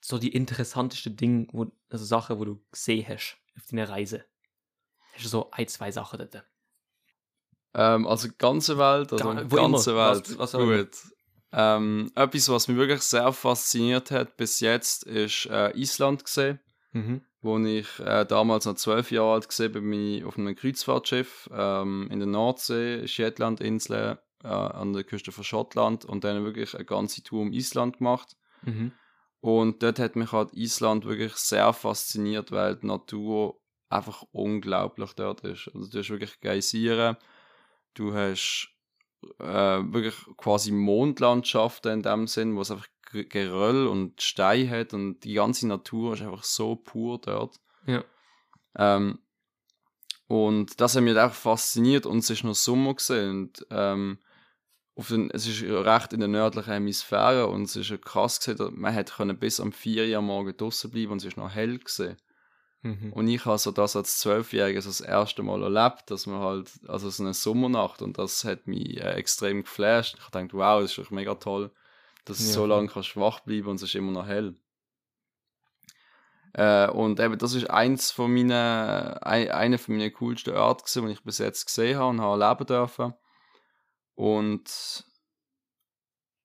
so 0.00 0.18
die 0.18 0.32
interessantesten 0.32 1.16
Dinge, 1.16 1.46
wo, 1.52 1.66
also 1.90 2.04
Sachen, 2.04 2.38
wo 2.38 2.44
du 2.44 2.64
gesehen 2.70 3.06
hast 3.08 3.36
auf 3.56 3.66
deiner 3.66 3.88
Reise? 3.88 4.24
Hast 5.14 5.24
du 5.24 5.28
so 5.28 5.50
ein, 5.50 5.66
zwei 5.68 5.90
Sachen 5.90 6.18
dort? 6.18 6.44
Ähm, 7.74 8.06
also 8.06 8.28
ganze 8.38 8.78
Welt, 8.78 9.12
also 9.12 9.24
Ga- 9.24 9.50
wo 9.50 9.56
ganze 9.56 9.90
immer, 9.90 10.10
Welt. 10.14 10.38
was- 10.38 10.52
was. 10.54 10.60
Gut. 10.60 10.96
Ähm, 11.50 12.12
etwas, 12.14 12.48
was 12.50 12.68
mich 12.68 12.76
wirklich 12.76 13.02
sehr 13.02 13.32
fasziniert 13.32 14.10
hat 14.10 14.36
bis 14.36 14.60
jetzt, 14.60 15.04
ist 15.04 15.46
äh, 15.46 15.70
Island 15.76 16.24
gesehen. 16.24 16.60
Mhm. 16.92 17.24
Wo 17.40 17.58
ich 17.58 17.86
äh, 18.00 18.24
damals 18.24 18.66
noch 18.66 18.74
zwölf 18.74 19.10
Jahre 19.10 19.34
alt 19.34 19.58
war, 19.58 19.68
bin 19.68 19.92
ich 19.92 20.24
auf 20.24 20.36
einem 20.36 20.56
Kreuzfahrtschiff 20.56 21.48
ähm, 21.52 22.08
in 22.10 22.18
der 22.18 22.28
Nordsee, 22.28 23.06
Shetlandinseln, 23.06 24.18
äh, 24.42 24.48
an 24.48 24.92
der 24.92 25.04
Küste 25.04 25.32
von 25.32 25.44
Schottland 25.44 26.04
und 26.04 26.24
dann 26.24 26.44
wirklich 26.44 26.74
eine 26.74 26.84
ganze 26.84 27.22
Tour 27.22 27.42
um 27.42 27.52
Island 27.52 27.98
gemacht. 27.98 28.36
Mhm. 28.62 28.92
Und 29.40 29.82
dort 29.82 29.98
hat 29.98 30.16
mich 30.16 30.32
halt 30.32 30.52
Island 30.52 31.04
wirklich 31.04 31.34
sehr 31.34 31.72
fasziniert, 31.72 32.50
weil 32.50 32.76
die 32.76 32.86
Natur 32.86 33.60
einfach 33.88 34.24
unglaublich 34.32 35.12
dort 35.14 35.42
ist. 35.42 35.70
Also 35.74 35.88
du 35.88 35.98
hast 35.98 36.10
wirklich 36.10 36.40
Geysire, 36.40 37.18
du 37.94 38.14
hast 38.14 38.70
äh, 39.38 39.44
wirklich 39.44 40.14
quasi 40.36 40.72
Mondlandschaften 40.72 41.92
in 41.92 42.02
dem 42.02 42.26
Sinn, 42.26 42.56
wo 42.56 42.60
es 42.60 42.70
einfach 42.70 42.88
Geröll 43.10 43.86
und 43.86 44.20
Stein 44.20 44.68
hat 44.70 44.92
und 44.92 45.20
die 45.20 45.34
ganze 45.34 45.66
Natur 45.66 46.14
ist 46.14 46.22
einfach 46.22 46.44
so 46.44 46.76
pur 46.76 47.18
dort. 47.18 47.58
Ja. 47.86 48.04
Ähm, 48.76 49.18
und 50.26 50.80
das 50.80 50.94
hat 50.94 51.02
mich 51.02 51.18
auch 51.18 51.32
fasziniert 51.32 52.04
und 52.04 52.18
es 52.18 52.30
ist 52.30 52.44
noch 52.44 52.54
Sommer 52.54 52.94
gesehen 52.94 53.30
und 53.30 53.66
ähm, 53.70 54.18
auf 54.94 55.08
den, 55.08 55.30
es 55.30 55.46
ist 55.46 55.62
recht 55.62 56.12
in 56.12 56.20
der 56.20 56.28
nördlichen 56.28 56.72
Hemisphäre 56.72 57.46
und 57.46 57.62
es 57.62 57.76
ist 57.76 58.02
krass 58.02 58.40
gesehen, 58.40 58.72
man 58.74 58.92
hätte 58.92 59.14
können 59.14 59.38
bis 59.38 59.60
am 59.60 59.72
4 59.72 60.08
Uhr 60.08 60.18
am 60.18 60.26
Morgen 60.26 60.56
draußen 60.56 60.90
bleiben 60.90 61.12
und 61.12 61.18
es 61.18 61.24
ist 61.24 61.36
noch 61.36 61.54
hell 61.54 61.78
gesehen. 61.78 62.16
Mhm. 62.82 63.12
Und 63.12 63.28
ich 63.28 63.44
habe 63.44 63.58
so 63.58 63.70
das 63.70 63.96
als 63.96 64.18
Zwölfjähriger 64.18 64.82
so 64.82 64.90
das 64.90 65.00
erste 65.00 65.42
Mal 65.42 65.62
erlebt, 65.62 66.10
dass 66.10 66.26
man 66.26 66.40
halt, 66.40 66.70
also 66.88 67.10
so 67.10 67.22
eine 67.22 67.34
Sommernacht 67.34 68.02
und 68.02 68.18
das 68.18 68.44
hat 68.44 68.66
mich 68.66 68.98
äh, 68.98 69.12
extrem 69.14 69.62
geflasht. 69.62 70.16
Ich 70.18 70.30
dachte, 70.30 70.52
wow, 70.52 70.80
das 70.82 70.90
ist 70.90 70.98
doch 70.98 71.10
mega 71.10 71.34
toll, 71.36 71.70
dass 72.28 72.38
Ja, 72.46 72.52
so 72.52 72.66
lange 72.66 72.88
kannst 72.88 73.16
wach 73.16 73.40
bleiben 73.40 73.68
und 73.68 73.76
es 73.76 73.82
ist 73.82 73.94
immer 73.94 74.12
noch 74.12 74.26
hell. 74.26 74.54
Äh, 76.54 76.88
und 76.90 77.20
eben, 77.20 77.38
das 77.38 77.54
ist 77.54 77.68
eins 77.68 78.10
von 78.10 78.32
meinen, 78.32 78.50
ein, 78.50 79.50
einer 79.50 79.78
von 79.78 79.96
meinen 79.96 80.12
coolsten 80.12 80.54
Orte 80.54 80.84
gewesen, 80.84 81.06
die 81.06 81.12
ich 81.12 81.22
bis 81.22 81.38
jetzt 81.38 81.66
gesehen 81.66 81.98
habe 81.98 82.10
und 82.10 82.20
habe 82.20 82.42
erleben 82.42 82.66
dürfen. 82.66 83.14
Und, 84.14 85.04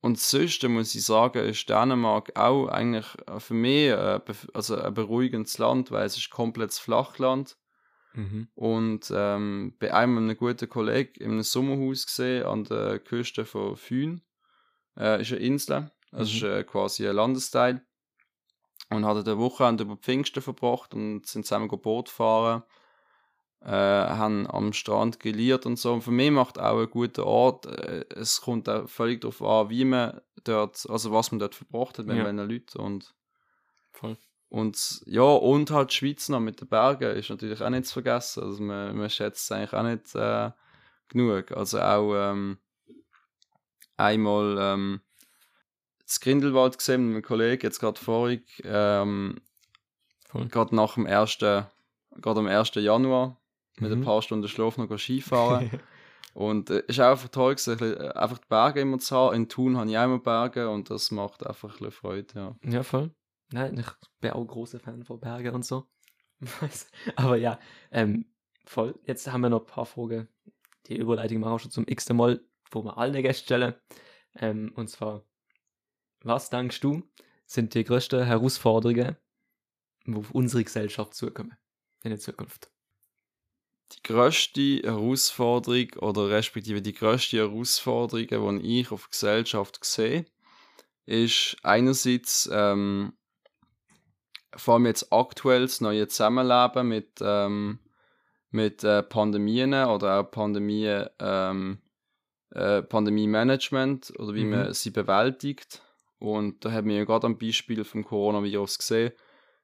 und 0.01 0.19
sonst 0.19 0.63
muss 0.63 0.93
ich 0.93 1.05
sagen, 1.05 1.45
ist 1.45 1.67
Dänemark 1.69 2.37
auch 2.37 2.67
eigentlich 2.67 3.07
für 3.39 3.53
mich 3.53 3.87
äh, 3.87 4.19
bef- 4.23 4.53
also 4.53 4.75
ein 4.75 4.93
beruhigendes 4.93 5.57
Land, 5.57 5.89
weil 5.91 6.05
es 6.05 6.17
ist 6.17 6.29
komplettes 6.29 6.79
Flachland. 6.79 7.57
Mhm. 8.13 8.47
Und 8.53 9.11
ähm, 9.15 9.75
bei 9.79 9.93
einem 9.93 10.17
einem 10.17 10.37
guten 10.37 10.69
Kollegen 10.69 11.15
in 11.15 11.31
einem 11.31 11.41
Sommerhaus 11.41 12.05
gesehen 12.05 12.45
an 12.45 12.63
der 12.65 12.99
Küste 12.99 13.45
von 13.45 13.75
Fyn. 13.75 14.21
Äh, 14.97 15.21
ist 15.21 15.31
eine 15.31 15.41
Insel, 15.41 15.91
also 16.11 16.31
Mhm. 16.31 16.37
ist 16.37 16.43
äh, 16.43 16.63
quasi 16.63 17.07
ein 17.07 17.15
Landesteil. 17.15 17.85
Und 18.89 19.05
hatte 19.05 19.21
eine 19.31 19.39
Wochenende 19.39 19.85
über 19.85 19.97
Pfingsten 19.97 20.41
verbracht 20.43 20.93
und 20.93 21.25
sind 21.25 21.45
zusammen 21.45 21.67
Boot 21.67 22.09
fahren. 22.09 22.63
Äh, 23.61 23.69
haben 23.69 24.45
am 24.47 24.73
Strand 24.73 25.19
geliert 25.21 25.65
und 25.65 25.79
so. 25.79 25.93
Und 25.93 26.01
für 26.01 26.11
mich 26.11 26.29
macht 26.31 26.59
auch 26.59 26.79
ein 26.79 26.89
guter 26.89 27.25
Ort. 27.25 27.65
Äh, 27.65 28.05
es 28.13 28.41
kommt 28.41 28.67
auch 28.67 28.89
völlig 28.89 29.21
darauf 29.21 29.41
an, 29.41 29.69
wie 29.69 29.85
man 29.85 30.19
dort, 30.43 30.85
also 30.89 31.11
was 31.13 31.31
man 31.31 31.39
dort 31.39 31.55
verbracht 31.55 31.97
hat 31.97 32.05
mit 32.05 32.17
Ja. 32.17 32.25
welchen 32.25 32.49
Leuten. 32.49 32.79
Und 32.79 33.15
Voll. 33.93 34.17
und 34.49 35.01
ja, 35.05 35.23
und 35.23 35.71
halt 35.71 35.91
die 35.91 35.95
Schweiz 35.95 36.29
noch 36.29 36.41
mit 36.41 36.59
den 36.61 36.67
Bergen 36.67 37.15
ist 37.15 37.29
natürlich 37.29 37.61
auch 37.61 37.69
nicht 37.69 37.85
zu 37.85 37.93
vergessen. 37.93 38.43
Also 38.43 38.61
man, 38.61 38.95
man 38.97 39.09
schätzt 39.09 39.45
es 39.45 39.51
eigentlich 39.51 39.73
auch 39.73 39.83
nicht 39.83 40.13
äh, 40.15 40.51
genug. 41.07 41.51
Also 41.53 41.79
auch 41.79 42.13
ähm, 42.15 42.57
einmal 43.97 44.57
ähm, 44.59 45.01
das 46.05 46.19
Grindelwald 46.19 46.77
gesehen 46.77 47.07
mit 47.07 47.15
einem 47.15 47.23
Kollegen, 47.23 47.63
jetzt 47.63 47.79
gerade 47.79 47.99
vorig, 47.99 48.61
ähm, 48.65 49.41
gerade 50.49 50.75
nach 50.75 50.95
dem 50.95 51.05
ersten, 51.05 51.65
gerade 52.15 52.39
am 52.39 52.47
1. 52.47 52.71
Januar, 52.75 53.39
mit 53.79 53.91
ein 53.91 53.99
Mhm. 53.99 54.03
paar 54.03 54.21
Stunden 54.21 54.47
Schlaf 54.47 54.77
noch 54.77 54.97
Skifahren. 54.97 55.71
und 56.33 56.69
es 56.69 56.77
äh, 56.81 56.83
ist 56.87 56.99
auch 56.99 57.11
einfach 57.11 57.29
toll 57.29 57.55
gewesen, 57.55 57.79
ein 57.79 58.01
äh, 58.01 58.09
einfach 58.11 58.37
die 58.37 58.47
Berge 58.47 58.81
immer 58.81 58.99
zu 58.99 59.15
haben. 59.15 59.35
In 59.35 59.49
Thun 59.49 59.77
habe 59.77 59.89
ich 59.89 59.97
auch 59.97 60.05
immer 60.05 60.19
Berge 60.19 60.69
und 60.69 60.89
das 60.89 61.11
macht 61.11 61.45
einfach 61.45 61.69
ein 61.69 61.77
bisschen 61.77 61.91
Freude, 61.91 62.27
ja. 62.35 62.55
Ja, 62.63 62.83
voll. 62.83 63.11
Nein, 63.51 63.77
ich 63.79 63.87
bin 64.19 64.31
auch 64.31 64.45
großer 64.45 64.79
Fan 64.79 65.03
von 65.03 65.19
Bergen 65.19 65.53
und 65.55 65.65
so. 65.65 65.87
Aber 67.15 67.37
ja, 67.37 67.59
ähm, 67.91 68.25
voll. 68.65 68.99
Jetzt 69.05 69.31
haben 69.31 69.41
wir 69.41 69.49
noch 69.49 69.61
ein 69.61 69.67
paar 69.67 69.85
Fragen. 69.85 70.27
Die 70.87 70.97
Überleitung 70.97 71.39
machen 71.39 71.53
wir 71.53 71.59
schon 71.59 71.71
zum 71.71 71.85
x 71.87 72.09
Mal, 72.09 72.43
wo 72.73 72.83
wir 72.83 72.97
alle 72.97 73.21
Gäste 73.21 73.43
stellen. 73.43 73.75
Ähm, 74.35 74.73
und 74.75 74.89
zwar, 74.89 75.25
was 76.21 76.49
denkst 76.49 76.79
du, 76.79 77.03
sind 77.45 77.73
die 77.73 77.83
größten 77.83 78.25
Herausforderungen, 78.25 79.17
die 80.05 80.15
auf 80.15 80.31
unsere 80.31 80.63
Gesellschaft 80.63 81.13
zukommen 81.13 81.55
in 82.03 82.09
der 82.09 82.19
Zukunft? 82.19 82.73
die 83.95 84.03
grösste 84.03 84.81
Herausforderung 84.83 85.93
oder 85.99 86.29
respektive 86.29 86.81
die 86.81 86.93
grösste 86.93 87.37
Herausforderung, 87.37 88.59
die 88.59 88.81
ich 88.81 88.91
auf 88.91 89.05
die 89.05 89.11
Gesellschaft 89.11 89.83
sehe, 89.83 90.25
ist 91.05 91.57
einerseits 91.63 92.49
ähm, 92.51 93.13
vor 94.55 94.75
allem 94.75 94.85
jetzt 94.85 95.11
aktuell 95.11 95.63
das 95.63 95.81
neue 95.81 96.07
Zusammenleben 96.07 96.87
mit, 96.87 97.19
ähm, 97.21 97.79
mit 98.51 98.83
äh, 98.83 99.03
Pandemien 99.03 99.73
oder 99.73 100.19
auch 100.19 100.31
Pandemie, 100.31 101.05
ähm, 101.19 101.81
äh, 102.53 102.81
Pandemie-Management 102.81 104.13
oder 104.19 104.33
wie 104.33 104.43
Mhm. 104.45 104.49
man 104.51 104.73
sie 104.73 104.91
bewältigt. 104.91 105.81
Und 106.19 106.63
da 106.63 106.71
haben 106.71 106.87
wir 106.87 106.95
ja 106.97 107.03
gerade 107.03 107.27
am 107.27 107.37
Beispiel 107.37 107.83
vom 107.83 108.03
Coronavirus 108.05 108.77
gesehen, 108.77 109.11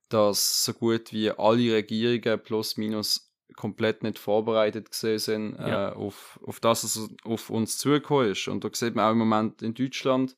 dass 0.09 0.65
so 0.65 0.73
gut 0.73 1.13
wie 1.13 1.31
alle 1.31 1.73
Regierungen 1.73 2.39
plus 2.43 2.77
minus 2.77 3.31
komplett 3.55 4.03
nicht 4.03 4.19
vorbereitet 4.19 4.91
gesehen 4.91 5.19
sind 5.19 5.59
Ja. 5.59 5.89
äh, 5.89 5.93
auf, 5.93 6.39
auf 6.45 6.59
das, 6.59 6.83
was 6.83 7.09
auf 7.23 7.49
uns 7.49 7.77
zugekommen 7.77 8.31
ist. 8.31 8.47
Und 8.47 8.63
da 8.63 8.69
sieht 8.73 8.95
man 8.95 9.05
auch 9.05 9.11
im 9.11 9.19
Moment 9.19 9.61
in 9.61 9.73
Deutschland, 9.73 10.35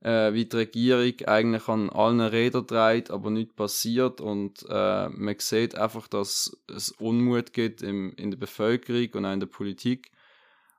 äh, 0.00 0.32
wie 0.32 0.44
die 0.46 0.56
Regierung 0.56 1.14
eigentlich 1.26 1.68
an 1.68 1.90
allen 1.90 2.20
Rädern 2.20 2.66
dreht, 2.66 3.10
aber 3.10 3.30
nichts 3.30 3.54
passiert. 3.54 4.20
Und 4.20 4.64
äh, 4.68 5.08
man 5.08 5.34
sieht 5.38 5.74
einfach, 5.74 6.06
dass 6.08 6.56
es 6.68 6.90
Unmut 6.92 7.52
gibt 7.52 7.82
im, 7.82 8.12
in 8.16 8.30
der 8.30 8.38
Bevölkerung 8.38 9.08
und 9.14 9.26
auch 9.26 9.32
in 9.32 9.40
der 9.40 9.46
Politik. 9.48 10.10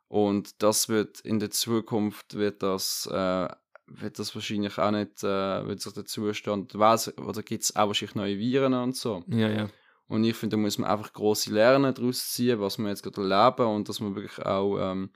Und 0.10 0.64
das 0.64 0.90
wird 0.90 1.22
in 1.22 1.40
der 1.40 1.52
Zukunft 1.52 2.34
wird 2.34 2.64
das, 2.64 3.08
äh, 3.12 3.48
wird 3.86 4.18
das 4.18 4.34
wahrscheinlich 4.34 4.80
auch 4.80 4.90
nicht, 4.90 5.24
äh, 5.24 5.68
wird 5.68 5.82
sich 5.82 5.94
der 5.94 6.06
Zustand, 6.06 6.78
weiss, 6.78 7.16
oder 7.20 7.44
gibt 7.44 7.64
es 7.64 7.76
auch 7.76 7.88
wahrscheinlich 7.88 8.16
neue 8.16 8.40
Viren 8.40 8.74
und 8.74 8.96
so. 8.96 9.24
Ja, 9.28 9.48
ja. 9.50 9.70
Und 10.08 10.24
ich 10.24 10.36
finde, 10.36 10.56
da 10.56 10.62
muss 10.62 10.80
man 10.80 10.90
einfach 10.90 11.14
große 11.14 11.54
Lernen 11.54 11.94
daraus 11.94 12.32
ziehen, 12.32 12.60
was 12.60 12.80
wir 12.80 12.90
jetzt 12.90 13.04
gerade 13.04 13.22
erleben 13.22 13.68
und 13.68 13.88
dass 13.88 14.00
wir 14.00 14.16
wirklich 14.16 14.44
auch 14.44 14.80
ähm, 14.80 15.12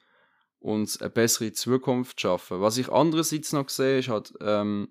uns 0.59 1.01
eine 1.01 1.09
bessere 1.09 1.51
Zukunft 1.51 2.21
schaffen. 2.21 2.61
Was 2.61 2.77
ich 2.77 2.91
andererseits 2.91 3.51
noch 3.51 3.69
sehe, 3.69 3.97
ist 3.97 4.09
halt, 4.09 4.31
ähm, 4.41 4.89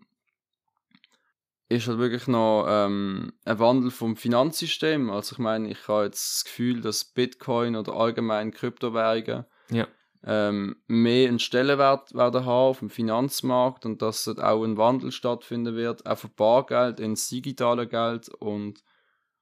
ist 1.68 1.86
halt 1.86 1.98
wirklich 1.98 2.26
noch 2.26 2.66
ähm, 2.68 3.34
ein 3.44 3.58
Wandel 3.60 3.92
vom 3.92 4.16
Finanzsystem. 4.16 5.10
Also 5.10 5.34
ich 5.34 5.38
meine, 5.38 5.70
ich 5.70 5.86
habe 5.86 6.06
jetzt 6.06 6.38
das 6.38 6.44
Gefühl, 6.44 6.80
dass 6.80 7.04
Bitcoin 7.04 7.76
oder 7.76 7.94
allgemein 7.94 8.50
Kryptowährungen 8.50 9.46
Ja. 9.70 9.86
ähm, 10.24 10.76
mehr 10.86 11.28
einen 11.28 11.38
Stellenwert 11.38 12.14
werden 12.14 12.44
haben 12.44 12.48
auf 12.48 12.78
dem 12.80 12.90
Finanzmarkt 12.90 13.86
und 13.86 14.02
dass 14.02 14.24
dort 14.24 14.40
auch 14.40 14.64
ein 14.64 14.76
Wandel 14.76 15.12
stattfinden 15.12 15.74
wird, 15.74 16.06
auch 16.06 16.18
von 16.18 16.30
Bargeld 16.36 17.00
ins 17.00 17.28
digitale 17.28 17.86
Geld 17.88 18.28
und 18.28 18.82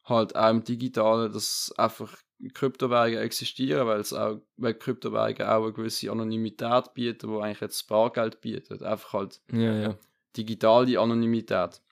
halt 0.04 0.36
auch 0.36 0.50
im 0.50 0.64
Digitalen, 0.64 1.32
dass 1.32 1.72
einfach 1.76 2.16
Kryptowährungen 2.54 3.18
existieren, 3.18 3.86
weil 3.86 4.00
es 4.00 4.12
auch, 4.12 4.40
weil 4.56 4.74
Kryptowährungen 4.74 5.42
auch 5.42 5.64
eine 5.64 5.72
gewisse 5.72 6.10
Anonymität 6.10 6.94
bieten, 6.94 7.28
wo 7.28 7.40
eigentlich 7.40 7.60
jetzt 7.60 7.86
Bargeld 7.86 8.40
bietet. 8.40 8.82
Einfach 8.82 9.12
halt 9.12 9.40
Ja, 9.52 9.74
ja. 9.74 9.98
digitale 10.36 10.98
Anonymität. 10.98 11.82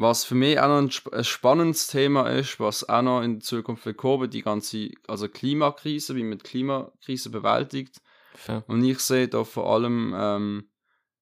Was 0.00 0.24
für 0.24 0.36
mich 0.36 0.60
auch 0.60 0.68
noch 0.68 0.78
ein, 0.78 0.90
sp 0.94 1.10
ein 1.12 1.24
spannendes 1.24 1.88
Thema 1.88 2.30
ist, 2.30 2.60
was 2.60 2.88
auch 2.88 3.02
noch 3.02 3.22
in 3.22 3.40
Zukunft 3.40 3.84
wird 3.84 3.96
kommen, 3.96 4.30
die 4.30 4.42
ganze 4.42 4.90
also 5.08 5.28
Klimakrise, 5.28 6.14
wie 6.14 6.22
man 6.22 6.38
die 6.38 6.44
Klimakrise 6.44 7.30
bewältigt. 7.30 8.00
Fair. 8.34 8.62
Und 8.68 8.84
ich 8.84 9.00
sehe 9.00 9.26
da 9.26 9.42
vor 9.42 9.68
allem 9.68 10.14
ähm, 10.16 10.70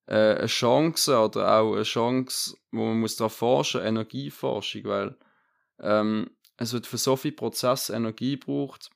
äh, 0.07 0.35
eine 0.35 0.47
Chance 0.47 1.19
oder 1.19 1.59
auch 1.59 1.73
eine 1.73 1.85
Chance, 1.85 2.59
wo 2.71 2.85
man 2.85 3.01
muss 3.01 3.17
da 3.17 3.31
forschen, 3.31 3.81
Energieforschung, 3.81 4.85
weil 4.85 5.17
ähm, 5.81 6.31
es 6.59 6.75
wird 6.75 6.87
für 6.87 6.99
so 6.99 7.17
viel 7.17 7.33
Prozess 7.33 7.89
Energie 7.89 8.39
gebraucht, 8.39 8.91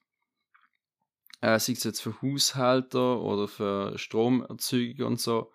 äh, 1.40 1.58
sei 1.58 1.72
es 1.72 1.84
jetzt 1.84 2.02
für 2.02 2.20
Haushalte 2.20 2.98
oder 2.98 3.48
für 3.48 3.96
Stromerzeugung 3.98 5.06
und 5.06 5.20
so. 5.20 5.50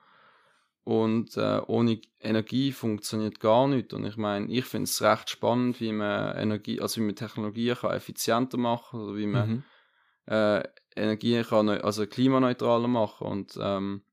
Und 0.86 1.36
äh, 1.36 1.62
ohne 1.66 2.00
Energie 2.20 2.72
funktioniert 2.72 3.40
gar 3.40 3.68
nicht. 3.68 3.92
Und 3.92 4.06
ich 4.06 4.18
meine, 4.18 4.46
ich 4.52 4.66
finde 4.66 4.84
es 4.84 5.02
recht 5.02 5.32
spannend, 5.32 5.82
wie 5.82 5.92
man 5.92 6.38
Energie, 6.38 6.80
also 6.80 7.02
wie 7.02 7.06
man 7.06 7.16
Technologien 7.16 7.76
kann 7.76 7.92
effizienter 7.92 8.58
machen 8.60 9.02
oder 9.02 9.18
wie 9.18 9.26
man 9.26 9.50
Mhm. 9.50 9.64
äh, 10.28 10.64
Energie 10.96 11.42
kann, 11.42 11.70
also 11.70 12.06
klimaneutraler 12.06 12.88
machen. 12.88 13.26
Und 13.26 13.58
ähm, 13.60 14.04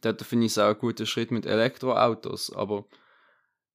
dort 0.00 0.22
finde 0.22 0.46
ich 0.46 0.52
es 0.52 0.58
auch 0.58 0.70
ein 0.70 0.78
guter 0.78 1.04
Schritt 1.04 1.30
mit 1.30 1.44
Elektroautos. 1.44 2.50
Aber 2.56 2.86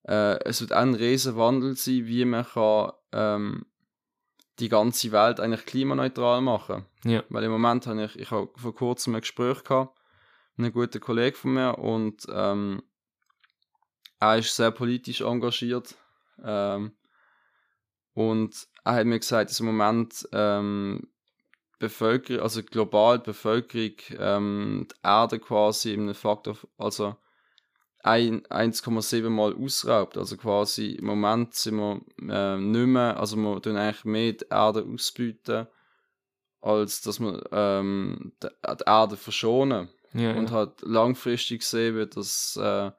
äh, 0.08 0.44
es 0.46 0.62
wird 0.62 0.74
auch 0.74 0.78
ein 0.78 0.96
riesen 0.96 1.38
Wandel 1.38 1.76
sein, 1.76 2.08
wie 2.08 2.26
man 2.26 2.44
kann, 2.44 2.92
ähm, 3.12 3.68
die 4.58 4.70
ganze 4.70 5.12
Welt 5.12 5.40
eigentlich 5.40 5.68
klimaneutral 5.68 6.42
machen. 6.42 6.88
Ja. 7.04 7.24
Weil 7.30 7.44
im 7.44 7.52
Moment 7.52 7.86
habe 7.86 8.06
ich, 8.06 8.18
ich 8.18 8.32
habe 8.32 8.50
vor 8.56 8.74
kurzem 8.74 9.14
ein 9.14 9.22
Gespräch 9.22 9.64
gehabt 9.64 9.96
mit 10.58 10.66
einem 10.66 10.74
guten 10.74 11.00
Kollegen 11.00 11.36
von 11.36 11.54
mir 11.54 11.78
und 11.78 12.26
ähm, 12.30 12.84
er 14.20 14.38
ist 14.40 14.56
sehr 14.56 14.72
politisch 14.72 15.22
engagiert. 15.22 15.96
Ähm, 16.44 16.94
und 18.14 18.68
er 18.84 18.94
hat 18.96 19.06
mir 19.06 19.20
gesagt, 19.20 19.52
dass 19.52 19.60
im 19.60 19.68
Moment 19.68 20.28
ähm, 20.32 21.08
Bevölkerung, 21.80 22.42
also 22.42 22.64
global 22.64 23.20
die 23.20 23.26
Bevölkerung 23.26 23.94
ähm, 24.18 24.88
die 24.90 24.96
Erde 25.04 25.40
quasi 25.40 25.94
in 25.94 26.02
einem 26.02 26.16
Faktor, 26.16 26.58
also 26.78 27.16
ein- 28.04 28.46
1,7 28.48 29.30
Mal 29.30 29.54
ausraubt. 29.56 30.18
Also 30.18 30.38
quasi 30.38 30.92
im 30.94 31.06
Moment 31.06 31.54
sind 31.54 31.78
wir 31.78 32.02
äh, 32.30 32.58
nicht 32.58 32.88
mehr, 32.88 33.20
also 33.20 33.38
wir 33.38 33.62
tun 33.62 33.78
eigentlich 33.78 34.06
mehr 34.06 34.34
die 34.34 34.46
Erde 34.50 34.86
ausbeuten, 34.92 35.68
als 36.62 37.02
dass 37.02 37.20
wir 37.20 37.44
ähm, 37.52 38.34
die, 38.42 38.48
die 38.48 38.84
Erde 38.86 39.18
verschonen. 39.18 39.90
Ja, 40.14 40.34
Und 40.36 40.50
ja. 40.50 40.56
halt 40.56 40.82
langfristig 40.82 41.62
gesehen 41.62 41.96
wird 41.96 42.18
das, 42.18 42.58
äh, 42.62 42.92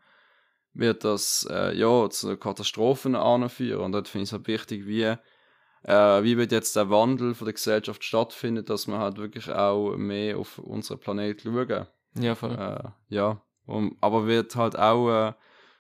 wird 0.75 1.05
das 1.05 1.47
äh, 1.51 1.77
ja, 1.77 2.09
zu 2.11 2.37
Katastrophen 2.37 3.15
anführen. 3.15 3.81
Und 3.81 3.93
dort 3.93 4.09
finde 4.09 4.25
ich 4.25 4.29
es 4.29 4.33
halt 4.33 4.47
wichtig, 4.47 4.87
wie, 4.87 5.03
äh, 5.03 6.23
wie 6.23 6.37
wird 6.37 6.53
jetzt 6.53 6.77
der 6.77 6.91
Wandel 6.91 7.35
von 7.35 7.47
der 7.47 7.55
Gesellschaft 7.55 8.05
stattfinden, 8.05 8.65
dass 8.65 8.87
wir 8.87 8.99
halt 8.99 9.19
wirklich 9.19 9.51
auch 9.51 9.97
mehr 9.97 10.39
auf 10.39 10.59
unseren 10.59 11.01
Planet 11.01 11.43
schauen. 11.43 11.87
ja, 12.15 12.35
voll. 12.35 12.53
Äh, 12.53 13.15
ja, 13.15 13.43
um, 13.67 13.97
aber 14.01 14.27
wird 14.27 14.57
halt 14.57 14.79
auch 14.79 15.29
äh, 15.29 15.33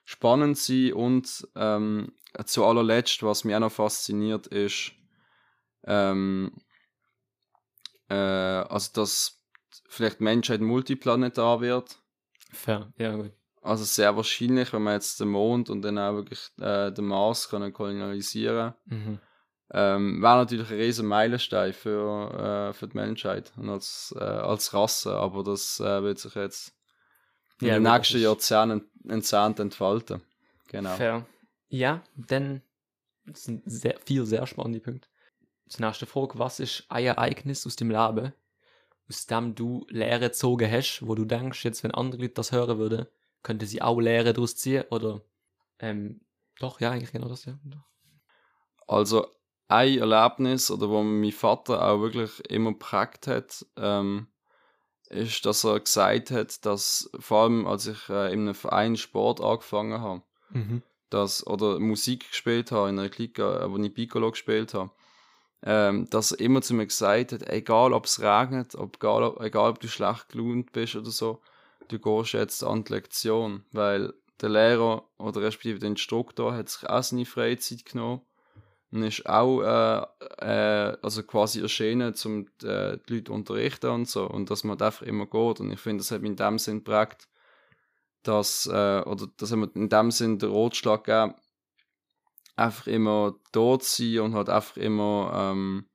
spannend 0.04 0.58
sein 0.58 0.92
und 0.94 1.46
ähm, 1.54 2.12
zu 2.44 2.64
allerletzt, 2.64 3.22
was 3.22 3.44
mich 3.44 3.54
auch 3.54 3.60
noch 3.60 3.72
fasziniert, 3.72 4.46
ist, 4.46 4.92
ähm, 5.84 6.52
äh, 8.08 8.14
also 8.14 8.90
dass 8.94 9.37
vielleicht 9.88 10.20
Menschheit 10.20 10.60
multiplanetar 10.60 11.60
wird. 11.60 11.98
Fair. 12.52 12.92
Ja, 12.98 13.14
gut. 13.16 13.32
Also 13.60 13.84
sehr 13.84 14.16
wahrscheinlich, 14.16 14.72
wenn 14.72 14.82
man 14.82 14.94
jetzt 14.94 15.20
den 15.20 15.28
Mond 15.28 15.68
und 15.68 15.82
dann 15.82 15.98
auch 15.98 16.14
wirklich 16.14 16.40
äh, 16.60 16.92
den 16.92 17.06
Mars 17.06 17.48
können 17.48 17.72
kolonialisieren 17.72 18.74
Mhm. 18.86 19.18
ähm, 19.70 20.22
wäre 20.22 20.36
natürlich 20.36 20.70
ein 20.70 20.78
riesen 20.78 21.06
Meilenstein 21.06 21.72
für, 21.74 22.70
äh, 22.70 22.72
für 22.72 22.88
die 22.88 22.96
Menschheit 22.96 23.52
und 23.56 23.68
als, 23.68 24.14
äh, 24.18 24.22
als 24.24 24.72
Rasse, 24.72 25.14
aber 25.14 25.42
das 25.42 25.80
äh, 25.80 26.02
wird 26.02 26.18
sich 26.18 26.34
jetzt 26.36 26.72
in 27.60 27.66
Ja, 27.66 27.74
den 27.74 27.82
gut, 27.82 27.90
das 27.92 27.98
nächsten 27.98 28.20
Jahrzehnten, 28.22 28.90
Jahrzehnten 29.04 29.62
entfalten. 29.62 30.22
Genau. 30.68 30.94
Fair. 30.94 31.26
Ja, 31.68 32.02
dann 32.16 32.62
das 33.26 33.44
sind 33.44 33.62
sehr, 33.66 33.98
viel 34.06 34.24
sehr 34.24 34.46
spannende 34.46 34.80
Punkte. 34.80 35.08
Die 35.66 35.82
nächste 35.82 36.06
Frage, 36.06 36.38
was 36.38 36.60
ist 36.60 36.84
ein 36.88 37.04
Ereignis 37.04 37.66
aus 37.66 37.76
dem 37.76 37.90
Leben, 37.90 38.32
aus 39.08 39.26
dem 39.26 39.54
du 39.54 39.86
Lehre 39.88 40.20
gezogen 40.20 40.70
hast, 40.70 41.06
wo 41.06 41.14
du 41.14 41.24
denkst, 41.24 41.64
jetzt 41.64 41.82
wenn 41.82 41.92
andere 41.92 42.22
Leute 42.22 42.34
das 42.34 42.52
hören 42.52 42.78
würden, 42.78 43.06
könnte 43.42 43.66
sie 43.66 43.82
auch 43.82 44.00
Lehre 44.00 44.32
daraus 44.32 44.56
ziehen 44.56 44.84
oder 44.90 45.22
ähm, 45.78 46.20
doch, 46.58 46.80
ja, 46.80 46.90
eigentlich 46.90 47.12
genau 47.12 47.28
das, 47.28 47.44
ja. 47.44 47.58
Also 48.86 49.26
ein 49.68 49.98
Erlebnis, 49.98 50.70
oder 50.70 50.88
wo 50.88 51.02
mein 51.02 51.30
Vater 51.30 51.86
auch 51.86 52.00
wirklich 52.00 52.40
immer 52.50 52.72
geprägt 52.72 53.26
hat, 53.26 53.64
ähm, 53.76 54.28
ist, 55.10 55.46
dass 55.46 55.64
er 55.64 55.80
gesagt 55.80 56.30
hat, 56.30 56.64
dass 56.66 57.10
vor 57.18 57.42
allem 57.44 57.66
als 57.66 57.86
ich 57.86 58.08
äh, 58.08 58.32
in 58.32 58.40
einem 58.40 58.54
Verein 58.54 58.96
Sport 58.96 59.40
angefangen 59.40 60.00
habe, 60.00 60.22
Mhm. 60.50 60.82
dass, 61.10 61.46
oder 61.46 61.78
Musik 61.78 62.30
gespielt 62.30 62.72
habe, 62.72 62.88
in 62.88 62.98
einer 62.98 63.10
Liga, 63.16 63.62
äh, 63.62 63.70
wo 63.70 63.76
ich 63.78 63.94
Piccolo 63.94 64.30
gespielt 64.30 64.74
habe, 64.74 64.90
ähm, 65.62 66.08
dass 66.10 66.32
er 66.32 66.40
immer 66.40 66.62
zu 66.62 66.74
mir 66.74 66.86
gesagt 66.86 67.32
hat, 67.32 67.48
egal 67.48 67.92
ob 67.92 68.06
es 68.06 68.20
regnet, 68.20 68.74
ob, 68.74 68.96
egal, 68.96 69.22
ob- 69.24 69.40
egal 69.40 69.70
ob 69.70 69.80
du 69.80 69.88
schlecht 69.88 70.28
gelaunt 70.30 70.72
bist 70.72 70.96
oder 70.96 71.10
so, 71.10 71.40
du 71.88 71.98
gehst 71.98 72.32
jetzt 72.32 72.62
an 72.62 72.84
die 72.84 72.92
Lektion, 72.92 73.64
weil 73.72 74.14
der 74.40 74.50
Lehrer 74.50 75.04
oder 75.18 75.42
respektive 75.42 75.78
der 75.78 75.90
Instruktor 75.90 76.54
hat 76.54 76.68
sich 76.68 76.88
auch 76.88 77.02
seine 77.02 77.26
Freizeit 77.26 77.84
genommen 77.84 78.22
und 78.90 79.02
ist 79.02 79.26
auch 79.26 79.60
äh, 79.62 80.06
äh, 80.38 80.96
also 81.02 81.22
quasi 81.22 81.60
erschienen, 81.60 82.14
um 82.24 82.46
äh, 82.62 82.98
die 83.08 83.14
Leute 83.14 83.24
zu 83.24 83.32
unterrichten 83.32 83.90
und 83.90 84.08
so. 84.08 84.26
Und 84.26 84.50
dass 84.50 84.64
man 84.64 84.80
einfach 84.80 85.02
immer 85.02 85.26
geht. 85.26 85.60
Und 85.60 85.70
ich 85.70 85.80
finde, 85.80 85.98
das 85.98 86.10
hat 86.10 86.22
mich 86.22 86.30
in 86.30 86.36
dem 86.36 86.58
Sinn 86.58 86.78
geprägt, 86.84 87.28
dass, 88.22 88.66
äh, 88.66 89.02
oder 89.04 89.26
das 89.36 89.50
hat 89.50 89.58
mir 89.58 89.70
in 89.74 89.88
dem 89.88 90.10
Sinn 90.10 90.38
den 90.38 90.50
Rotschlag 90.50 91.04
gegeben, 91.04 91.34
einfach 92.58 92.86
immer 92.86 93.34
dort 93.52 93.84
sein 93.84 94.20
und 94.20 94.34
halt 94.34 94.48
einfach 94.48 94.76
immer 94.76 95.32
ähm, 95.34 95.86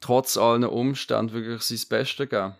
trotz 0.00 0.36
allen 0.36 0.64
Umständen 0.64 1.32
wirklich 1.32 1.62
sein 1.62 1.88
Bestes 1.88 2.28
geben. 2.28 2.54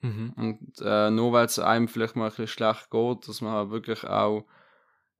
Mhm. 0.00 0.32
Und 0.36 0.72
äh, 0.84 1.10
nur 1.10 1.32
weil 1.32 1.46
es 1.46 1.58
einem 1.58 1.88
vielleicht 1.88 2.16
mal 2.16 2.24
ein 2.24 2.30
bisschen 2.30 2.48
schlecht 2.48 2.90
geht, 2.90 3.28
dass 3.28 3.40
man 3.40 3.52
halt 3.52 3.70
wirklich 3.70 4.04
auch 4.04 4.46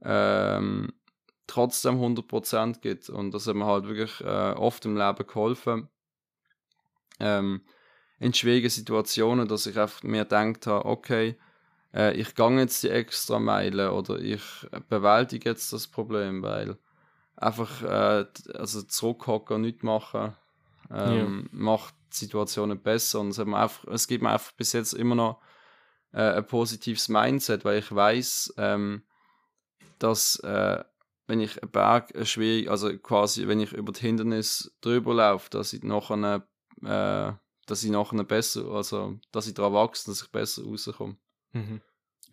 ähm, 0.02 0.92
trotzdem 1.46 1.96
100% 1.96 2.80
gibt. 2.80 3.08
Und 3.08 3.32
das 3.32 3.46
hat 3.46 3.54
mir 3.54 3.66
halt 3.66 3.86
wirklich 3.86 4.20
äh, 4.20 4.52
oft 4.52 4.84
im 4.84 4.96
Leben 4.96 5.26
geholfen. 5.26 5.88
Ähm, 7.20 7.62
in 8.18 8.34
schwierigen 8.34 8.70
Situationen, 8.70 9.48
dass 9.48 9.66
ich 9.66 9.78
einfach 9.78 10.02
mir 10.02 10.24
gedacht 10.24 10.66
habe, 10.66 10.84
okay, 10.84 11.36
äh, 11.94 12.14
ich 12.14 12.34
gehe 12.34 12.58
jetzt 12.58 12.82
die 12.82 12.90
extra 12.90 13.38
Meile 13.38 13.92
oder 13.92 14.18
ich 14.18 14.42
bewältige 14.88 15.50
jetzt 15.50 15.72
das 15.72 15.88
Problem, 15.88 16.42
weil 16.42 16.78
einfach 17.36 17.82
äh, 17.82 18.26
also 18.54 18.82
zurückhocken 18.82 19.56
und 19.56 19.62
nichts 19.62 19.82
machen 19.82 20.34
ähm, 20.92 21.48
macht 21.52 21.94
die 22.12 22.16
Situation 22.16 22.78
besser 22.82 23.20
und 23.20 23.30
es, 23.30 23.38
hat 23.38 23.46
mir 23.46 23.58
einfach, 23.58 23.84
es 23.88 24.06
gibt 24.06 24.22
mir 24.22 24.30
einfach 24.30 24.52
bis 24.52 24.72
jetzt 24.72 24.92
immer 24.92 25.14
noch 25.14 25.40
äh, 26.12 26.34
ein 26.34 26.46
positives 26.46 27.08
Mindset, 27.08 27.64
weil 27.64 27.78
ich 27.78 27.94
weiß, 27.94 28.54
ähm, 28.58 29.02
dass 29.98 30.36
äh, 30.40 30.84
wenn 31.26 31.40
ich 31.40 31.62
einen 31.62 31.70
Berg 31.70 32.14
äh, 32.14 32.26
schwierig, 32.26 32.70
also 32.70 32.96
quasi 32.98 33.48
wenn 33.48 33.60
ich 33.60 33.72
über 33.72 33.92
die 33.92 34.00
Hindernis 34.00 34.76
drüber 34.80 35.14
laufe, 35.14 35.48
dass 35.50 35.72
ich 35.72 35.82
nachher 35.82 36.46
äh, 36.82 37.32
dass 37.66 37.84
ich 37.84 37.90
nachher 37.90 38.24
besser, 38.24 38.66
also 38.66 39.18
dass 39.30 39.46
ich 39.46 39.54
daran 39.54 39.72
wachse, 39.72 40.10
dass 40.10 40.22
ich 40.22 40.30
besser 40.30 40.64
rauskomme. 40.64 41.16
Mhm. 41.52 41.80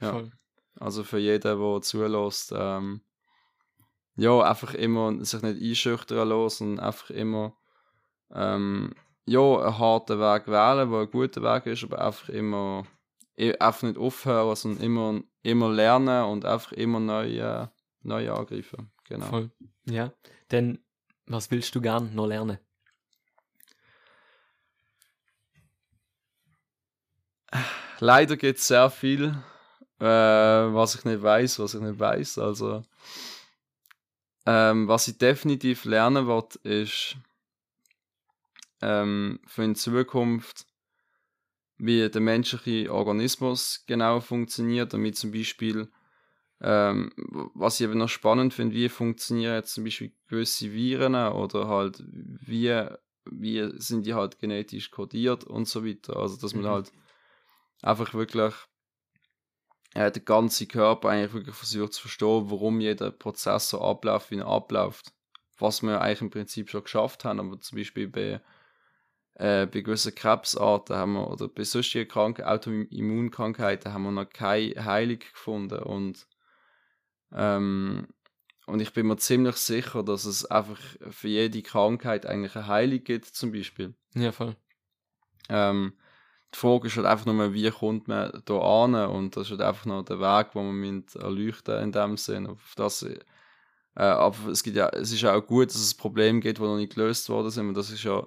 Ja. 0.01 0.11
Voll. 0.11 0.31
Also 0.79 1.03
für 1.03 1.19
jeden, 1.19 1.59
der 1.59 1.81
zulässt, 1.81 2.53
ähm, 2.55 3.01
ja, 4.19 4.41
einfach 4.41 4.73
immer 4.73 5.23
sich 5.23 5.41
nicht 5.41 5.61
einschüchtern 5.61 6.27
lassen 6.27 6.79
einfach 6.79 7.09
immer 7.09 7.55
ähm, 8.33 8.93
ja, 9.25 9.39
einen 9.39 9.77
harten 9.77 10.19
Weg 10.19 10.47
wählen, 10.47 10.89
der 10.91 10.99
ein 10.99 11.11
guter 11.11 11.41
Weg 11.41 11.65
ist, 11.65 11.83
aber 11.83 12.01
einfach 12.05 12.29
immer 12.29 12.85
einfach 13.59 13.83
nicht 13.83 13.97
aufhören, 13.97 14.55
sondern 14.55 14.83
immer, 14.83 15.21
immer 15.43 15.69
lernen 15.69 16.25
und 16.25 16.45
einfach 16.45 16.73
immer 16.73 16.99
neu, 16.99 17.37
äh, 17.37 17.67
neu 18.01 18.31
angreifen. 18.31 18.91
Genau. 19.05 19.25
Voll. 19.25 19.51
Ja. 19.85 20.11
Denn 20.51 20.79
was 21.25 21.49
willst 21.51 21.73
du 21.75 21.81
gern 21.81 22.13
noch 22.15 22.27
lernen? 22.27 22.59
Leider 27.99 28.37
gibt 28.37 28.59
es 28.59 28.67
sehr 28.67 28.89
viel, 28.89 29.35
äh, 29.99 30.05
was 30.05 30.95
ich 30.95 31.05
nicht 31.05 31.21
weiß, 31.21 31.59
was 31.59 31.73
ich 31.73 31.81
nicht 31.81 31.99
weiß. 31.99 32.37
Also, 32.39 32.83
ähm, 34.49 34.87
was 34.87 35.07
ich 35.07 35.19
definitiv 35.19 35.85
lernen 35.85 36.25
wird, 36.25 36.55
ist 36.55 37.17
ähm, 38.81 39.39
für 39.45 39.63
in 39.63 39.75
Zukunft, 39.75 40.65
wie 41.77 42.09
der 42.09 42.19
menschliche 42.19 42.91
Organismus 42.91 43.83
genau 43.85 44.21
funktioniert, 44.21 44.91
damit 44.91 45.17
zum 45.17 45.31
Beispiel, 45.31 45.91
ähm, 46.61 47.11
was 47.53 47.79
ich 47.79 47.85
eben 47.85 47.99
noch 47.99 48.09
spannend 48.09 48.55
finde, 48.55 48.75
wie 48.75 48.89
funktionieren 48.89 49.53
jetzt 49.53 49.75
zum 49.75 49.83
Beispiel 49.83 50.13
gewisse 50.27 50.73
Viren 50.73 51.13
oder 51.13 51.67
halt, 51.67 52.03
wie, 52.07 52.85
wie 53.29 53.71
sind 53.79 54.07
die 54.07 54.15
halt 54.15 54.39
genetisch 54.39 54.89
kodiert 54.89 55.43
und 55.43 55.67
so 55.67 55.85
weiter. 55.85 56.17
Also, 56.17 56.37
dass 56.41 56.55
man 56.55 56.65
Mhm. 56.65 56.69
halt 56.69 56.91
einfach 57.83 58.15
wirklich 58.15 58.53
äh, 59.93 60.11
der 60.11 60.21
ganze 60.21 60.67
Körper 60.67 61.09
eigentlich 61.09 61.33
wirklich 61.33 61.55
versucht 61.55 61.93
zu 61.93 62.01
verstehen, 62.01 62.49
warum 62.49 62.79
jeder 62.79 63.11
Prozess 63.11 63.69
so 63.69 63.81
abläuft, 63.81 64.31
wie 64.31 64.37
er 64.37 64.47
abläuft. 64.47 65.13
Was 65.57 65.81
wir 65.81 66.01
eigentlich 66.01 66.21
im 66.21 66.29
Prinzip 66.29 66.69
schon 66.69 66.83
geschafft 66.83 67.25
haben, 67.25 67.39
aber 67.39 67.59
zum 67.59 67.77
Beispiel 67.77 68.07
bei, 68.07 68.41
äh, 69.33 69.65
bei 69.65 69.81
gewissen 69.81 70.15
Krebsarten 70.15 70.95
haben 70.95 71.13
wir, 71.13 71.29
oder 71.29 71.47
bei 71.47 71.63
sonstigen 71.63 72.07
Kranken, 72.07 72.45
Autoimmunkrankheiten 72.45 73.93
haben 73.93 74.03
wir 74.03 74.11
noch 74.11 74.29
keine 74.29 74.85
Heilung 74.85 75.19
gefunden 75.19 75.79
und 75.79 76.27
ähm, 77.31 78.07
und 78.69 78.81
ich 78.81 78.93
bin 78.93 79.07
mir 79.07 79.17
ziemlich 79.17 79.55
sicher, 79.55 80.03
dass 80.03 80.25
es 80.25 80.45
einfach 80.45 80.79
für 81.09 81.27
jede 81.27 81.63
Krankheit 81.63 82.27
eigentlich 82.27 82.55
eine 82.55 82.67
Heilung 82.67 83.03
gibt, 83.03 83.25
zum 83.25 83.51
Beispiel. 83.51 83.95
Ja, 84.13 84.31
voll. 84.31 84.55
Ähm, 85.49 85.93
die 86.53 86.57
Frage 86.57 86.87
ist 86.87 86.97
halt 86.97 87.05
einfach 87.05 87.25
nur, 87.25 87.53
wie 87.53 87.69
kommt 87.69 88.07
man 88.07 88.31
da 88.45 88.83
an 88.83 88.95
und 88.95 89.35
das 89.35 89.43
ist 89.43 89.51
halt 89.51 89.61
einfach 89.61 89.85
noch 89.85 90.03
der 90.03 90.19
Weg, 90.19 90.51
den 90.51 90.79
man 90.79 91.03
erleuchten 91.15 91.83
in 91.83 91.91
dem 91.91 92.17
Sinn. 92.17 92.47
Auf 92.47 92.73
das, 92.75 93.03
äh, 93.03 93.19
aber 93.95 94.49
es, 94.49 94.63
gibt 94.63 94.75
ja, 94.75 94.89
es 94.89 95.11
ist 95.11 95.21
ja 95.21 95.35
auch 95.35 95.45
gut, 95.45 95.69
dass 95.69 95.75
es 95.81 95.93
Probleme 95.93 96.39
gibt, 96.39 96.57
die 96.57 96.63
noch 96.63 96.77
nicht 96.77 96.95
gelöst 96.95 97.29
worden 97.29 97.51
sind 97.51 97.67
und 97.69 97.73
das 97.75 97.91
ist 97.91 98.03
ja 98.03 98.25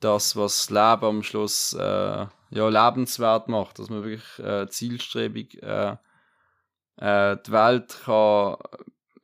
das, 0.00 0.36
was 0.36 0.68
Leben 0.70 1.04
am 1.04 1.22
Schluss 1.22 1.72
äh, 1.72 2.26
ja, 2.50 2.68
lebenswert 2.68 3.48
macht, 3.48 3.78
dass 3.78 3.88
man 3.88 4.04
wirklich 4.04 4.38
äh, 4.38 4.68
zielstrebig 4.68 5.62
äh, 5.62 5.96
äh, 6.96 7.36
die 7.44 7.52
Welt 7.52 8.00
kann, 8.04 8.56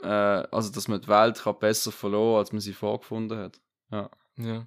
äh, 0.02 0.46
also 0.50 0.72
dass 0.72 0.88
man 0.88 1.00
die 1.00 1.08
Welt 1.08 1.42
kann 1.42 1.58
besser 1.58 1.92
verloren, 1.92 2.38
als 2.38 2.52
man 2.52 2.60
sie 2.60 2.72
vorgefunden 2.72 3.38
hat. 3.38 3.60
Ja. 4.36 4.66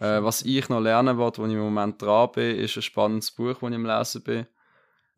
Äh, 0.00 0.22
was 0.22 0.42
ich 0.42 0.68
noch 0.68 0.80
lernen 0.80 1.18
will, 1.18 1.30
wo 1.36 1.46
ich 1.46 1.52
im 1.52 1.58
Moment 1.58 2.00
dran 2.00 2.30
bin, 2.32 2.56
ist 2.56 2.76
ein 2.76 2.82
spannendes 2.82 3.30
Buch, 3.30 3.58
das 3.60 3.70
ich 3.70 3.74
am 3.74 3.86
Lesen 3.86 4.22
bin. 4.22 4.46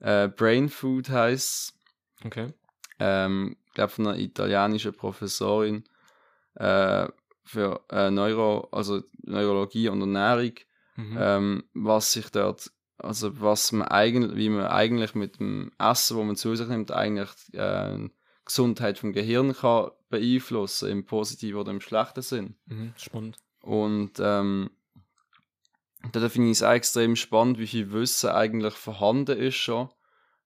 Äh, 0.00 0.28
Brain 0.28 0.68
Food 0.68 1.08
heisst 1.10 1.74
Okay. 2.24 2.52
ähm, 2.98 3.56
ich 3.66 3.74
glaube 3.74 3.92
von 3.92 4.06
einer 4.08 4.18
italienischen 4.18 4.92
Professorin 4.92 5.84
äh, 6.56 7.06
für 7.44 7.80
äh, 7.90 8.10
Neuro, 8.10 8.68
also 8.72 9.02
Neurologie 9.22 9.88
und 9.88 10.00
Ernährung, 10.00 10.52
Mhm. 10.96 11.16
ähm, 11.18 11.64
was 11.72 12.12
sich 12.12 12.28
dort, 12.30 12.70
also 12.98 13.40
was 13.40 13.72
man 13.72 13.88
eigentlich, 13.88 14.36
wie 14.36 14.50
man 14.50 14.66
eigentlich 14.66 15.14
mit 15.14 15.40
dem 15.40 15.72
Essen, 15.78 16.16
wo 16.18 16.22
man 16.22 16.36
zu 16.36 16.54
sich 16.54 16.68
nimmt, 16.68 16.90
eigentlich 16.90 17.30
äh, 17.54 18.10
Gesundheit 18.44 18.98
vom 18.98 19.12
Gehirn 19.14 19.54
kann 19.54 19.90
beeinflussen, 20.10 20.90
im 20.90 21.06
positiven 21.06 21.60
oder 21.60 21.70
im 21.70 21.80
schlechten 21.80 22.20
Sinn. 22.22 22.56
Mhm. 22.66 22.92
Spannend. 22.96 23.38
Und 23.62 24.12
ähm, 24.20 24.70
da 26.12 26.28
finde 26.28 26.50
ich 26.50 26.58
es 26.58 26.62
auch 26.62 26.72
extrem 26.72 27.16
spannend, 27.16 27.58
wie 27.58 27.66
viel 27.66 27.92
Wissen 27.92 28.30
eigentlich 28.30 28.74
vorhanden 28.74 29.38
ist 29.38 29.54
schon, 29.56 29.88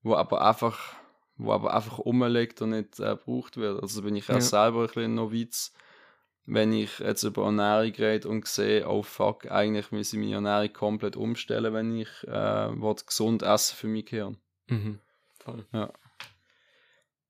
wo 0.03 0.15
aber 0.15 0.47
einfach, 0.47 0.95
wo 1.37 1.53
aber 1.53 1.75
einfach 1.75 1.99
rumliegt 1.99 2.61
und 2.63 2.71
nicht 2.71 3.01
äh, 3.01 3.17
gebraucht 3.17 3.57
wird. 3.57 3.83
Also 3.83 4.03
bin 4.03 4.17
ich 4.17 4.29
auch 4.29 4.35
Ja. 4.35 4.41
selber 4.41 4.81
ein 4.83 4.87
bisschen 4.87 5.15
Noviz, 5.15 5.73
wenn 6.45 6.73
ich 6.73 6.99
jetzt 6.99 7.23
über 7.25 7.47
Ernährung 7.47 7.93
rede 7.95 8.29
und 8.29 8.47
sehe, 8.47 8.87
oh 8.89 9.03
fuck, 9.03 9.51
eigentlich 9.51 9.91
muss 9.93 10.13
ich 10.13 10.19
meine 10.19 10.35
Ernährung 10.35 10.73
komplett 10.75 11.17
umstellen, 11.17 11.73
wenn 11.73 11.97
ich 11.97 12.09
äh, 12.29 12.71
gesund 13.07 13.43
essen 13.43 13.77
für 13.77 13.89
mein 13.89 14.05
Gehirn. 14.05 14.37
Mhm. 14.69 15.01
Voll. 15.39 15.67
Ja. 15.73 15.93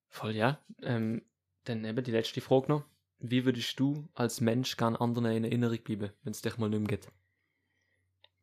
Voll, 0.09 0.33
ja. 0.35 0.59
Ähm, 0.83 1.23
dann 1.65 1.85
eben 1.85 2.03
die 2.05 2.11
letzte 2.11 2.41
Frage 2.41 2.69
noch. 2.73 2.85
Wie 3.19 3.45
würdest 3.45 3.79
du 3.81 4.09
als 4.15 4.41
Mensch 4.41 4.77
gern 4.77 4.97
anderen 4.97 5.33
in 5.33 5.45
Erinnerung 5.45 5.79
bleiben, 5.83 6.11
wenn 6.23 6.33
es 6.33 6.43
dich 6.43 6.59
mal 6.59 6.69
nicht 6.69 6.81
mehr 6.81 6.99
geht? 6.99 7.09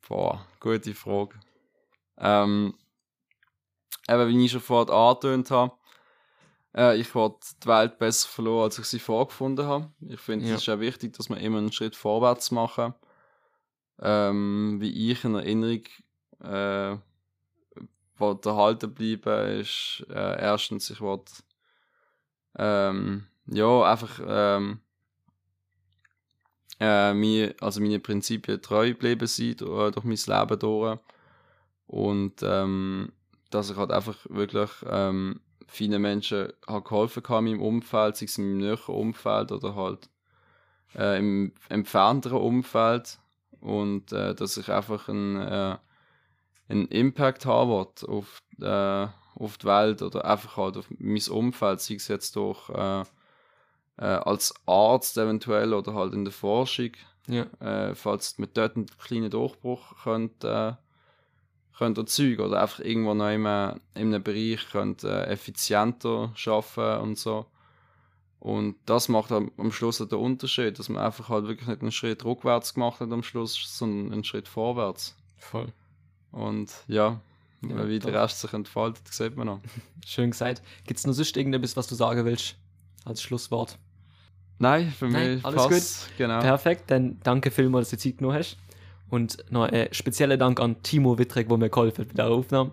Boah, 0.08 0.46
gute 0.60 0.94
Frage. 0.94 1.40
Ähm, 2.18 2.76
eben, 4.10 4.28
wie 4.30 4.46
ich 4.46 4.52
schon 4.52 4.62
vorhin 4.62 4.94
angetönt 4.94 5.52
habe, 5.52 5.78
äh, 6.76 6.98
ich 7.00 7.14
wollte 7.16 7.48
die 7.64 7.68
Welt 7.68 7.98
besser 8.00 8.28
verloren, 8.28 8.66
als 8.66 8.80
ich 8.80 8.86
sie 8.86 9.00
vorgefunden 9.00 9.66
habe. 9.66 9.92
Ich 10.02 10.20
finde, 10.20 10.46
Ja. 10.48 10.56
es 10.56 10.62
ist 10.64 10.70
auch 10.70 10.80
wichtig, 10.80 11.14
dass 11.14 11.30
wir 11.30 11.38
immer 11.38 11.60
einen 11.60 11.72
Schritt 11.72 11.96
vorwärts 11.96 12.52
machen. 12.52 12.94
Ähm, 14.02 14.78
wie 14.82 15.12
ich 15.12 15.24
in 15.24 15.36
Erinnerung 15.36 15.84
äh, 16.42 16.98
erhalten 18.20 18.94
bleiben, 18.94 19.60
ist 19.60 20.06
äh, 20.10 20.42
erstens, 20.42 20.90
ich 20.90 21.00
wollte 21.00 21.32
ähm, 22.58 23.28
ja, 23.48 23.84
einfach 23.84 24.20
ähm, 24.26 24.80
äh, 26.80 27.14
mir, 27.14 27.56
also 27.62 27.82
meine 27.82 28.00
Prinzipien 28.00 28.62
treu 28.62 28.90
geblieben 28.90 29.28
sein 29.28 29.56
durch, 29.58 29.92
durch 29.92 30.06
mein 30.06 30.40
Leben 30.40 30.60
durch. 30.60 31.00
Und 31.88 32.42
ähm, 32.44 33.12
dass 33.50 33.70
ich 33.70 33.78
halt 33.78 33.92
einfach 33.92 34.18
wirklich 34.30 34.70
ähm, 34.90 35.42
vielen 35.68 36.02
Menschen 36.02 36.52
habe 36.68 36.84
geholfen 36.84 37.24
kann 37.24 37.46
in 37.46 37.54
meinem 37.54 37.62
Umfeld, 37.62 38.18
sei 38.18 38.26
es 38.26 38.38
in 38.38 38.46
meinem 38.46 38.58
näheren 38.58 38.96
Umfeld 38.96 39.52
oder 39.52 39.76
halt 39.76 40.10
äh, 40.96 41.20
im 41.20 41.54
entfernteren 41.70 42.42
Umfeld. 42.42 43.20
Und 43.60 44.12
äh, 44.12 44.36
dass 44.36 44.58
ich 44.58 44.70
einfach 44.70 45.08
einen, 45.08 45.38
äh, 45.38 45.78
einen 46.68 46.88
Impact 46.88 47.46
haben 47.46 47.72
will 47.72 48.10
auf, 48.10 48.40
äh, 48.60 49.08
auf 49.36 49.58
die 49.58 49.66
Welt 49.66 50.02
oder 50.02 50.26
einfach 50.26 50.58
halt 50.58 50.78
auf 50.78 50.88
mein 50.98 51.22
Umfeld, 51.30 51.80
sei 51.80 51.96
es 51.96 52.08
jetzt 52.08 52.36
durch 52.36 52.70
äh, 53.98 54.06
als 54.06 54.54
Arzt 54.66 55.18
eventuell 55.18 55.74
oder 55.74 55.94
halt 55.94 56.14
in 56.14 56.26
der 56.26 56.34
Forschung, 56.34 56.92
Ja. 57.28 57.44
äh, 57.60 57.96
falls 57.96 58.38
man 58.38 58.50
dort 58.54 58.76
einen 58.76 58.88
kleinen 58.88 59.30
Durchbruch 59.30 60.04
könnt, 60.04 60.44
äh, 60.44 60.74
könnt 61.78 61.98
erzeugen 61.98 62.42
oder 62.42 62.62
einfach 62.62 62.80
irgendwo 62.80 63.14
noch 63.14 63.30
in 63.30 63.46
einem, 63.46 63.80
in 63.96 64.08
einem 64.14 64.24
Bereich 64.24 64.60
könnt, 64.72 65.04
äh, 65.04 65.26
effizienter 65.26 66.32
schaffen 66.36 66.98
und 67.00 67.18
so. 67.18 67.46
Und 68.40 68.76
das 68.86 69.08
macht 69.08 69.32
am, 69.32 69.52
Schluss 69.72 70.00
den 70.00 70.20
Unterschied, 70.20 70.78
dass 70.78 70.90
man 70.90 71.02
einfach 71.02 71.30
halt 71.30 71.48
wirklich 71.48 71.68
nicht 71.70 71.82
einen 71.82 71.92
Schritt 71.94 72.26
rückwärts 72.26 72.74
gemacht 72.74 73.00
hat 73.00 73.12
am 73.12 73.24
Schluss, 73.24 73.56
sondern 73.78 74.12
einen 74.12 74.24
Schritt 74.26 74.50
vorwärts. 74.50 75.16
Voll. 75.38 75.72
Und 76.32 76.70
ja, 76.88 77.22
Ja, 77.62 77.88
wie 77.88 78.00
der 78.00 78.12
doch. 78.12 78.20
Rest 78.22 78.42
sich 78.42 78.52
entfaltet, 78.52 79.08
sieht 79.08 79.38
man 79.38 79.48
noch. 79.48 79.60
Schön 80.06 80.32
gesagt. 80.32 80.62
Gibt 80.86 81.00
es 81.00 81.08
noch 81.08 81.14
sonst 81.14 81.38
irgendetwas, 81.38 81.78
was 81.78 81.88
du 81.88 81.96
sagen 81.96 82.26
willst? 82.26 82.56
Als 83.06 83.22
Schlusswort. 83.22 83.78
Nein, 84.60 84.94
für 84.98 85.08
Nein, 85.08 85.36
mich 85.36 85.46
alles 85.46 85.68
passt. 85.68 86.08
gut. 86.08 86.18
Genau. 86.18 86.40
Perfekt, 86.40 86.84
dann 86.92 87.18
danke 87.24 87.52
vielmals, 87.52 87.90
dass 87.90 88.00
du 88.00 88.10
Zeit 88.10 88.18
genommen 88.20 88.38
hast. 88.38 88.58
Und 89.10 89.38
noch 89.52 89.64
einen 89.66 89.94
speziellen 89.94 90.40
Dank 90.40 90.60
an 90.60 90.82
Timo 90.82 91.18
Wittrek, 91.20 91.48
der 91.48 91.58
mir 91.58 91.70
geholfen 91.70 92.02
hat 92.02 92.08
bei 92.10 92.16
der 92.16 92.28
Aufnahme. 92.32 92.72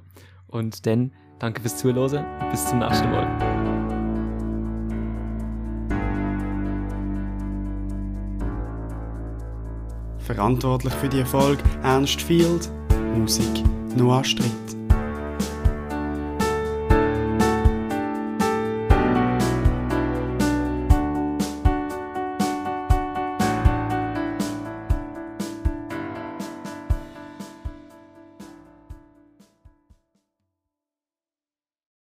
Und 0.49 0.87
dann 0.87 1.13
danke 1.39 1.61
fürs 1.61 1.77
Zuhören 1.77 2.25
bis 2.51 2.67
zum 2.67 2.79
nächsten 2.79 3.11
Mal. 3.11 3.27
Verantwortlich 10.19 10.93
für 10.95 11.09
die 11.09 11.21
Erfolg 11.21 11.59
Ernst 11.83 12.23
Field, 12.23 12.71
Musik 13.17 13.65
Noah 13.97 14.23
Stritt. 14.23 14.80